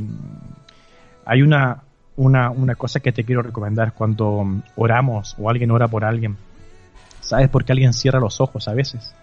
hay 1.24 1.42
una, 1.42 1.84
una, 2.16 2.50
una 2.50 2.74
cosa 2.74 2.98
que 2.98 3.12
te 3.12 3.22
quiero 3.22 3.42
recomendar 3.42 3.92
cuando 3.92 4.42
mm, 4.42 4.62
oramos 4.74 5.36
o 5.38 5.48
alguien 5.48 5.70
ora 5.70 5.86
por 5.86 6.04
alguien. 6.04 6.36
¿Sabes 7.20 7.50
por 7.50 7.64
qué 7.64 7.70
alguien 7.70 7.92
cierra 7.92 8.18
los 8.18 8.40
ojos 8.40 8.66
a 8.66 8.74
veces? 8.74 9.14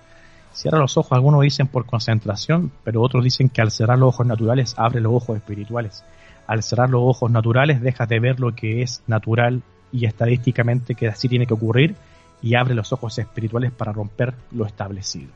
Cierra 0.53 0.79
los 0.79 0.95
ojos, 0.95 1.11
algunos 1.11 1.41
dicen 1.41 1.67
por 1.67 1.85
concentración, 1.85 2.71
pero 2.85 3.01
otros 3.01 3.25
dicen 3.25 3.49
que 3.49 3.61
al 3.61 3.71
cerrar 3.71 3.99
los 3.99 4.07
ojos 4.07 4.25
naturales 4.25 4.73
abre 4.77 5.01
los 5.01 5.11
ojos 5.13 5.35
espirituales. 5.35 6.05
Al 6.51 6.63
cerrar 6.63 6.89
los 6.89 7.01
ojos 7.01 7.31
naturales 7.31 7.79
dejas 7.81 8.09
de 8.09 8.19
ver 8.19 8.41
lo 8.41 8.53
que 8.53 8.81
es 8.81 9.03
natural 9.07 9.61
y 9.89 10.05
estadísticamente 10.05 10.95
que 10.95 11.07
así 11.07 11.29
tiene 11.29 11.47
que 11.47 11.53
ocurrir 11.53 11.95
y 12.41 12.55
abre 12.55 12.75
los 12.75 12.91
ojos 12.91 13.17
espirituales 13.19 13.71
para 13.71 13.93
romper 13.93 14.33
lo 14.51 14.65
establecido. 14.65 15.31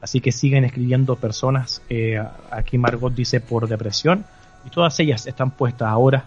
Así 0.00 0.20
que 0.20 0.30
siguen 0.30 0.64
escribiendo 0.64 1.16
personas, 1.16 1.82
eh, 1.90 2.22
aquí 2.52 2.78
Margot 2.78 3.12
dice 3.12 3.40
por 3.40 3.66
depresión, 3.66 4.24
y 4.64 4.70
todas 4.70 5.00
ellas 5.00 5.26
están 5.26 5.50
puestas 5.50 5.88
ahora 5.88 6.26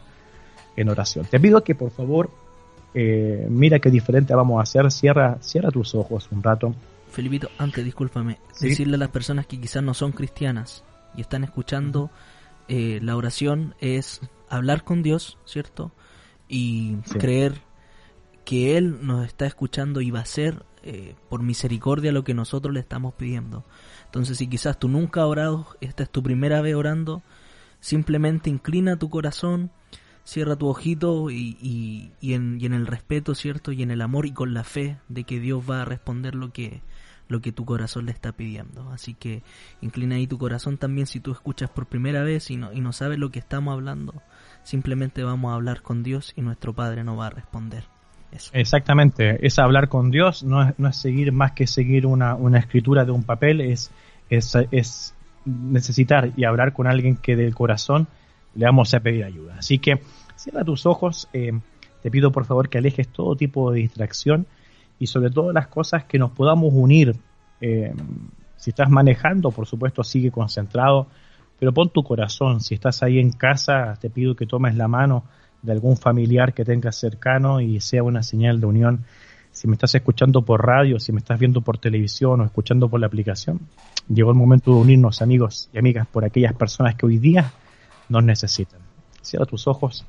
en 0.75 0.89
oración. 0.89 1.25
Te 1.27 1.39
pido 1.39 1.63
que 1.63 1.73
por 1.73 1.91
favor, 1.91 2.29
eh, 2.93 3.47
mira 3.49 3.79
qué 3.79 3.89
diferente 3.89 4.35
vamos 4.35 4.59
a 4.59 4.63
hacer, 4.63 4.91
cierra, 4.91 5.37
cierra 5.39 5.71
tus 5.71 5.95
ojos 5.95 6.27
un 6.31 6.43
rato. 6.43 6.75
Felipito, 7.09 7.47
antes, 7.57 7.85
discúlpame, 7.85 8.39
Sí. 8.51 8.67
decirle 8.67 8.95
a 8.95 8.99
las 8.99 9.09
personas 9.11 9.47
que 9.47 9.61
quizás 9.61 9.81
no 9.81 9.93
son 9.93 10.11
cristianas 10.11 10.83
y 11.15 11.21
están 11.21 11.45
escuchando, 11.45 12.09
eh, 12.67 12.99
la 13.01 13.15
oración 13.15 13.75
es 13.79 14.21
hablar 14.49 14.83
con 14.83 15.03
Dios, 15.03 15.37
¿cierto? 15.45 15.91
Y 16.47 16.97
Sí. 17.05 17.17
creer 17.19 17.61
que 18.45 18.77
Él 18.77 19.05
nos 19.05 19.25
está 19.25 19.45
escuchando 19.45 20.01
y 20.01 20.11
va 20.11 20.19
a 20.19 20.23
hacer 20.23 20.63
eh, 20.83 21.15
por 21.29 21.41
misericordia 21.41 22.11
lo 22.11 22.23
que 22.23 22.35
nosotros 22.35 22.73
le 22.73 22.79
estamos 22.79 23.15
pidiendo. 23.15 23.63
Entonces, 24.05 24.37
si 24.37 24.47
quizás 24.47 24.77
tú 24.77 24.87
nunca 24.87 25.21
has 25.21 25.27
orado, 25.27 25.67
esta 25.81 26.03
es 26.03 26.09
tu 26.11 26.21
primera 26.21 26.61
vez 26.61 26.75
orando, 26.75 27.23
simplemente 27.79 28.51
inclina 28.51 28.97
tu 28.97 29.09
corazón, 29.09 29.71
cierra 30.23 30.55
tu 30.55 30.67
ojito 30.67 31.31
y, 31.31 31.57
y, 31.59 32.11
y 32.21 32.33
en, 32.33 32.59
y 32.61 32.67
en 32.67 32.73
el 32.73 32.85
respeto, 32.85 33.33
¿cierto? 33.33 33.71
Y 33.71 33.81
en 33.81 33.89
el 33.89 34.01
amor 34.01 34.27
y 34.27 34.31
con 34.31 34.53
la 34.53 34.63
fe 34.63 34.97
de 35.09 35.23
que 35.23 35.39
Dios 35.39 35.63
va 35.67 35.81
a 35.81 35.85
responder 35.85 36.35
lo 36.35 36.51
que, 36.53 36.81
lo 37.27 37.41
que 37.41 37.51
tu 37.51 37.65
corazón 37.65 38.05
le 38.05 38.11
está 38.11 38.31
pidiendo. 38.31 38.89
Así 38.91 39.13
que 39.13 39.43
inclina 39.81 40.15
ahí 40.15 40.27
tu 40.27 40.37
corazón 40.37 40.77
también 40.77 41.07
si 41.07 41.19
tú 41.19 41.31
escuchas 41.31 41.69
por 41.69 41.87
primera 41.87 42.23
vez 42.23 42.49
y 42.51 42.57
no, 42.57 42.71
y 42.73 42.81
no 42.81 42.93
sabes 42.93 43.19
lo 43.19 43.31
que 43.31 43.39
estamos 43.39 43.73
hablando. 43.73 44.13
Simplemente 44.63 45.23
vamos 45.23 45.51
a 45.51 45.55
hablar 45.55 45.81
con 45.81 46.03
Dios 46.03 46.33
y 46.35 46.41
nuestro 46.41 46.73
Padre 46.73 47.03
nos 47.03 47.19
va 47.19 47.27
a 47.27 47.31
responder. 47.31 47.83
Exactamente, 48.51 49.45
es 49.45 49.59
hablar 49.59 49.87
con 49.87 50.11
Dios, 50.11 50.43
no 50.43 50.61
es, 50.61 50.73
no 50.77 50.89
es 50.89 50.97
seguir 50.97 51.31
más 51.31 51.53
que 51.53 51.67
seguir 51.67 52.05
una, 52.05 52.35
una 52.35 52.59
escritura 52.59 53.05
de 53.05 53.11
un 53.11 53.23
papel, 53.23 53.61
es, 53.61 53.91
es, 54.29 54.57
es 54.71 55.15
necesitar 55.45 56.31
y 56.35 56.43
hablar 56.43 56.73
con 56.73 56.87
alguien 56.87 57.15
que 57.15 57.35
del 57.35 57.55
corazón 57.55 58.07
le 58.55 58.65
vamos 58.65 58.93
a 58.93 58.99
pedir 58.99 59.23
ayuda. 59.23 59.55
Así 59.59 59.79
que 59.79 60.01
cierra 60.35 60.63
tus 60.63 60.85
ojos, 60.85 61.29
eh, 61.33 61.53
te 62.01 62.11
pido 62.11 62.31
por 62.31 62.45
favor 62.45 62.69
que 62.69 62.77
alejes 62.77 63.07
todo 63.07 63.35
tipo 63.35 63.71
de 63.71 63.81
distracción 63.81 64.47
y 64.99 65.07
sobre 65.07 65.29
todo 65.29 65.51
las 65.51 65.67
cosas 65.67 66.05
que 66.05 66.17
nos 66.17 66.31
podamos 66.31 66.73
unir. 66.73 67.15
Eh, 67.61 67.93
si 68.57 68.71
estás 68.71 68.89
manejando, 68.89 69.51
por 69.51 69.67
supuesto, 69.67 70.03
sigue 70.03 70.31
concentrado, 70.31 71.07
pero 71.59 71.73
pon 71.73 71.89
tu 71.89 72.03
corazón. 72.03 72.61
Si 72.61 72.75
estás 72.75 73.03
ahí 73.03 73.19
en 73.19 73.31
casa, 73.31 73.95
te 73.99 74.09
pido 74.09 74.35
que 74.35 74.45
tomes 74.45 74.75
la 74.75 74.87
mano 74.87 75.23
de 75.61 75.71
algún 75.71 75.97
familiar 75.97 76.53
que 76.53 76.63
tengas 76.63 76.95
cercano 76.95 77.59
y 77.59 77.79
sea 77.79 78.03
una 78.03 78.23
señal 78.23 78.59
de 78.59 78.67
unión. 78.67 79.05
Si 79.51 79.67
me 79.67 79.73
estás 79.73 79.95
escuchando 79.95 80.41
por 80.41 80.65
radio, 80.65 80.99
si 80.99 81.11
me 81.11 81.19
estás 81.19 81.39
viendo 81.39 81.61
por 81.61 81.77
televisión 81.77 82.41
o 82.41 82.45
escuchando 82.45 82.89
por 82.89 82.99
la 82.99 83.07
aplicación, 83.07 83.61
llegó 84.09 84.31
el 84.31 84.37
momento 84.37 84.71
de 84.71 84.81
unirnos, 84.81 85.21
amigos 85.21 85.69
y 85.73 85.77
amigas, 85.77 86.07
por 86.07 86.25
aquellas 86.25 86.53
personas 86.53 86.95
que 86.95 87.05
hoy 87.05 87.19
día 87.19 87.51
nos 88.09 88.23
necesitan. 88.23 88.79
Cierra 89.21 89.45
tus 89.45 89.67
ojos. 89.67 90.05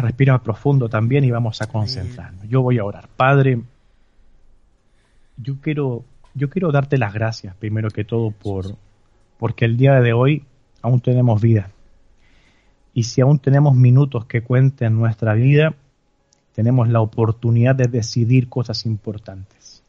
Respira 0.00 0.42
profundo 0.42 0.88
también 0.88 1.24
y 1.24 1.30
vamos 1.30 1.60
a 1.62 1.66
concentrarnos. 1.66 2.48
Yo 2.48 2.62
voy 2.62 2.78
a 2.78 2.84
orar. 2.84 3.08
Padre, 3.16 3.60
yo 5.36 5.60
quiero, 5.60 6.04
yo 6.34 6.48
quiero 6.48 6.72
darte 6.72 6.98
las 6.98 7.12
gracias 7.12 7.54
primero 7.56 7.90
que 7.90 8.04
todo 8.04 8.30
por 8.30 8.76
porque 9.38 9.64
el 9.64 9.76
día 9.76 10.00
de 10.00 10.12
hoy 10.12 10.44
aún 10.82 11.00
tenemos 11.00 11.40
vida. 11.40 11.70
Y 12.92 13.04
si 13.04 13.20
aún 13.20 13.38
tenemos 13.38 13.74
minutos 13.74 14.26
que 14.26 14.42
cuenten 14.42 14.96
nuestra 14.96 15.34
vida, 15.34 15.74
tenemos 16.54 16.88
la 16.88 17.00
oportunidad 17.00 17.74
de 17.74 17.86
decidir 17.86 18.48
cosas 18.48 18.84
importantes. 18.84 19.82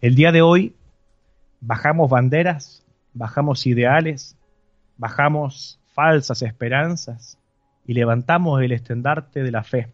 El 0.00 0.14
día 0.14 0.32
de 0.32 0.40
hoy 0.40 0.74
bajamos 1.60 2.08
banderas, 2.08 2.82
bajamos 3.12 3.66
ideales, 3.66 4.36
bajamos 4.96 5.78
falsas 5.92 6.40
esperanzas 6.42 7.39
y 7.86 7.94
levantamos 7.94 8.62
el 8.62 8.72
estandarte 8.72 9.42
de 9.42 9.50
la 9.50 9.62
fe. 9.62 9.88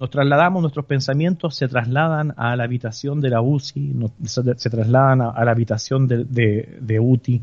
Nos 0.00 0.10
trasladamos, 0.10 0.62
nuestros 0.62 0.84
pensamientos 0.86 1.54
se 1.54 1.68
trasladan 1.68 2.34
a 2.36 2.56
la 2.56 2.64
habitación 2.64 3.20
de 3.20 3.30
la 3.30 3.40
UCI, 3.40 3.94
se, 4.24 4.42
se 4.56 4.70
trasladan 4.70 5.20
a, 5.22 5.30
a 5.30 5.44
la 5.44 5.52
habitación 5.52 6.08
de, 6.08 6.24
de- 6.24 6.76
de 6.80 6.98
UTI, 6.98 7.40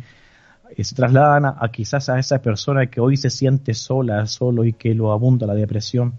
eh, 0.75 0.83
se 0.83 0.93
trasladan 0.93 1.45
a, 1.45 1.55
a 1.59 1.71
quizás 1.71 2.09
a 2.09 2.19
esa 2.19 2.41
persona 2.41 2.87
que 2.87 2.99
hoy 2.99 3.15
se 3.15 3.29
siente 3.29 3.73
sola, 3.73 4.25
solo 4.27 4.65
y 4.65 4.73
que 4.73 4.93
lo 4.93 5.13
abunda 5.13 5.47
la 5.47 5.53
depresión, 5.55 6.15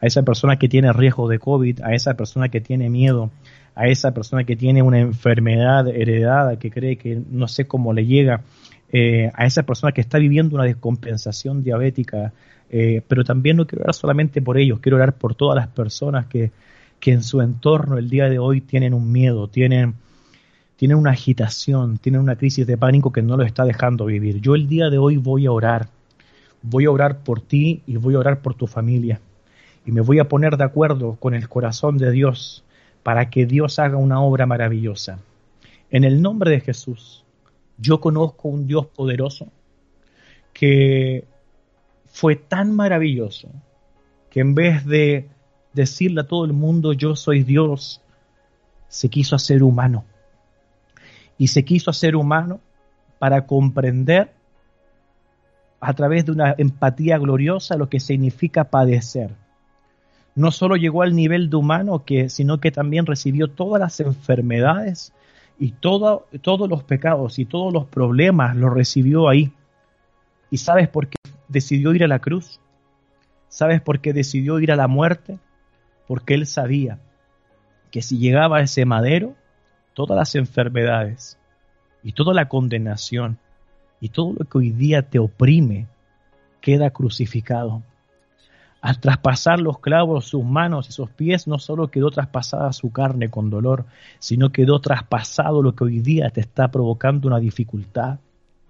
a 0.00 0.06
esa 0.06 0.22
persona 0.22 0.56
que 0.56 0.68
tiene 0.68 0.92
riesgo 0.92 1.28
de 1.28 1.38
COVID, 1.38 1.82
a 1.82 1.94
esa 1.94 2.14
persona 2.14 2.48
que 2.48 2.60
tiene 2.60 2.90
miedo, 2.90 3.30
a 3.76 3.86
esa 3.86 4.12
persona 4.12 4.42
que 4.44 4.56
tiene 4.56 4.82
una 4.82 4.98
enfermedad 4.98 5.86
heredada, 5.88 6.58
que 6.58 6.70
cree 6.72 6.96
que 6.96 7.22
no 7.30 7.46
sé 7.46 7.66
cómo 7.68 7.92
le 7.92 8.04
llega, 8.04 8.42
eh, 8.96 9.32
a 9.34 9.44
esa 9.44 9.64
persona 9.64 9.90
que 9.90 10.00
está 10.00 10.18
viviendo 10.18 10.54
una 10.54 10.66
descompensación 10.66 11.64
diabética, 11.64 12.32
eh, 12.70 13.02
pero 13.08 13.24
también 13.24 13.56
no 13.56 13.66
quiero 13.66 13.82
orar 13.82 13.94
solamente 13.96 14.40
por 14.40 14.56
ellos, 14.56 14.78
quiero 14.78 14.98
orar 14.98 15.16
por 15.18 15.34
todas 15.34 15.56
las 15.56 15.66
personas 15.66 16.26
que, 16.26 16.52
que 17.00 17.10
en 17.10 17.24
su 17.24 17.40
entorno 17.40 17.98
el 17.98 18.08
día 18.08 18.28
de 18.28 18.38
hoy 18.38 18.60
tienen 18.60 18.94
un 18.94 19.10
miedo, 19.10 19.48
tienen, 19.48 19.94
tienen 20.76 20.96
una 20.96 21.10
agitación, 21.10 21.98
tienen 21.98 22.20
una 22.20 22.36
crisis 22.36 22.68
de 22.68 22.78
pánico 22.78 23.10
que 23.10 23.20
no 23.20 23.36
los 23.36 23.48
está 23.48 23.64
dejando 23.64 24.04
vivir. 24.04 24.40
Yo 24.40 24.54
el 24.54 24.68
día 24.68 24.90
de 24.90 24.98
hoy 24.98 25.16
voy 25.16 25.46
a 25.46 25.50
orar, 25.50 25.88
voy 26.62 26.84
a 26.84 26.92
orar 26.92 27.18
por 27.24 27.40
ti 27.40 27.82
y 27.88 27.96
voy 27.96 28.14
a 28.14 28.20
orar 28.20 28.42
por 28.42 28.54
tu 28.54 28.68
familia. 28.68 29.20
Y 29.84 29.90
me 29.90 30.02
voy 30.02 30.20
a 30.20 30.28
poner 30.28 30.56
de 30.56 30.62
acuerdo 30.62 31.16
con 31.16 31.34
el 31.34 31.48
corazón 31.48 31.98
de 31.98 32.12
Dios 32.12 32.62
para 33.02 33.28
que 33.28 33.44
Dios 33.44 33.80
haga 33.80 33.96
una 33.96 34.20
obra 34.20 34.46
maravillosa. 34.46 35.18
En 35.90 36.04
el 36.04 36.22
nombre 36.22 36.52
de 36.52 36.60
Jesús, 36.60 37.23
yo 37.78 38.00
conozco 38.00 38.48
un 38.48 38.66
Dios 38.66 38.86
poderoso 38.86 39.48
que 40.52 41.26
fue 42.06 42.36
tan 42.36 42.74
maravilloso 42.74 43.48
que 44.30 44.40
en 44.40 44.54
vez 44.54 44.84
de 44.86 45.28
decirle 45.72 46.22
a 46.22 46.26
todo 46.26 46.44
el 46.44 46.52
mundo 46.52 46.92
yo 46.92 47.16
soy 47.16 47.42
Dios, 47.42 48.00
se 48.88 49.08
quiso 49.08 49.36
hacer 49.36 49.62
humano. 49.62 50.04
Y 51.36 51.48
se 51.48 51.64
quiso 51.64 51.90
hacer 51.90 52.14
humano 52.14 52.60
para 53.18 53.46
comprender 53.46 54.32
a 55.80 55.92
través 55.94 56.24
de 56.24 56.32
una 56.32 56.54
empatía 56.56 57.18
gloriosa 57.18 57.76
lo 57.76 57.88
que 57.88 58.00
significa 58.00 58.64
padecer. 58.64 59.30
No 60.36 60.50
solo 60.50 60.76
llegó 60.76 61.02
al 61.02 61.14
nivel 61.14 61.50
de 61.50 61.56
humano, 61.56 62.04
que, 62.04 62.28
sino 62.28 62.60
que 62.60 62.70
también 62.70 63.06
recibió 63.06 63.48
todas 63.48 63.80
las 63.80 64.00
enfermedades 64.00 65.12
y 65.58 65.72
todo, 65.72 66.26
todos 66.42 66.68
los 66.68 66.82
pecados 66.82 67.38
y 67.38 67.44
todos 67.44 67.72
los 67.72 67.86
problemas 67.86 68.56
los 68.56 68.72
recibió 68.72 69.28
ahí. 69.28 69.52
¿Y 70.50 70.58
sabes 70.58 70.88
por 70.88 71.08
qué 71.08 71.16
decidió 71.48 71.94
ir 71.94 72.04
a 72.04 72.08
la 72.08 72.18
cruz? 72.18 72.60
¿Sabes 73.48 73.80
por 73.80 74.00
qué 74.00 74.12
decidió 74.12 74.58
ir 74.60 74.72
a 74.72 74.76
la 74.76 74.88
muerte? 74.88 75.38
Porque 76.06 76.34
él 76.34 76.46
sabía 76.46 76.98
que 77.90 78.02
si 78.02 78.18
llegaba 78.18 78.58
a 78.58 78.62
ese 78.62 78.84
madero, 78.84 79.34
todas 79.94 80.16
las 80.16 80.34
enfermedades 80.34 81.38
y 82.02 82.12
toda 82.12 82.34
la 82.34 82.48
condenación 82.48 83.38
y 84.00 84.08
todo 84.08 84.34
lo 84.38 84.44
que 84.44 84.58
hoy 84.58 84.70
día 84.70 85.02
te 85.02 85.18
oprime 85.18 85.86
queda 86.60 86.90
crucificado. 86.90 87.82
Al 88.84 89.00
traspasar 89.00 89.60
los 89.60 89.78
clavos, 89.78 90.26
sus 90.26 90.44
manos 90.44 90.90
y 90.90 90.92
sus 90.92 91.08
pies, 91.08 91.46
no 91.46 91.58
solo 91.58 91.90
quedó 91.90 92.10
traspasada 92.10 92.70
su 92.74 92.92
carne 92.92 93.30
con 93.30 93.48
dolor, 93.48 93.86
sino 94.18 94.52
quedó 94.52 94.78
traspasado 94.78 95.62
lo 95.62 95.74
que 95.74 95.84
hoy 95.84 96.00
día 96.00 96.28
te 96.28 96.42
está 96.42 96.70
provocando 96.70 97.26
una 97.26 97.38
dificultad. 97.38 98.18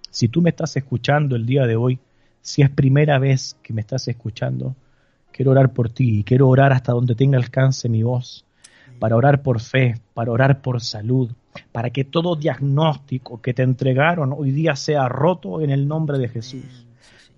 Si 0.09 0.29
tú 0.29 0.41
me 0.41 0.51
estás 0.51 0.77
escuchando 0.77 1.35
el 1.35 1.45
día 1.45 1.67
de 1.67 1.75
hoy, 1.75 1.99
si 2.39 2.61
es 2.61 2.69
primera 2.69 3.19
vez 3.19 3.57
que 3.61 3.73
me 3.73 3.81
estás 3.81 4.07
escuchando, 4.07 4.73
quiero 5.33 5.51
orar 5.51 5.73
por 5.73 5.89
ti 5.89 6.19
y 6.19 6.23
quiero 6.23 6.47
orar 6.47 6.71
hasta 6.71 6.93
donde 6.93 7.15
tenga 7.15 7.37
alcance 7.37 7.89
mi 7.89 8.01
voz, 8.01 8.45
para 8.99 9.17
orar 9.17 9.43
por 9.43 9.59
fe, 9.59 9.95
para 10.13 10.31
orar 10.31 10.61
por 10.61 10.79
salud, 10.79 11.29
para 11.73 11.89
que 11.89 12.05
todo 12.05 12.37
diagnóstico 12.37 13.41
que 13.41 13.53
te 13.53 13.63
entregaron 13.63 14.31
hoy 14.31 14.51
día 14.51 14.77
sea 14.77 15.09
roto 15.09 15.59
en 15.59 15.71
el 15.71 15.89
nombre 15.89 16.17
de 16.19 16.29
Jesús, 16.29 16.84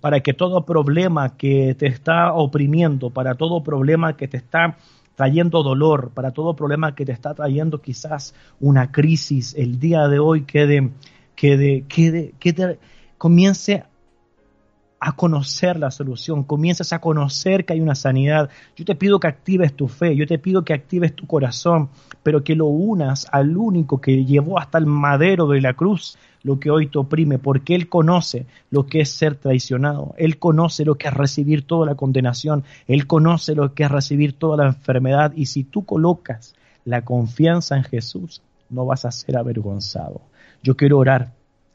para 0.00 0.20
que 0.20 0.32
todo 0.32 0.64
problema 0.64 1.36
que 1.36 1.74
te 1.74 1.86
está 1.86 2.32
oprimiendo, 2.32 3.10
para 3.10 3.34
todo 3.34 3.62
problema 3.62 4.16
que 4.16 4.28
te 4.28 4.36
está 4.36 4.76
trayendo 5.16 5.62
dolor, 5.62 6.10
para 6.14 6.30
todo 6.30 6.54
problema 6.54 6.94
que 6.94 7.04
te 7.04 7.12
está 7.12 7.34
trayendo 7.34 7.80
quizás 7.80 8.34
una 8.60 8.92
crisis, 8.92 9.54
el 9.56 9.80
día 9.80 10.06
de 10.06 10.20
hoy 10.20 10.42
quede, 10.44 10.90
quede, 11.34 11.84
quede, 11.88 12.34
quede 12.38 12.78
comience 13.18 13.84
a 15.00 15.12
conocer 15.12 15.78
la 15.78 15.90
solución, 15.90 16.44
comienzas 16.44 16.92
a 16.92 17.00
conocer 17.00 17.64
que 17.64 17.74
hay 17.74 17.80
una 17.80 17.94
sanidad. 17.94 18.50
Yo 18.76 18.84
te 18.84 18.94
pido 18.94 19.20
que 19.20 19.28
actives 19.28 19.74
tu 19.74 19.88
fe, 19.88 20.16
yo 20.16 20.26
te 20.26 20.38
pido 20.38 20.64
que 20.64 20.74
actives 20.74 21.14
tu 21.14 21.26
corazón, 21.26 21.88
pero 22.22 22.42
que 22.42 22.54
lo 22.54 22.66
unas 22.66 23.26
al 23.30 23.56
único 23.56 24.00
que 24.00 24.24
llevó 24.24 24.58
hasta 24.58 24.78
el 24.78 24.86
madero 24.86 25.46
de 25.46 25.60
la 25.60 25.74
cruz 25.74 26.18
lo 26.42 26.60
que 26.60 26.70
hoy 26.70 26.86
te 26.86 26.98
oprime, 26.98 27.38
porque 27.38 27.74
Él 27.74 27.88
conoce 27.88 28.46
lo 28.70 28.86
que 28.86 29.00
es 29.00 29.10
ser 29.10 29.34
traicionado, 29.34 30.14
Él 30.16 30.38
conoce 30.38 30.84
lo 30.84 30.94
que 30.94 31.08
es 31.08 31.14
recibir 31.14 31.66
toda 31.66 31.86
la 31.86 31.94
condenación, 31.94 32.64
Él 32.86 33.06
conoce 33.06 33.54
lo 33.54 33.74
que 33.74 33.84
es 33.84 33.90
recibir 33.90 34.32
toda 34.34 34.56
la 34.56 34.66
enfermedad, 34.68 35.32
y 35.34 35.46
si 35.46 35.64
tú 35.64 35.84
colocas 35.84 36.54
la 36.84 37.04
confianza 37.04 37.76
en 37.76 37.84
Jesús, 37.84 38.40
no 38.70 38.86
vas 38.86 39.04
a 39.04 39.10
ser 39.10 39.36
avergonzado. 39.36 40.20
Yo 40.62 40.76
quiero 40.76 40.98
orar 40.98 41.32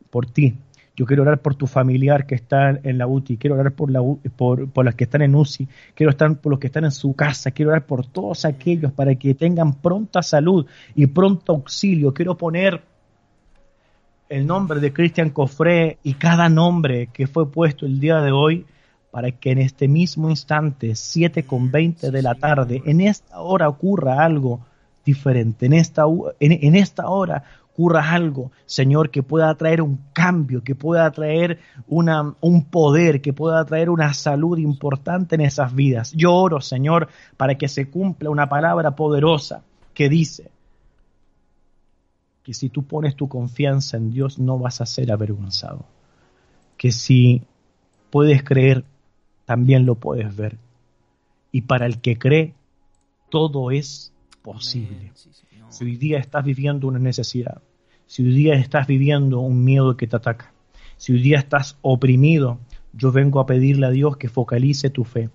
por 0.10 0.26
ti, 0.26 0.56
yo 0.96 1.06
quiero 1.06 1.24
orar 1.24 1.40
por 1.40 1.56
tu 1.56 1.66
familiar 1.66 2.28
que 2.28 2.36
está 2.36 2.70
en 2.70 2.98
la 2.98 3.08
UTI, 3.08 3.38
quiero 3.38 3.56
orar 3.56 3.74
por, 3.74 3.90
la, 3.90 4.02
las 4.84 4.96
que 4.96 5.06
están 5.06 5.24
en 5.24 5.34
UCI, 5.34 5.68
quiero 5.96 6.12
estar 6.12 6.36
por 6.38 6.52
los 6.52 6.60
que 6.60 6.68
están 6.68 6.86
en 6.86 6.92
su 6.92 7.16
casa, 7.16 7.52
quiero 7.52 7.72
orar 7.72 7.86
por 7.86 8.06
todos 8.06 8.46
aquellos 8.46 8.92
para 8.92 9.16
que 9.16 9.34
tengan 9.34 9.74
pronta 9.74 10.22
salud 10.22 10.68
y 10.94 11.08
pronto 11.08 11.54
auxilio. 11.54 12.14
Quiero 12.14 12.38
poner 12.38 12.82
el 14.30 14.46
nombre 14.46 14.80
de 14.80 14.94
Cristian 14.94 15.32
Cofré 15.32 15.98
y 16.04 16.14
cada 16.14 16.48
nombre 16.48 17.08
que 17.12 17.26
fue 17.26 17.52
puesto 17.52 17.88
el 17.88 18.00
día 18.00 18.22
de 18.22 18.32
hoy 18.32 18.66
para 19.10 19.32
que 19.32 19.52
en 19.52 19.60
este 19.60 19.88
mismo 19.88 20.30
instante, 20.30 20.96
7 20.96 21.44
con 21.44 21.72
20 21.72 22.12
de 22.12 22.22
la 22.22 22.36
tarde, 22.36 22.82
en 22.86 23.02
esta 23.02 23.40
hora 23.42 23.68
ocurra 23.70 24.24
algo 24.24 24.60
diferente, 25.06 25.66
en 25.68 25.74
esta 25.74 27.08
hora 27.08 27.44
ocurra 27.74 28.12
algo, 28.12 28.52
Señor, 28.66 29.10
que 29.10 29.24
pueda 29.24 29.54
traer 29.56 29.82
un 29.82 30.00
cambio, 30.14 30.64
que 30.64 30.76
pueda 30.76 31.10
traer 31.12 31.60
una, 31.88 32.36
un 32.40 32.66
poder, 32.66 33.20
que 33.20 33.34
pueda 33.34 33.66
traer 33.66 33.90
una 33.90 34.14
salud 34.14 34.60
importante 34.60 35.36
en 35.36 35.42
esas 35.42 35.74
vidas. 35.74 36.14
Yo 36.16 36.34
oro, 36.34 36.62
Señor, 36.62 37.10
para 37.36 37.56
que 37.56 37.68
se 37.68 37.90
cumpla 37.90 38.30
una 38.30 38.48
palabra 38.48 38.96
poderosa 38.96 39.64
que 39.96 40.08
dice 40.08 40.52
que 42.44 42.54
si 42.54 42.70
tú 42.70 42.84
pones 42.84 43.16
tu 43.16 43.28
confianza 43.28 43.98
en 43.98 44.12
Dios 44.12 44.38
no 44.38 44.60
vas 44.60 44.80
a 44.80 44.86
ser 44.86 45.12
avergonzado. 45.12 45.86
Que 46.78 46.92
si 46.92 47.42
puedes 48.12 48.44
creer, 48.44 48.84
también 49.46 49.88
lo 49.88 49.96
puedes 49.96 50.36
ver. 50.36 50.60
Y 51.52 51.62
para 51.62 51.88
el 51.88 52.02
que 52.02 52.20
cree, 52.20 52.54
todo 53.30 53.72
es 53.72 54.14
posible. 54.44 55.12
Si 55.74 55.86
hoy 55.86 55.98
día 55.98 56.20
estás 56.20 56.46
viviendo 56.46 56.88
una 56.88 57.00
necesidad, 57.00 57.64
si 58.06 58.24
hoy 58.24 58.36
día 58.36 58.54
estás 58.54 58.86
viviendo 58.86 59.40
un 59.40 59.64
miedo 59.64 59.98
que 59.98 60.06
te 60.06 60.16
ataca, 60.16 60.54
si 60.98 61.14
hoy 61.14 61.22
día 61.24 61.40
estás 61.40 61.80
oprimido, 61.82 62.60
yo 62.94 63.12
vengo 63.12 63.40
a 63.40 63.48
pedirle 63.48 63.88
a 63.88 63.90
Dios 63.90 64.18
que 64.18 64.30
focalice 64.30 64.92
tu 64.92 65.04
fe, 65.04 65.32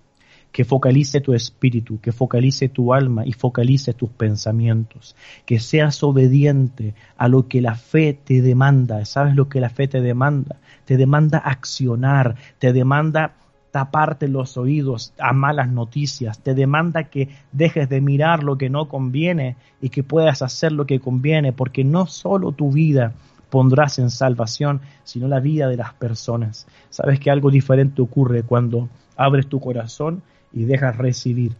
que 0.53 0.63
focalice 0.63 1.19
tu 1.19 1.33
espíritu, 1.33 1.99
que 1.99 2.13
focalice 2.13 2.69
tu 2.69 2.93
alma 2.93 3.25
y 3.25 3.33
focalice 3.33 3.93
tus 3.93 4.11
pensamientos, 4.11 5.13
que 5.45 5.59
seas 5.59 6.03
obediente 6.03 6.95
a 7.17 7.27
lo 7.27 7.49
que 7.49 7.59
la 7.59 7.75
fe 7.75 8.13
te 8.13 8.41
demanda. 8.41 9.03
¿Sabes 9.03 9.35
lo 9.35 9.49
que 9.49 9.59
la 9.59 9.69
fe 9.69 9.89
te 9.89 9.99
demanda? 9.99 10.61
Te 10.85 10.95
demanda 10.95 11.39
accionar, 11.39 12.37
te 12.59 12.71
demanda 12.71 13.35
taparte 13.71 14.27
los 14.27 14.57
oídos 14.57 15.13
a 15.19 15.33
malas 15.33 15.69
noticias, 15.69 16.39
te 16.39 16.53
demanda 16.53 17.05
que 17.05 17.29
dejes 17.51 17.87
de 17.89 18.01
mirar 18.01 18.43
lo 18.43 18.57
que 18.57 18.69
no 18.69 18.87
conviene 18.87 19.55
y 19.81 19.89
que 19.89 20.03
puedas 20.03 20.41
hacer 20.41 20.71
lo 20.71 20.85
que 20.85 20.99
conviene, 20.99 21.53
porque 21.53 21.83
no 21.83 22.07
solo 22.07 22.51
tu 22.51 22.71
vida 22.71 23.13
pondrás 23.49 23.99
en 23.99 24.09
salvación, 24.09 24.81
sino 25.03 25.27
la 25.27 25.39
vida 25.39 25.67
de 25.67 25.77
las 25.77 25.93
personas. 25.93 26.67
Sabes 26.89 27.19
que 27.19 27.31
algo 27.31 27.51
diferente 27.51 28.01
ocurre 28.01 28.43
cuando 28.43 28.89
abres 29.15 29.47
tu 29.47 29.59
corazón 29.59 30.21
y 30.53 30.63
dejas 30.63 30.97
recibir 30.97 31.55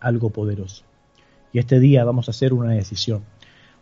algo 0.00 0.30
poderoso. 0.30 0.84
Y 1.52 1.58
este 1.58 1.80
día 1.80 2.04
vamos 2.04 2.28
a 2.28 2.30
hacer 2.32 2.52
una 2.52 2.72
decisión. 2.72 3.22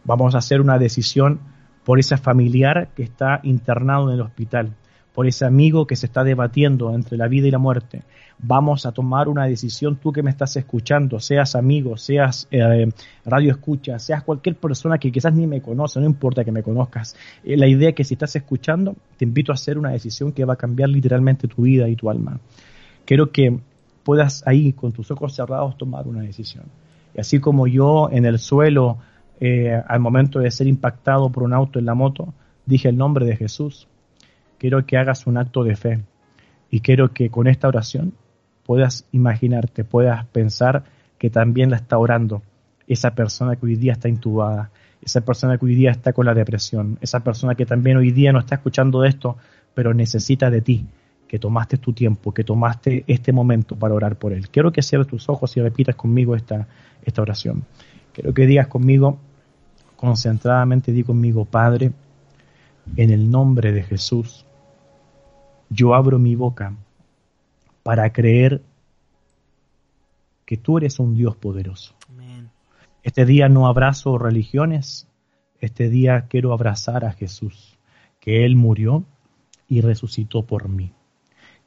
Vamos 0.05 0.35
a 0.35 0.39
hacer 0.39 0.61
una 0.61 0.79
decisión 0.79 1.41
por 1.85 1.99
ese 1.99 2.17
familiar 2.17 2.89
que 2.95 3.03
está 3.03 3.41
internado 3.43 4.09
en 4.09 4.15
el 4.15 4.21
hospital, 4.21 4.73
por 5.17 5.27
ese 5.27 5.47
amigo 5.47 5.87
que 5.87 5.97
se 5.97 6.05
está 6.05 6.25
debatiendo 6.25 6.95
entre 6.95 7.17
la 7.17 7.27
vida 7.27 7.49
y 7.49 7.51
la 7.51 7.57
muerte. 7.57 8.03
Vamos 8.39 8.85
a 8.85 8.93
tomar 8.93 9.31
una 9.31 9.47
decisión, 9.47 9.97
tú 9.97 10.13
que 10.13 10.23
me 10.23 10.29
estás 10.29 10.55
escuchando, 10.57 11.21
seas 11.21 11.57
amigo, 11.57 11.97
seas 11.97 12.47
eh, 12.51 12.87
radio 13.25 13.51
escucha, 13.51 13.99
seas 13.99 14.23
cualquier 14.23 14.57
persona 14.57 14.99
que 14.99 15.11
quizás 15.11 15.33
ni 15.33 15.47
me 15.47 15.63
conoce, 15.63 16.01
no 16.01 16.05
importa 16.05 16.45
que 16.45 16.53
me 16.53 16.63
conozcas. 16.63 17.17
Eh, 17.43 17.57
la 17.57 17.67
idea 17.67 17.89
es 17.89 17.95
que 17.95 18.05
si 18.05 18.13
estás 18.13 18.37
escuchando, 18.37 18.95
te 19.17 19.25
invito 19.25 19.53
a 19.53 19.55
hacer 19.55 19.79
una 19.79 19.89
decisión 19.89 20.33
que 20.33 20.45
va 20.45 20.53
a 20.53 20.57
cambiar 20.57 20.91
literalmente 20.91 21.49
tu 21.49 21.63
vida 21.63 21.89
y 21.89 21.97
tu 21.97 22.11
alma. 22.11 22.39
Quiero 23.07 23.33
que 23.33 23.59
puedas 24.05 24.47
ahí, 24.47 24.75
con 24.75 24.93
tus 24.93 25.11
ojos 25.11 25.35
cerrados, 25.35 25.79
tomar 25.79 26.07
una 26.07 26.21
decisión. 26.21 26.65
Y 27.15 27.21
así 27.21 27.41
como 27.41 27.67
yo 27.67 28.11
en 28.13 28.27
el 28.27 28.39
suelo, 28.39 28.99
eh, 29.41 29.81
al 29.89 29.99
momento 29.99 30.41
de 30.41 30.51
ser 30.51 30.67
impactado 30.67 31.33
por 31.33 31.43
un 31.43 31.55
auto 31.55 31.79
en 31.79 31.87
la 31.87 31.95
moto, 31.95 32.35
dije 32.67 32.91
el 32.91 32.99
nombre 32.99 33.25
de 33.25 33.35
Jesús, 33.35 33.89
quiero 34.59 34.85
que 34.87 34.97
hagas 34.97 35.27
un 35.27 35.39
acto 35.39 35.65
de 35.65 35.77
fe 35.77 36.03
y 36.71 36.81
quiero 36.81 37.13
que 37.13 37.31
con 37.31 37.47
esta 37.47 37.69
oración 37.69 38.15
puedas 38.65 39.07
imaginarte, 39.13 39.85
puedas 39.85 40.27
pensar 40.27 40.85
que 41.19 41.31
también 41.31 41.71
la 41.71 41.77
está 41.77 41.99
orando 41.99 42.43
esa 42.87 43.15
persona 43.15 43.57
que 43.57 43.67
hoy 43.67 43.77
día 43.77 43.93
está 43.93 44.09
intubada, 44.09 44.71
esa 45.03 45.21
persona 45.21 45.59
que 45.59 45.67
hoy 45.67 45.75
día 45.75 45.91
está 45.91 46.13
con 46.13 46.27
la 46.27 46.35
depresión, 46.35 46.99
esa 47.01 47.21
persona 47.21 47.55
que 47.55 47.67
también 47.67 47.97
hoy 47.97 48.11
día 48.11 48.33
no 48.33 48.39
está 48.39 48.57
escuchando 48.57 49.05
esto, 49.05 49.37
pero 49.75 49.93
necesita 49.93 50.51
de 50.51 50.61
ti, 50.61 50.87
que 51.27 51.39
tomaste 51.39 51.79
tu 51.79 51.93
tiempo, 51.93 52.33
que 52.33 52.45
tomaste 52.45 53.05
este 53.07 53.33
momento 53.33 53.77
para 53.77 53.95
orar 53.95 54.17
por 54.17 54.33
él. 54.33 54.49
Quiero 54.49 54.73
que 54.73 54.83
cierres 54.83 55.09
tus 55.09 55.29
ojos 55.29 55.57
y 55.57 55.61
repitas 55.61 55.97
conmigo 55.97 56.37
esta, 56.37 56.67
esta 57.05 57.23
oración. 57.23 57.65
Quiero 58.13 58.33
que 58.33 58.47
digas 58.47 58.69
conmigo, 58.69 59.19
concentradamente, 59.97 60.93
di 60.93 61.03
conmigo, 61.03 61.45
Padre, 61.45 61.93
en 62.97 63.11
el 63.11 63.31
nombre 63.31 63.73
de 63.73 63.83
Jesús, 63.83 64.46
yo 65.71 65.95
abro 65.95 66.19
mi 66.19 66.37
boca 66.37 66.75
para 67.83 68.13
creer 68.13 68.63
que 70.45 70.57
tú 70.57 70.79
eres 70.79 70.99
un 70.99 71.15
Dios 71.15 71.37
poderoso. 71.37 71.95
Este 73.03 73.25
día 73.25 73.49
no 73.49 73.69
abrazo 73.69 74.19
religiones, 74.19 75.07
este 75.61 75.89
día 75.89 76.27
quiero 76.29 76.53
abrazar 76.53 77.05
a 77.05 77.13
Jesús, 77.13 77.79
que 78.19 78.45
Él 78.45 78.57
murió 78.57 79.05
y 79.69 79.81
resucitó 79.81 80.45
por 80.45 80.69
mí. 80.69 80.93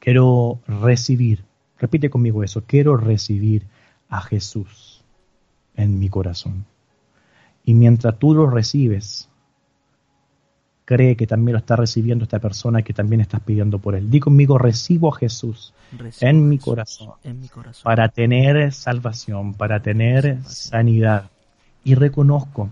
Quiero 0.00 0.60
recibir, 0.66 1.44
repite 1.78 2.10
conmigo 2.10 2.44
eso, 2.44 2.64
quiero 2.66 2.98
recibir 2.98 3.66
a 4.10 4.20
Jesús 4.20 5.02
en 5.76 5.98
mi 5.98 6.10
corazón. 6.10 6.66
Y 7.64 7.72
mientras 7.72 8.18
tú 8.18 8.34
lo 8.34 8.50
recibes, 8.50 9.29
cree 10.90 11.14
que 11.14 11.28
también 11.28 11.52
lo 11.52 11.58
está 11.60 11.76
recibiendo 11.76 12.24
esta 12.24 12.40
persona 12.40 12.82
que 12.82 12.92
también 12.92 13.20
estás 13.20 13.40
pidiendo 13.42 13.78
por 13.78 13.94
él. 13.94 14.10
Di 14.10 14.18
conmigo, 14.18 14.58
recibo 14.58 15.14
a 15.14 15.16
Jesús, 15.16 15.72
en, 16.20 16.48
mi 16.48 16.58
corazón, 16.58 17.12
para 17.84 18.08
tener 18.08 18.72
salvación, 18.72 19.54
para 19.54 19.80
tener 19.80 20.42
sanidad. 20.42 21.30
Y 21.84 21.94
reconozco, 21.94 22.70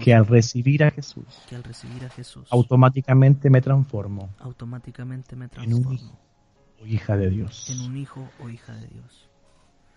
que, 0.00 0.12
al 0.12 0.26
recibir 0.26 0.82
a 0.82 0.90
Jesús, 0.90 1.24
automáticamente 2.50 3.48
me 3.48 3.60
transformo, 3.60 4.30
automáticamente 4.40 5.36
me 5.36 5.48
en 5.62 5.72
un 5.72 5.94
hijo 5.94 6.18
o 6.82 6.86
hija 6.86 7.16
de 7.16 7.30
Dios. 7.30 7.70
En 7.70 7.80
un 7.88 7.96
hijo 7.96 8.28
o 8.40 8.48
hija 8.48 8.74
de 8.74 8.88
Dios. 8.88 9.28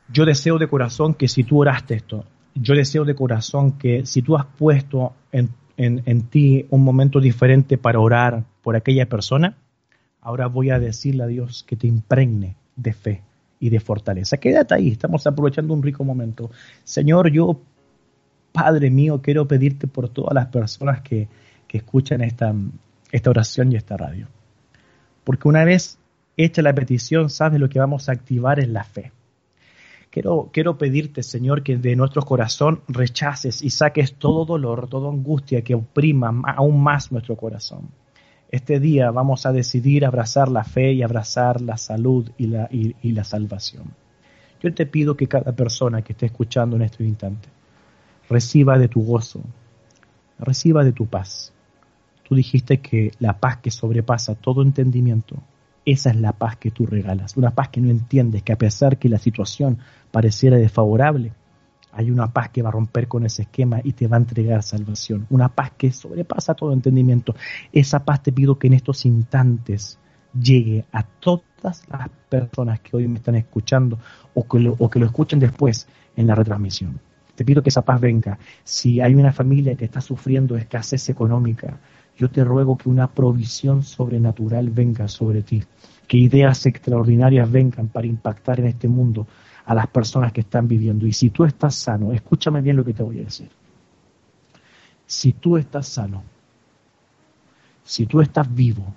Yo 0.09 0.24
deseo 0.26 0.59
de 0.59 0.68
corazón 0.68 1.16
que 1.16 1.28
si 1.28 1.43
tú 1.43 1.61
oraste 1.61 1.95
esto, 1.95 2.26
yo 2.53 2.76
deseo 2.76 3.05
de 3.05 3.16
corazón 3.16 3.72
que 3.80 4.05
si 4.05 4.22
tú 4.22 4.38
has 4.38 4.45
puesto 4.45 5.13
en 5.32 5.49
en, 5.78 6.21
ti 6.23 6.65
un 6.69 6.84
momento 6.84 7.19
diferente 7.19 7.78
para 7.78 7.99
orar 7.99 8.43
por 8.61 8.76
aquella 8.76 9.07
persona, 9.07 9.57
ahora 10.21 10.47
voy 10.47 10.69
a 10.69 10.80
decirle 10.80 11.23
a 11.23 11.28
Dios 11.28 11.63
que 11.63 11.76
te 11.76 11.88
impregne 11.88 12.55
de 12.76 12.93
fe 12.93 13.21
y 13.59 13.69
de 13.69 13.80
fortaleza. 13.80 14.38
Quédate 14.38 14.76
ahí, 14.76 14.89
estamos 14.89 15.26
aprovechando 15.28 15.73
un 15.73 15.84
rico 15.84 16.03
momento. 16.03 16.49
Señor, 16.84 17.30
yo, 17.32 17.59
Padre 18.51 18.89
mío, 18.89 19.21
quiero 19.21 19.47
pedirte 19.47 19.88
por 19.88 20.09
todas 20.09 20.34
las 20.34 20.47
personas 20.47 21.01
que, 21.01 21.28
que 21.67 21.78
escuchan 21.78 22.21
esta, 22.21 22.53
esta 23.11 23.30
oración 23.30 23.71
y 23.71 23.76
esta 23.76 23.97
radio. 23.97 24.28
Porque 25.23 25.47
una 25.47 25.65
vez 25.65 25.97
hecha 26.38 26.61
la 26.61 26.73
petición, 26.73 27.30
sabes 27.30 27.59
lo 27.59 27.69
que 27.69 27.80
vamos 27.80 28.09
a 28.09 28.13
activar 28.13 28.59
es 28.59 28.69
la 28.69 28.84
fe. 28.84 29.11
Quiero, 30.16 30.78
pedirte, 30.78 31.24
Señor, 31.24 31.61
que 31.61 31.76
de 31.76 31.93
nuestro 31.97 32.22
corazón 32.22 32.80
rechaces 32.88 33.61
y 33.61 33.70
saques 33.70 34.13
todo 34.13 34.45
dolor, 34.45 34.88
toda 34.88 35.09
angustia 35.09 35.61
que 35.61 35.76
oprima 35.76 36.41
aún 36.55 36.82
más 36.82 37.11
nuestro 37.11 37.36
corazón. 37.36 37.89
Este 38.49 38.80
día 38.80 39.11
vamos 39.11 39.45
a 39.45 39.51
decidir 39.51 40.05
abrazar 40.05 40.47
la 40.47 40.63
fe 40.63 40.93
y 40.93 41.03
abrazar 41.03 41.59
la 41.59 41.76
salud 41.76 42.32
y 42.38 42.47
la, 42.47 42.70
y 42.72 43.11
la 43.11 43.26
salvación. 43.26 43.93
Yo 44.63 44.74
te 44.74 44.86
pido 44.86 45.18
que 45.18 45.28
cada 45.28 45.51
persona 45.51 46.01
que 46.01 46.13
esté 46.13 46.28
escuchando 46.28 46.78
en 46.78 46.84
este 46.84 47.03
instante 47.03 47.49
reciba 48.30 48.78
de 48.78 48.88
tu 48.88 49.03
gozo, 49.03 49.41
reciba 50.39 50.86
de 50.86 50.93
tu 50.93 51.07
paz. 51.07 51.51
Tú 52.24 52.36
dijiste 52.36 52.80
que 52.80 53.11
la 53.20 53.38
paz 53.38 53.57
que 53.57 53.70
sobrepasa 53.70 54.34
todo 54.36 54.61
entendimiento 54.61 55.43
esa 55.86 56.09
es 56.09 56.15
la 56.15 56.33
paz 56.33 56.57
que 56.57 56.71
tú 56.71 56.86
regalas, 56.86 57.38
una 57.38 57.51
paz 57.51 57.69
que 57.69 57.81
no 57.81 57.89
entiendes, 57.89 58.43
que 58.43 58.53
a 58.53 58.57
pesar 58.57 58.97
que 58.97 59.09
la 59.09 59.19
situación 59.19 59.79
pareciera 60.11 60.57
desfavorable, 60.57 61.33
hay 61.91 62.11
una 62.11 62.27
paz 62.33 62.49
que 62.49 62.61
va 62.61 62.69
a 62.69 62.73
romper 62.73 63.07
con 63.07 63.25
ese 63.25 63.43
esquema 63.43 63.79
y 63.83 63.93
te 63.93 64.07
va 64.07 64.17
a 64.17 64.19
entregar 64.19 64.63
salvación, 64.63 65.25
una 65.29 65.49
paz 65.49 65.71
que 65.77 65.91
sobrepasa 65.91 66.53
todo 66.53 66.73
entendimiento. 66.73 67.36
Esa 67.71 68.03
paz 68.03 68.21
te 68.21 68.33
pido 68.33 68.59
que 68.59 68.67
en 68.67 68.73
estos 68.73 69.05
instantes 69.05 69.97
llegue 70.38 70.86
a 70.91 71.03
todas 71.03 71.83
las 71.89 72.09
personas 72.27 72.81
que 72.81 72.97
hoy 72.97 73.07
me 73.07 73.15
están 73.15 73.36
escuchando 73.36 73.97
o 74.33 74.45
que 74.45 74.59
lo, 74.59 74.75
o 74.77 74.89
que 74.89 74.99
lo 74.99 75.05
escuchen 75.05 75.39
después 75.39 75.88
en 76.17 76.27
la 76.27 76.36
retransmisión. 76.36 76.99
Te 77.36 77.45
pido 77.45 77.61
que 77.61 77.69
esa 77.69 77.83
paz 77.83 77.99
venga. 78.01 78.39
Si 78.63 79.01
hay 79.01 79.13
una 79.15 79.31
familia 79.31 79.75
que 79.75 79.86
está 79.86 80.01
sufriendo 80.01 80.57
escasez 80.57 81.09
económica, 81.09 81.79
yo 82.18 82.30
te 82.30 82.43
ruego 82.43 82.78
que 82.78 82.89
una 82.89 83.07
provisión 83.07 83.84
sobrenatural 83.84 84.70
venga 84.70 85.07
sobre 85.07 85.41
ti, 85.41 85.63
que 86.07 86.18
ideas 86.18 86.66
extraordinarias 86.66 87.51
vengan 87.51 87.88
para 87.89 88.07
impactar 88.07 88.59
en 88.59 88.68
este 88.68 88.88
mundo 88.88 89.28
a 89.66 89.76
las 89.76 89.88
personas 89.88 90.32
que 90.32 90.41
están 90.41 90.68
viviendo. 90.68 91.05
Y 91.05 91.13
si 91.13 91.30
tú 91.30 91.43
estás 91.43 91.76
sano, 91.76 92.13
escúchame 92.13 92.61
bien 92.61 92.78
lo 92.78 92.86
que 92.86 92.93
te 92.93 93.03
voy 93.03 93.20
a 93.20 93.24
decir. 93.24 93.49
Si 95.05 95.34
tú 95.34 95.57
estás 95.57 95.88
sano, 95.88 96.24
si 97.84 98.05
tú 98.05 98.22
estás 98.22 98.53
vivo, 98.53 98.93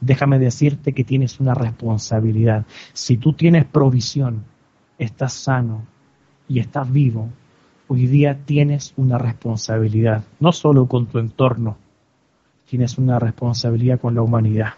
déjame 0.00 0.38
decirte 0.38 0.92
que 0.92 1.04
tienes 1.04 1.40
una 1.40 1.54
responsabilidad. 1.54 2.66
Si 2.92 3.16
tú 3.16 3.32
tienes 3.32 3.64
provisión, 3.64 4.44
estás 4.98 5.32
sano 5.32 5.84
y 6.48 6.60
estás 6.60 6.90
vivo, 6.90 7.28
hoy 7.88 8.06
día 8.06 8.38
tienes 8.44 8.92
una 8.96 9.18
responsabilidad, 9.18 10.24
no 10.40 10.52
solo 10.52 10.86
con 10.86 11.06
tu 11.06 11.18
entorno, 11.18 11.78
tienes 12.66 12.98
una 12.98 13.18
responsabilidad 13.18 13.98
con 13.98 14.14
la 14.14 14.22
humanidad. 14.22 14.74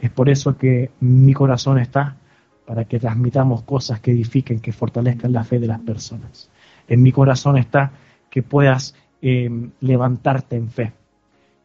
Es 0.00 0.10
por 0.10 0.30
eso 0.30 0.56
que 0.56 0.90
mi 1.00 1.34
corazón 1.34 1.78
está 1.78 2.16
para 2.64 2.84
que 2.84 3.00
transmitamos 3.00 3.62
cosas 3.64 4.00
que 4.00 4.12
edifiquen, 4.12 4.60
que 4.60 4.72
fortalezcan 4.72 5.32
la 5.32 5.42
fe 5.42 5.58
de 5.58 5.66
las 5.66 5.80
personas. 5.80 6.48
En 6.86 7.02
mi 7.02 7.10
corazón 7.10 7.58
está 7.58 7.90
que 8.30 8.42
puedas 8.42 8.94
eh, 9.20 9.50
levantarte 9.80 10.56
en 10.56 10.70
fe. 10.70 10.92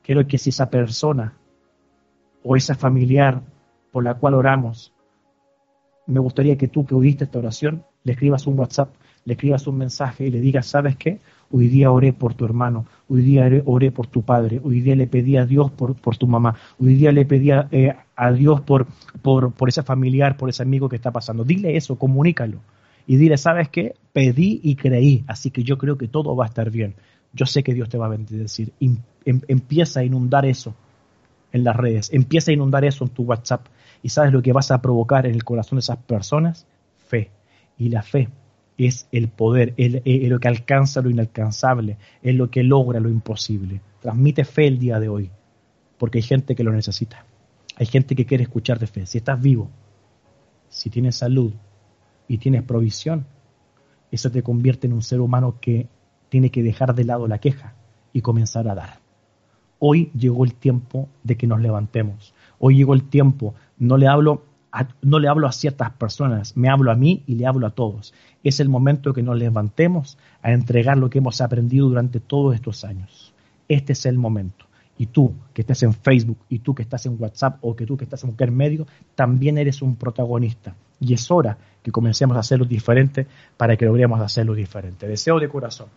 Quiero 0.01 0.25
que 0.27 0.39
si 0.39 0.49
esa 0.49 0.69
persona 0.69 1.33
o 2.43 2.55
esa 2.55 2.73
familiar 2.73 3.41
por 3.91 4.03
la 4.03 4.15
cual 4.15 4.33
oramos, 4.33 4.93
me 6.07 6.19
gustaría 6.19 6.57
que 6.57 6.67
tú 6.67 6.85
que 6.85 6.95
oíste 6.95 7.25
esta 7.25 7.39
oración, 7.39 7.85
le 8.03 8.13
escribas 8.13 8.47
un 8.47 8.59
WhatsApp 8.59 8.89
le 9.25 9.33
escribas 9.33 9.65
un 9.65 9.77
mensaje 9.77 10.27
y 10.27 10.31
le 10.31 10.39
digas, 10.39 10.67
¿sabes 10.67 10.95
qué? 10.95 11.19
Hoy 11.51 11.67
día 11.67 11.91
oré 11.91 12.13
por 12.13 12.35
tu 12.35 12.45
hermano, 12.45 12.85
hoy 13.09 13.23
día 13.23 13.49
oré 13.65 13.91
por 13.91 14.05
tu 14.05 14.21
padre, 14.21 14.61
hoy 14.63 14.81
día 14.81 14.95
le 14.95 15.07
pedí 15.07 15.35
a 15.35 15.45
Dios 15.45 15.71
por, 15.71 15.95
por 15.95 16.15
tu 16.15 16.27
mamá, 16.27 16.55
hoy 16.79 16.93
día 16.93 17.11
le 17.11 17.25
pedí 17.25 17.49
a, 17.49 17.67
eh, 17.71 17.95
a 18.15 18.31
Dios 18.31 18.61
por, 18.61 18.85
por, 19.23 19.51
por 19.51 19.69
ese 19.69 19.81
familiar, 19.81 20.37
por 20.37 20.49
ese 20.49 20.61
amigo 20.61 20.87
que 20.89 20.95
está 20.95 21.11
pasando. 21.11 21.43
Dile 21.43 21.75
eso, 21.75 21.97
comunícalo. 21.97 22.59
Y 23.07 23.17
dile, 23.17 23.37
¿sabes 23.37 23.69
qué? 23.69 23.95
Pedí 24.13 24.59
y 24.63 24.75
creí, 24.75 25.23
así 25.27 25.49
que 25.49 25.63
yo 25.63 25.77
creo 25.79 25.97
que 25.97 26.07
todo 26.07 26.35
va 26.35 26.45
a 26.45 26.47
estar 26.47 26.69
bien. 26.69 26.93
Yo 27.33 27.47
sé 27.47 27.63
que 27.63 27.73
Dios 27.73 27.89
te 27.89 27.97
va 27.97 28.05
a 28.05 28.09
bendecir. 28.09 28.73
Em, 28.79 28.97
empieza 29.25 30.01
a 30.01 30.03
inundar 30.03 30.45
eso 30.45 30.75
en 31.51 31.63
las 31.63 31.75
redes, 31.75 32.13
empieza 32.13 32.51
a 32.51 32.53
inundar 32.53 32.85
eso 32.85 33.05
en 33.05 33.09
tu 33.09 33.23
WhatsApp. 33.23 33.65
¿Y 34.03 34.09
sabes 34.09 34.31
lo 34.31 34.43
que 34.43 34.53
vas 34.53 34.69
a 34.69 34.83
provocar 34.83 35.25
en 35.25 35.33
el 35.33 35.43
corazón 35.43 35.77
de 35.77 35.81
esas 35.81 35.97
personas? 35.97 36.67
Fe. 37.07 37.31
Y 37.79 37.89
la 37.89 38.03
fe 38.03 38.29
es 38.77 39.07
el 39.11 39.29
poder, 39.29 39.73
es, 39.77 40.01
lo 40.29 40.39
que 40.39 40.47
alcanza 40.47 41.01
lo 41.01 41.09
inalcanzable, 41.09 41.97
es 42.21 42.35
lo 42.35 42.49
que 42.49 42.63
logra 42.63 42.99
lo 42.99 43.09
imposible. 43.09 43.81
Transmite 44.01 44.43
fe 44.43 44.67
el 44.67 44.79
día 44.79 44.99
de 44.99 45.09
hoy, 45.09 45.31
porque 45.97 46.19
hay 46.19 46.23
gente 46.23 46.55
que 46.55 46.63
lo 46.63 46.71
necesita. 46.71 47.25
Hay 47.77 47.85
gente 47.85 48.15
que 48.15 48.25
quiere 48.25 48.43
escuchar 48.43 48.79
de 48.79 48.87
fe. 48.87 49.05
Si 49.05 49.17
estás 49.17 49.41
vivo, 49.41 49.69
si 50.69 50.89
tienes 50.89 51.15
salud 51.15 51.53
y 52.27 52.37
tienes 52.37 52.63
provisión, 52.63 53.25
eso 54.11 54.31
te 54.31 54.43
convierte 54.43 54.87
en 54.87 54.93
un 54.93 55.01
ser 55.01 55.21
humano 55.21 55.57
que 55.59 55.87
tiene 56.29 56.49
que 56.49 56.63
dejar 56.63 56.95
de 56.95 57.05
lado 57.05 57.27
la 57.27 57.39
queja 57.39 57.75
y 58.13 58.21
comenzar 58.21 58.67
a 58.67 58.75
dar. 58.75 58.99
Hoy 59.79 60.11
llegó 60.17 60.45
el 60.45 60.53
tiempo 60.53 61.09
de 61.23 61.37
que 61.37 61.47
nos 61.47 61.61
levantemos. 61.61 62.33
Hoy 62.59 62.77
llegó 62.77 62.93
el 62.93 63.07
tiempo, 63.09 63.55
no 63.77 63.97
le 63.97 64.07
hablo 64.07 64.43
no 65.01 65.19
le 65.19 65.27
hablo 65.27 65.47
a 65.47 65.51
ciertas 65.51 65.91
personas, 65.91 66.57
me 66.57 66.69
hablo 66.69 66.91
a 66.91 66.95
mí 66.95 67.23
y 67.27 67.35
le 67.35 67.45
hablo 67.45 67.67
a 67.67 67.71
todos. 67.71 68.13
Es 68.43 68.59
el 68.59 68.69
momento 68.69 69.13
que 69.13 69.23
nos 69.23 69.37
levantemos 69.37 70.17
a 70.41 70.51
entregar 70.51 70.97
lo 70.97 71.09
que 71.09 71.19
hemos 71.19 71.41
aprendido 71.41 71.87
durante 71.87 72.19
todos 72.19 72.55
estos 72.55 72.83
años. 72.83 73.33
Este 73.67 73.93
es 73.93 74.05
el 74.05 74.17
momento. 74.17 74.65
Y 74.97 75.07
tú 75.07 75.33
que 75.53 75.61
estás 75.61 75.83
en 75.83 75.93
Facebook, 75.93 76.37
y 76.49 76.59
tú 76.59 76.73
que 76.73 76.83
estás 76.83 77.05
en 77.05 77.17
WhatsApp, 77.19 77.57
o 77.61 77.75
que 77.75 77.85
tú 77.85 77.97
que 77.97 78.05
estás 78.05 78.23
en 78.23 78.29
cualquier 78.31 78.51
medio, 78.51 78.87
también 79.13 79.57
eres 79.57 79.81
un 79.81 79.95
protagonista. 79.95 80.75
Y 80.99 81.13
es 81.13 81.29
hora 81.29 81.57
que 81.83 81.91
comencemos 81.91 82.37
a 82.37 82.39
hacerlo 82.39 82.65
diferente 82.65 83.27
para 83.57 83.75
que 83.75 83.85
logremos 83.85 84.21
hacerlo 84.21 84.53
diferente. 84.53 85.07
Deseo 85.07 85.39
de 85.39 85.49
corazón 85.49 85.87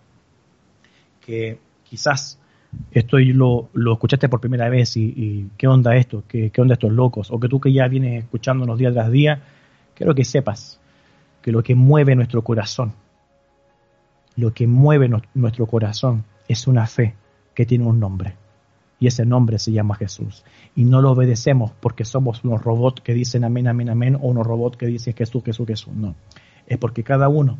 que 1.29 1.59
quizás 1.85 2.39
esto 2.91 3.19
lo, 3.19 3.71
lo 3.73 3.93
escuchaste 3.93 4.29
por 4.29 4.41
primera 4.41 4.69
vez 4.69 4.97
y, 4.97 5.51
qué 5.57 5.66
onda 5.66 5.97
esto, 5.97 6.25
¿Qué, 6.29 6.53
onda 6.59 6.75
estos 6.75 6.93
locos, 6.93 7.31
o 7.31 7.41
que 7.41 7.49
tú 7.49 7.61
que 7.61 7.73
ya 7.73 7.89
vienes 7.89 8.25
escuchándonos 8.25 8.79
día 8.79 8.93
tras 8.93 9.11
día, 9.11 9.43
quiero 9.95 10.15
que 10.15 10.24
sepas 10.24 10.81
que 11.43 11.53
lo 11.53 11.62
que 11.62 11.74
mueve 11.74 12.15
nuestro 12.15 12.43
corazón, 12.43 12.93
lo 14.36 14.53
que 14.53 14.66
mueve 14.66 15.11
nuestro 15.35 15.66
corazón 15.66 16.24
es 16.47 16.66
una 16.66 16.86
fe 16.86 17.15
que 17.55 17.66
tiene 17.66 17.85
un 17.85 17.99
nombre. 17.99 18.36
Y 19.01 19.07
ese 19.07 19.24
nombre 19.24 19.61
se 19.61 19.70
llama 19.70 19.95
Jesús. 19.95 20.45
Y 20.74 20.85
no 20.85 21.01
lo 21.01 21.12
obedecemos 21.12 21.70
porque 21.81 22.05
somos 22.05 22.43
unos 22.43 22.62
robots 22.62 23.01
que 23.01 23.15
dicen 23.15 23.45
amén, 23.45 23.69
amén, 23.69 23.90
amén, 23.90 24.16
o 24.16 24.28
unos 24.28 24.47
robots 24.47 24.77
que 24.77 24.86
dicen 24.86 25.15
Jesús, 25.15 25.45
Jesús, 25.45 25.66
Jesús. 25.66 25.95
No. 25.95 26.16
Es 26.66 26.78
porque 26.78 27.05
cada 27.05 27.28
uno 27.28 27.59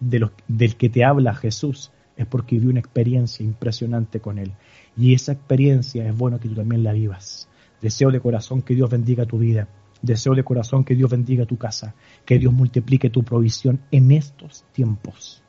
del 0.00 0.76
que 0.76 0.88
te 0.88 1.04
habla 1.04 1.34
Jesús 1.34 1.90
es 2.18 2.26
porque 2.26 2.56
viví 2.56 2.68
una 2.68 2.80
experiencia 2.80 3.46
impresionante 3.46 4.20
con 4.20 4.38
Él. 4.38 4.52
Y 4.96 5.14
esa 5.14 5.32
experiencia 5.32 6.06
es 6.06 6.14
bueno 6.14 6.40
que 6.40 6.48
tú 6.48 6.56
también 6.56 6.82
la 6.82 6.92
vivas. 6.92 7.48
Deseo 7.80 8.10
de 8.10 8.20
corazón 8.20 8.60
que 8.60 8.74
Dios 8.74 8.90
bendiga 8.90 9.24
tu 9.24 9.38
vida. 9.38 9.68
Deseo 10.02 10.34
de 10.34 10.42
corazón 10.42 10.84
que 10.84 10.96
Dios 10.96 11.10
bendiga 11.10 11.46
tu 11.46 11.56
casa. 11.56 11.94
Que 12.26 12.38
Dios 12.38 12.52
multiplique 12.52 13.08
tu 13.08 13.22
provisión 13.22 13.80
en 13.92 14.10
estos 14.10 14.64
tiempos. 14.72 15.44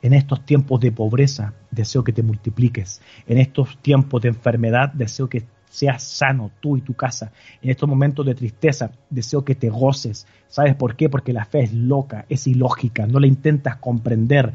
En 0.00 0.14
estos 0.14 0.44
tiempos 0.46 0.80
de 0.80 0.92
pobreza, 0.92 1.54
deseo 1.70 2.02
que 2.02 2.12
te 2.12 2.22
multipliques. 2.22 3.02
En 3.26 3.36
estos 3.36 3.76
tiempos 3.82 4.22
de 4.22 4.28
enfermedad, 4.28 4.92
deseo 4.94 5.28
que 5.28 5.44
seas 5.68 6.02
sano 6.02 6.52
tú 6.60 6.76
y 6.76 6.80
tu 6.80 6.94
casa. 6.94 7.32
En 7.60 7.70
estos 7.70 7.88
momentos 7.88 8.24
de 8.24 8.34
tristeza, 8.34 8.92
deseo 9.10 9.44
que 9.44 9.54
te 9.54 9.68
goces. 9.68 10.26
¿Sabes 10.46 10.74
por 10.74 10.96
qué? 10.96 11.08
Porque 11.10 11.32
la 11.32 11.44
fe 11.44 11.64
es 11.64 11.74
loca, 11.74 12.24
es 12.28 12.46
ilógica, 12.46 13.06
no 13.06 13.18
la 13.18 13.26
intentas 13.26 13.76
comprender 13.76 14.54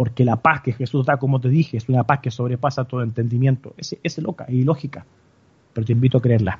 porque 0.00 0.24
la 0.24 0.36
paz 0.36 0.62
que 0.62 0.72
Jesús 0.72 1.04
da, 1.04 1.18
como 1.18 1.42
te 1.42 1.50
dije, 1.50 1.76
es 1.76 1.86
una 1.90 2.04
paz 2.04 2.20
que 2.20 2.30
sobrepasa 2.30 2.84
todo 2.84 3.02
entendimiento. 3.02 3.74
Es, 3.76 3.98
es 4.02 4.16
loca, 4.16 4.46
es 4.48 4.54
ilógica, 4.54 5.04
pero 5.74 5.86
te 5.86 5.92
invito 5.92 6.16
a 6.16 6.22
creerla. 6.22 6.58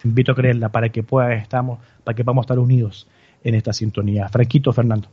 Te 0.00 0.06
invito 0.06 0.30
a 0.30 0.36
creerla 0.36 0.68
para 0.68 0.90
que 0.90 1.02
pueda, 1.02 1.34
estamos, 1.34 1.80
para 2.04 2.14
que 2.14 2.22
podamos 2.22 2.44
estar 2.44 2.60
unidos 2.60 3.08
en 3.42 3.56
esta 3.56 3.72
sintonía. 3.72 4.28
Franquito 4.28 4.72
Fernando. 4.72 5.08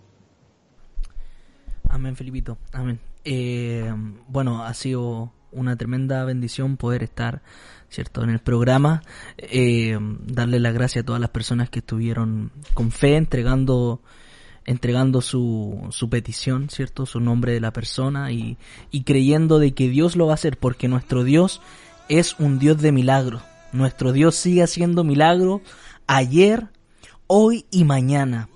Amén, 1.90 2.16
Felipito. 2.16 2.60
Amén. 2.74 3.00
Eh, 3.26 3.92
bueno, 4.28 4.64
ha 4.64 4.74
sido 4.76 5.32
una 5.52 5.76
tremenda 5.76 6.24
bendición 6.26 6.78
poder 6.78 7.02
estar, 7.02 7.42
¿cierto?, 7.90 8.22
en 8.24 8.30
el 8.30 8.40
programa. 8.40 9.02
Eh, 9.40 9.98
darle 10.28 10.60
las 10.60 10.76
gracias 10.76 11.02
a 11.02 11.06
todas 11.08 11.22
las 11.22 11.32
personas 11.32 11.72
que 11.72 11.80
estuvieron 11.80 12.52
con 12.76 12.92
fe, 12.92 13.16
entregando 13.16 14.04
entregando 14.66 15.22
su, 15.22 15.88
su 15.92 16.10
petición, 16.10 16.70
¿cierto? 16.70 17.06
Su 17.06 17.20
nombre 17.20 17.54
de 17.54 17.60
la 17.60 17.74
persona 17.74 18.32
y, 18.32 18.58
y 18.92 19.04
creyendo 19.04 19.60
de 19.60 19.74
que 19.74 19.90
Dios 19.90 20.16
lo 20.16 20.28
va 20.28 20.34
a 20.34 20.36
hacer 20.36 20.58
porque 20.58 20.88
nuestro 20.88 21.24
Dios 21.24 21.62
es 22.10 22.40
un 22.40 22.60
Dios 22.60 22.82
de 22.82 22.92
milagro. 22.92 23.42
Nuestro 23.72 24.12
Dios 24.12 24.36
sigue 24.36 24.64
haciendo 24.64 25.04
milagro 25.04 25.62
ayer, 26.08 26.68
hoy 27.28 27.66
y 27.72 27.84
mañana. 27.84 28.50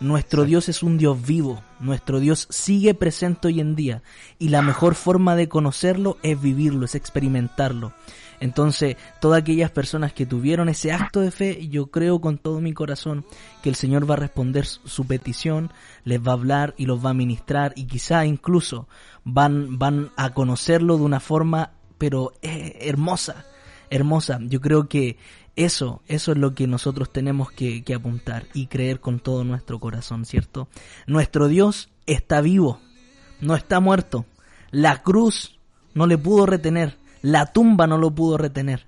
Nuestro 0.00 0.44
Dios 0.44 0.68
es 0.68 0.82
un 0.82 0.98
Dios 0.98 1.24
vivo, 1.24 1.62
nuestro 1.78 2.18
Dios 2.18 2.48
sigue 2.50 2.94
presente 2.94 3.48
hoy 3.48 3.60
en 3.60 3.76
día 3.76 4.02
y 4.38 4.48
la 4.48 4.60
mejor 4.60 4.96
forma 4.96 5.36
de 5.36 5.48
conocerlo 5.48 6.18
es 6.22 6.40
vivirlo, 6.40 6.84
es 6.84 6.94
experimentarlo. 6.94 7.94
Entonces, 8.44 8.98
todas 9.22 9.40
aquellas 9.40 9.70
personas 9.70 10.12
que 10.12 10.26
tuvieron 10.26 10.68
ese 10.68 10.92
acto 10.92 11.22
de 11.22 11.30
fe, 11.30 11.66
yo 11.68 11.86
creo 11.86 12.20
con 12.20 12.36
todo 12.36 12.60
mi 12.60 12.74
corazón 12.74 13.24
que 13.62 13.70
el 13.70 13.74
Señor 13.74 14.08
va 14.08 14.16
a 14.16 14.18
responder 14.18 14.66
su 14.66 15.06
petición, 15.06 15.72
les 16.04 16.20
va 16.20 16.32
a 16.32 16.34
hablar 16.34 16.74
y 16.76 16.84
los 16.84 17.02
va 17.02 17.08
a 17.08 17.14
ministrar 17.14 17.72
y 17.74 17.86
quizá 17.86 18.26
incluso 18.26 18.86
van, 19.24 19.78
van 19.78 20.10
a 20.16 20.34
conocerlo 20.34 20.98
de 20.98 21.04
una 21.04 21.20
forma, 21.20 21.70
pero 21.96 22.34
eh, 22.42 22.76
hermosa, 22.82 23.46
hermosa. 23.88 24.38
Yo 24.42 24.60
creo 24.60 24.90
que 24.90 25.16
eso, 25.56 26.02
eso 26.06 26.32
es 26.32 26.36
lo 26.36 26.54
que 26.54 26.66
nosotros 26.66 27.10
tenemos 27.10 27.50
que, 27.50 27.82
que 27.82 27.94
apuntar 27.94 28.44
y 28.52 28.66
creer 28.66 29.00
con 29.00 29.20
todo 29.20 29.44
nuestro 29.44 29.80
corazón, 29.80 30.26
¿cierto? 30.26 30.68
Nuestro 31.06 31.48
Dios 31.48 31.88
está 32.04 32.42
vivo, 32.42 32.78
no 33.40 33.56
está 33.56 33.80
muerto. 33.80 34.26
La 34.70 35.02
cruz 35.02 35.58
no 35.94 36.06
le 36.06 36.18
pudo 36.18 36.44
retener, 36.44 36.98
la 37.24 37.46
tumba 37.46 37.86
no 37.86 37.96
lo 37.96 38.14
pudo 38.14 38.36
retener. 38.36 38.86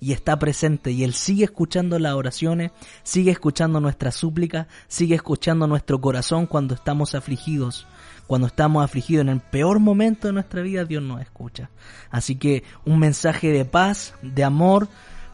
Y 0.00 0.12
está 0.12 0.38
presente 0.38 0.90
y 0.90 1.04
Él 1.04 1.12
sigue 1.12 1.44
escuchando 1.44 1.98
las 1.98 2.14
oraciones, 2.14 2.72
sigue 3.02 3.30
escuchando 3.30 3.78
nuestras 3.78 4.14
súplicas, 4.14 4.68
sigue 4.88 5.14
escuchando 5.14 5.66
nuestro 5.66 6.00
corazón 6.00 6.46
cuando 6.46 6.74
estamos 6.74 7.14
afligidos. 7.14 7.86
Cuando 8.26 8.46
estamos 8.46 8.82
afligidos 8.82 9.20
en 9.20 9.28
el 9.28 9.40
peor 9.40 9.80
momento 9.80 10.28
de 10.28 10.32
nuestra 10.32 10.62
vida, 10.62 10.86
Dios 10.86 11.02
nos 11.02 11.20
escucha. 11.20 11.68
Así 12.10 12.36
que 12.36 12.64
un 12.86 12.98
mensaje 12.98 13.52
de 13.52 13.66
paz, 13.66 14.14
de 14.22 14.44
amor, 14.44 14.88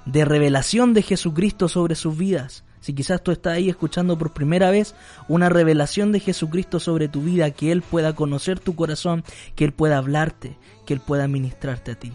de 0.05 0.25
revelación 0.25 0.93
de 0.93 1.03
Jesucristo 1.03 1.69
sobre 1.69 1.95
sus 1.95 2.19
vidas. 2.19 2.65
Si 2.81 2.95
quizás 2.95 3.23
tú 3.23 3.31
estás 3.31 3.53
ahí 3.53 3.69
escuchando 3.69 4.19
por 4.19 4.33
primera 4.33 4.73
vez 4.73 4.97
una 5.29 5.49
revelación 5.49 6.11
de 6.11 6.19
Jesucristo 6.19 6.81
sobre 6.81 7.07
tu 7.07 7.23
vida, 7.23 7.53
que 7.53 7.71
Él 7.71 7.83
pueda 7.83 8.13
conocer 8.17 8.59
tu 8.59 8.75
corazón, 8.75 9.23
que 9.55 9.65
Él 9.67 9.73
pueda 9.73 9.99
hablarte, 9.99 10.59
que 10.85 10.95
Él 10.95 11.01
pueda 11.01 11.29
ministrarte 11.29 11.93
a 11.93 11.95
ti. 11.95 12.13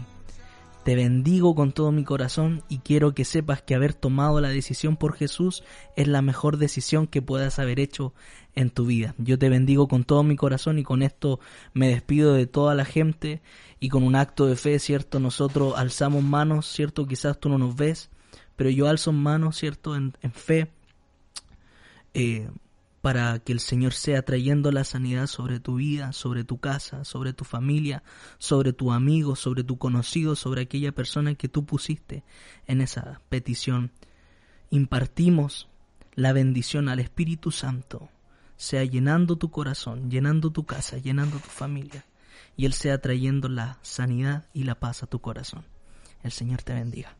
Te 0.86 0.94
bendigo 0.94 1.56
con 1.56 1.72
todo 1.72 1.90
mi 1.90 2.04
corazón 2.04 2.62
y 2.68 2.78
quiero 2.78 3.12
que 3.12 3.24
sepas 3.24 3.60
que 3.60 3.74
haber 3.74 3.92
tomado 3.92 4.40
la 4.40 4.50
decisión 4.50 4.96
por 4.96 5.16
Jesús 5.16 5.64
es 5.96 6.06
la 6.06 6.22
mejor 6.22 6.58
decisión 6.58 7.08
que 7.08 7.20
puedas 7.20 7.58
haber 7.58 7.80
hecho 7.80 8.14
en 8.54 8.70
tu 8.70 8.86
vida. 8.86 9.16
Yo 9.18 9.36
te 9.36 9.48
bendigo 9.48 9.88
con 9.88 10.04
todo 10.04 10.22
mi 10.22 10.36
corazón 10.36 10.78
y 10.78 10.84
con 10.84 11.02
esto 11.02 11.40
me 11.74 11.88
despido 11.88 12.34
de 12.34 12.46
toda 12.46 12.76
la 12.76 12.84
gente 12.84 13.42
y 13.80 13.88
con 13.88 14.04
un 14.04 14.14
acto 14.14 14.46
de 14.46 14.54
fe, 14.54 14.78
¿cierto? 14.78 15.18
Nosotros 15.18 15.74
alzamos 15.76 16.22
manos, 16.22 16.68
¿cierto? 16.68 17.04
Quizás 17.04 17.40
tú 17.40 17.48
no 17.48 17.58
nos 17.58 17.74
ves, 17.74 18.08
pero 18.54 18.70
yo 18.70 18.86
alzo 18.86 19.10
manos, 19.10 19.56
¿cierto? 19.56 19.96
En, 19.96 20.12
fe 20.34 20.70
eh, 22.14 22.48
para 23.06 23.38
que 23.38 23.52
el 23.52 23.60
Señor 23.60 23.92
sea 23.92 24.24
trayendo 24.24 24.72
la 24.72 24.82
sanidad 24.82 25.28
sobre 25.28 25.60
tu 25.60 25.76
vida, 25.76 26.10
sobre 26.12 26.42
tu 26.42 26.58
casa, 26.58 27.04
sobre 27.04 27.32
tu 27.32 27.44
familia, 27.44 28.02
sobre 28.38 28.72
tu 28.72 28.90
amigo, 28.90 29.36
sobre 29.36 29.62
tu 29.62 29.78
conocido, 29.78 30.34
sobre 30.34 30.62
aquella 30.62 30.90
persona 30.90 31.36
que 31.36 31.46
tú 31.46 31.64
pusiste 31.64 32.24
en 32.66 32.80
esa 32.80 33.20
petición. 33.28 33.92
Impartimos 34.70 35.68
la 36.16 36.32
bendición 36.32 36.88
al 36.88 36.98
Espíritu 36.98 37.52
Santo, 37.52 38.08
sea 38.56 38.82
llenando 38.82 39.36
tu 39.36 39.52
corazón, 39.52 40.10
llenando 40.10 40.50
tu 40.50 40.66
casa, 40.66 40.98
llenando 40.98 41.38
tu 41.38 41.48
familia, 41.48 42.04
y 42.56 42.66
Él 42.66 42.72
sea 42.72 43.00
trayendo 43.00 43.48
la 43.48 43.78
sanidad 43.82 44.46
y 44.52 44.64
la 44.64 44.80
paz 44.80 45.04
a 45.04 45.06
tu 45.06 45.20
corazón. 45.20 45.64
El 46.24 46.32
Señor 46.32 46.64
te 46.64 46.74
bendiga. 46.74 47.14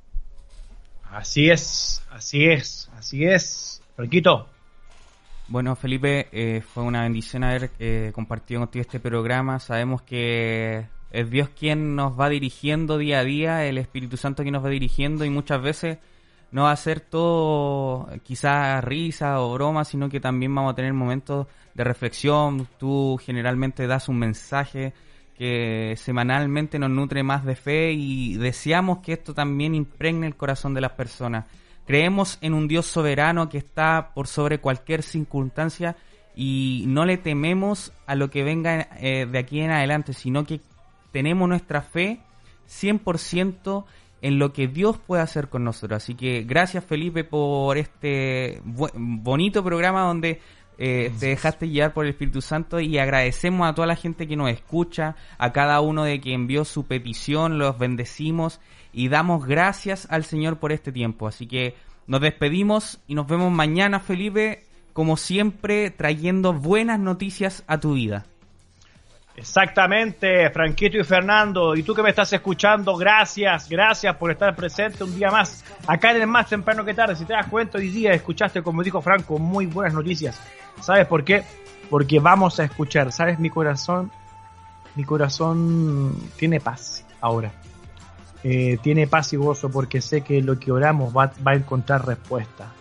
Así 1.04 1.48
es, 1.48 2.02
así 2.10 2.46
es, 2.46 2.90
así 2.96 3.24
es. 3.24 3.80
Franquito. 3.94 4.48
Bueno, 5.48 5.76
Felipe, 5.76 6.28
eh, 6.32 6.60
fue 6.60 6.82
una 6.82 7.02
bendición 7.02 7.44
haber 7.44 7.70
eh, 7.78 8.10
compartido 8.12 8.60
contigo 8.60 8.80
este 8.80 8.98
programa. 8.98 9.60
Sabemos 9.60 10.02
que 10.02 10.86
es 11.12 11.30
Dios 11.30 11.50
quien 11.50 11.94
nos 11.94 12.18
va 12.18 12.28
dirigiendo 12.28 12.98
día 12.98 13.20
a 13.20 13.24
día, 13.24 13.64
el 13.64 13.78
Espíritu 13.78 14.16
Santo 14.16 14.42
quien 14.42 14.54
nos 14.54 14.64
va 14.64 14.70
dirigiendo 14.70 15.24
y 15.24 15.30
muchas 15.30 15.62
veces 15.62 15.98
no 16.50 16.64
va 16.64 16.72
a 16.72 16.76
ser 16.76 16.98
todo 17.00 18.08
quizás 18.24 18.82
risa 18.82 19.40
o 19.40 19.54
broma, 19.54 19.84
sino 19.84 20.08
que 20.08 20.18
también 20.18 20.52
vamos 20.52 20.72
a 20.72 20.76
tener 20.76 20.92
momentos 20.92 21.46
de 21.74 21.84
reflexión. 21.84 22.66
Tú 22.76 23.16
generalmente 23.24 23.86
das 23.86 24.08
un 24.08 24.18
mensaje 24.18 24.94
que 25.38 25.94
semanalmente 25.96 26.78
nos 26.80 26.90
nutre 26.90 27.22
más 27.22 27.44
de 27.44 27.54
fe 27.54 27.92
y 27.92 28.36
deseamos 28.36 28.98
que 28.98 29.12
esto 29.12 29.32
también 29.32 29.76
impregne 29.76 30.26
el 30.26 30.34
corazón 30.34 30.74
de 30.74 30.80
las 30.80 30.92
personas. 30.92 31.44
Creemos 31.86 32.38
en 32.40 32.54
un 32.54 32.68
Dios 32.68 32.86
soberano 32.86 33.48
que 33.48 33.58
está 33.58 34.10
por 34.14 34.26
sobre 34.26 34.58
cualquier 34.58 35.02
circunstancia 35.02 35.96
y 36.34 36.84
no 36.88 37.04
le 37.04 37.16
tememos 37.16 37.92
a 38.06 38.14
lo 38.14 38.28
que 38.30 38.42
venga 38.42 38.88
eh, 39.00 39.26
de 39.30 39.38
aquí 39.38 39.60
en 39.60 39.70
adelante, 39.70 40.12
sino 40.12 40.44
que 40.44 40.60
tenemos 41.12 41.48
nuestra 41.48 41.80
fe 41.82 42.20
100% 42.68 43.84
en 44.22 44.38
lo 44.38 44.52
que 44.52 44.66
Dios 44.68 44.98
puede 44.98 45.22
hacer 45.22 45.48
con 45.48 45.64
nosotros. 45.64 46.02
Así 46.02 46.14
que 46.14 46.42
gracias 46.42 46.84
Felipe 46.84 47.24
por 47.24 47.76
este 47.78 48.60
bu- 48.64 48.90
bonito 48.94 49.62
programa 49.64 50.02
donde 50.02 50.40
eh, 50.78 51.12
te 51.18 51.26
dejaste 51.28 51.68
llevar 51.68 51.94
por 51.94 52.04
el 52.04 52.10
Espíritu 52.10 52.42
Santo 52.42 52.80
y 52.80 52.98
agradecemos 52.98 53.66
a 53.68 53.74
toda 53.74 53.86
la 53.86 53.96
gente 53.96 54.26
que 54.26 54.36
nos 54.36 54.50
escucha, 54.50 55.16
a 55.38 55.52
cada 55.52 55.80
uno 55.80 56.04
de 56.04 56.20
que 56.20 56.34
envió 56.34 56.64
su 56.64 56.86
petición, 56.86 57.58
los 57.58 57.78
bendecimos 57.78 58.60
y 58.96 59.10
damos 59.10 59.44
gracias 59.44 60.08
al 60.10 60.24
Señor 60.24 60.56
por 60.56 60.72
este 60.72 60.90
tiempo. 60.90 61.28
Así 61.28 61.46
que 61.46 61.74
nos 62.06 62.22
despedimos 62.22 62.98
y 63.06 63.14
nos 63.14 63.26
vemos 63.26 63.52
mañana, 63.52 64.00
Felipe, 64.00 64.64
como 64.94 65.18
siempre, 65.18 65.90
trayendo 65.90 66.54
buenas 66.54 66.98
noticias 66.98 67.62
a 67.66 67.78
tu 67.78 67.92
vida. 67.92 68.24
Exactamente, 69.36 70.48
Franquito 70.48 70.96
y 70.96 71.04
Fernando. 71.04 71.76
Y 71.76 71.82
tú 71.82 71.94
que 71.94 72.02
me 72.02 72.08
estás 72.08 72.32
escuchando, 72.32 72.96
gracias, 72.96 73.68
gracias 73.68 74.16
por 74.16 74.30
estar 74.30 74.56
presente 74.56 75.04
un 75.04 75.14
día 75.14 75.30
más 75.30 75.62
acá 75.86 76.12
en 76.12 76.22
el 76.22 76.26
más 76.26 76.48
temprano 76.48 76.82
que 76.82 76.94
tarde. 76.94 77.16
Si 77.16 77.26
te 77.26 77.34
das 77.34 77.48
cuenta, 77.48 77.76
hoy 77.76 77.90
día 77.90 78.12
escuchaste, 78.12 78.62
como 78.62 78.82
dijo 78.82 79.02
Franco, 79.02 79.38
muy 79.38 79.66
buenas 79.66 79.92
noticias. 79.92 80.40
¿Sabes 80.80 81.06
por 81.06 81.22
qué? 81.22 81.44
Porque 81.90 82.18
vamos 82.18 82.58
a 82.60 82.64
escuchar. 82.64 83.12
¿Sabes? 83.12 83.38
Mi 83.38 83.50
corazón, 83.50 84.10
mi 84.94 85.04
corazón 85.04 86.16
tiene 86.38 86.60
paz 86.60 87.04
ahora. 87.20 87.52
Eh, 88.44 88.78
tiene 88.82 89.06
paz 89.06 89.32
y 89.32 89.36
gozo 89.36 89.70
porque 89.70 90.00
sé 90.00 90.20
que 90.20 90.40
lo 90.42 90.58
que 90.58 90.70
oramos 90.70 91.16
va, 91.16 91.32
va 91.46 91.52
a 91.52 91.54
encontrar 91.54 92.06
respuesta. 92.06 92.72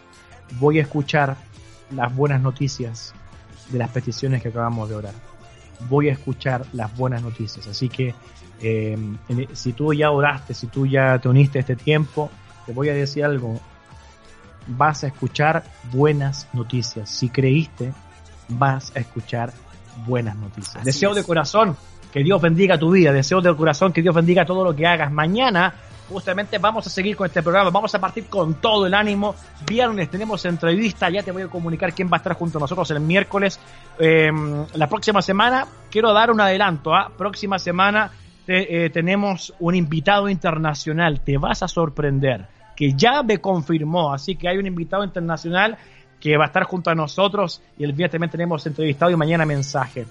Voy 0.60 0.80
a 0.80 0.84
escuchar 0.84 1.38
las 1.92 2.16
buenas 2.16 2.42
noticias 2.42 3.14
de 3.70 3.80
las 3.80 3.90
peticiones 3.90 4.42
que 4.42 4.50
acabamos 4.50 4.90
de 4.90 4.96
orar 4.96 5.14
voy 5.90 6.10
a 6.10 6.14
escuchar 6.14 6.66
las 6.74 6.96
buenas 6.96 7.22
noticias. 7.22 7.68
Así 7.68 7.90
que 7.90 8.14
eh, 8.62 8.98
si 9.54 9.74
tú 9.74 9.94
ya 9.94 10.12
oraste, 10.12 10.54
si 10.54 10.68
tú 10.68 10.86
ya 10.86 11.20
te 11.20 11.30
uniste 11.30 11.60
a 11.60 11.62
este 11.62 11.76
tiempo, 11.76 12.30
te 12.66 12.74
voy 12.74 12.90
a 12.90 12.94
decir 12.94 13.24
algo. 13.24 13.60
Vas 14.68 15.04
a 15.04 15.08
escuchar 15.08 15.64
buenas 15.92 16.48
noticias. 16.54 17.10
Si 17.10 17.30
creíste, 17.30 17.94
vas 18.50 18.92
a 18.96 19.00
escuchar 19.00 19.54
buenas 20.08 20.36
noticias. 20.36 20.78
Así 20.78 20.86
Deseo 20.86 21.12
es. 21.12 21.18
de 21.18 21.24
corazón 21.24 21.78
que 22.16 22.24
Dios 22.24 22.42
bendiga 22.42 22.78
tu 22.78 22.92
vida. 22.92 23.12
Deseo 23.12 23.42
de 23.42 23.54
corazón 23.54 23.92
que 23.92 24.02
Dios 24.02 24.16
bendiga 24.16 24.46
todo 24.46 24.64
lo 24.64 24.74
que 24.74 24.88
hagas. 24.88 25.12
Mañana 25.12 25.74
justamente 26.08 26.60
vamos 26.60 26.88
a 26.88 26.90
seguir 26.90 27.14
con 27.18 27.28
este 27.28 27.44
programa. 27.44 27.70
Vamos 27.72 27.94
a 27.94 28.00
partir 28.00 28.28
con 28.28 28.54
todo 28.62 28.86
el 28.88 28.94
ánimo. 28.94 29.36
Viernes 29.68 30.10
tenemos 30.10 30.46
entrevista. 30.46 31.10
Ya 31.10 31.24
te 31.24 31.34
voy 31.34 31.42
a 31.42 31.48
comunicar 31.50 31.92
quién 31.92 32.08
va 32.08 32.16
a 32.16 32.20
estar 32.20 32.32
junto 32.36 32.58
a 32.58 32.62
nosotros 32.62 32.90
el 32.92 33.02
miércoles. 33.02 33.60
Eh, 34.00 34.32
la 34.76 34.88
próxima 34.88 35.22
semana, 35.22 35.68
quiero 35.92 36.14
dar 36.14 36.32
un 36.32 36.40
adelanto. 36.40 36.96
¿ah? 36.96 37.12
Próxima 37.18 37.60
semana 37.60 38.10
te- 38.46 38.86
eh, 38.86 38.90
tenemos 38.92 39.54
un 39.60 39.76
invitado 39.76 40.30
internacional. 40.30 41.20
Te 41.20 41.38
vas 41.38 41.64
a 41.64 41.68
sorprender. 41.68 42.46
Que 42.78 42.94
ya 42.94 43.24
me 43.24 43.40
confirmó. 43.40 44.14
Así 44.14 44.38
que 44.38 44.48
hay 44.48 44.58
un 44.58 44.68
invitado 44.68 45.04
internacional 45.04 45.78
que 46.18 46.38
va 46.38 46.46
a 46.46 46.48
estar 46.48 46.64
junto 46.64 46.90
a 46.90 46.96
nosotros. 46.96 47.62
Y 47.78 47.84
el 47.84 47.92
viernes 47.92 48.14
también 48.14 48.32
tenemos 48.32 48.66
entrevistado 48.66 49.12
y 49.12 49.18
mañana 49.18 49.46
mensaje. 49.46 50.06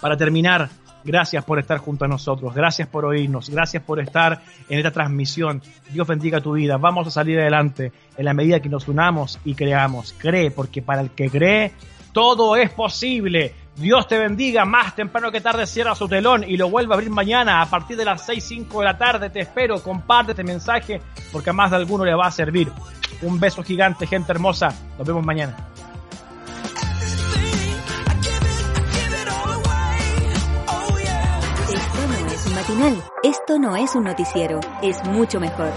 Para 0.00 0.16
terminar, 0.16 0.68
gracias 1.08 1.42
por 1.42 1.58
estar 1.58 1.78
junto 1.78 2.04
a 2.04 2.08
nosotros, 2.08 2.54
gracias 2.54 2.86
por 2.86 3.06
oírnos, 3.06 3.48
gracias 3.48 3.82
por 3.82 3.98
estar 3.98 4.42
en 4.68 4.78
esta 4.78 4.90
transmisión. 4.90 5.62
Dios 5.90 6.06
bendiga 6.06 6.42
tu 6.42 6.52
vida, 6.52 6.76
vamos 6.76 7.06
a 7.06 7.10
salir 7.10 7.40
adelante 7.40 7.92
en 8.16 8.24
la 8.26 8.34
medida 8.34 8.60
que 8.60 8.68
nos 8.68 8.86
unamos 8.88 9.40
y 9.42 9.54
creamos. 9.54 10.14
Cree, 10.18 10.50
porque 10.50 10.82
para 10.82 11.00
el 11.00 11.10
que 11.10 11.30
cree, 11.30 11.72
todo 12.12 12.56
es 12.56 12.70
posible. 12.70 13.54
Dios 13.76 14.06
te 14.06 14.18
bendiga, 14.18 14.66
más 14.66 14.94
temprano 14.94 15.32
que 15.32 15.40
tarde 15.40 15.66
cierra 15.66 15.94
su 15.94 16.08
telón 16.08 16.44
y 16.46 16.58
lo 16.58 16.68
vuelve 16.68 16.92
a 16.92 16.96
abrir 16.96 17.10
mañana 17.10 17.62
a 17.62 17.70
partir 17.70 17.96
de 17.96 18.04
las 18.04 18.26
6, 18.26 18.44
5 18.44 18.80
de 18.80 18.84
la 18.84 18.98
tarde. 18.98 19.30
Te 19.30 19.40
espero, 19.40 19.82
comparte 19.82 20.32
este 20.32 20.44
mensaje 20.44 21.00
porque 21.32 21.50
a 21.50 21.54
más 21.54 21.70
de 21.70 21.78
alguno 21.78 22.04
le 22.04 22.14
va 22.14 22.26
a 22.26 22.30
servir. 22.30 22.70
Un 23.22 23.40
beso 23.40 23.62
gigante, 23.62 24.06
gente 24.06 24.30
hermosa. 24.30 24.74
Nos 24.98 25.06
vemos 25.06 25.24
mañana. 25.24 25.56
Matinal, 32.68 33.02
esto 33.22 33.58
no 33.58 33.76
es 33.76 33.94
un 33.94 34.04
noticiero, 34.04 34.60
es 34.82 35.02
mucho 35.04 35.40
mejor. 35.40 35.72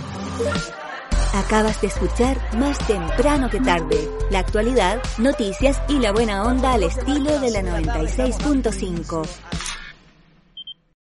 Acabas 1.34 1.80
de 1.80 1.88
escuchar 1.88 2.38
Más 2.58 2.78
temprano 2.80 3.50
que 3.50 3.62
tarde, 3.62 4.10
la 4.30 4.40
actualidad, 4.40 5.02
noticias 5.18 5.82
y 5.88 6.00
la 6.00 6.12
buena 6.12 6.44
onda 6.44 6.74
al 6.74 6.84
estilo 6.84 7.40
de 7.40 7.52
la 7.52 7.62
96.5. 7.62 9.71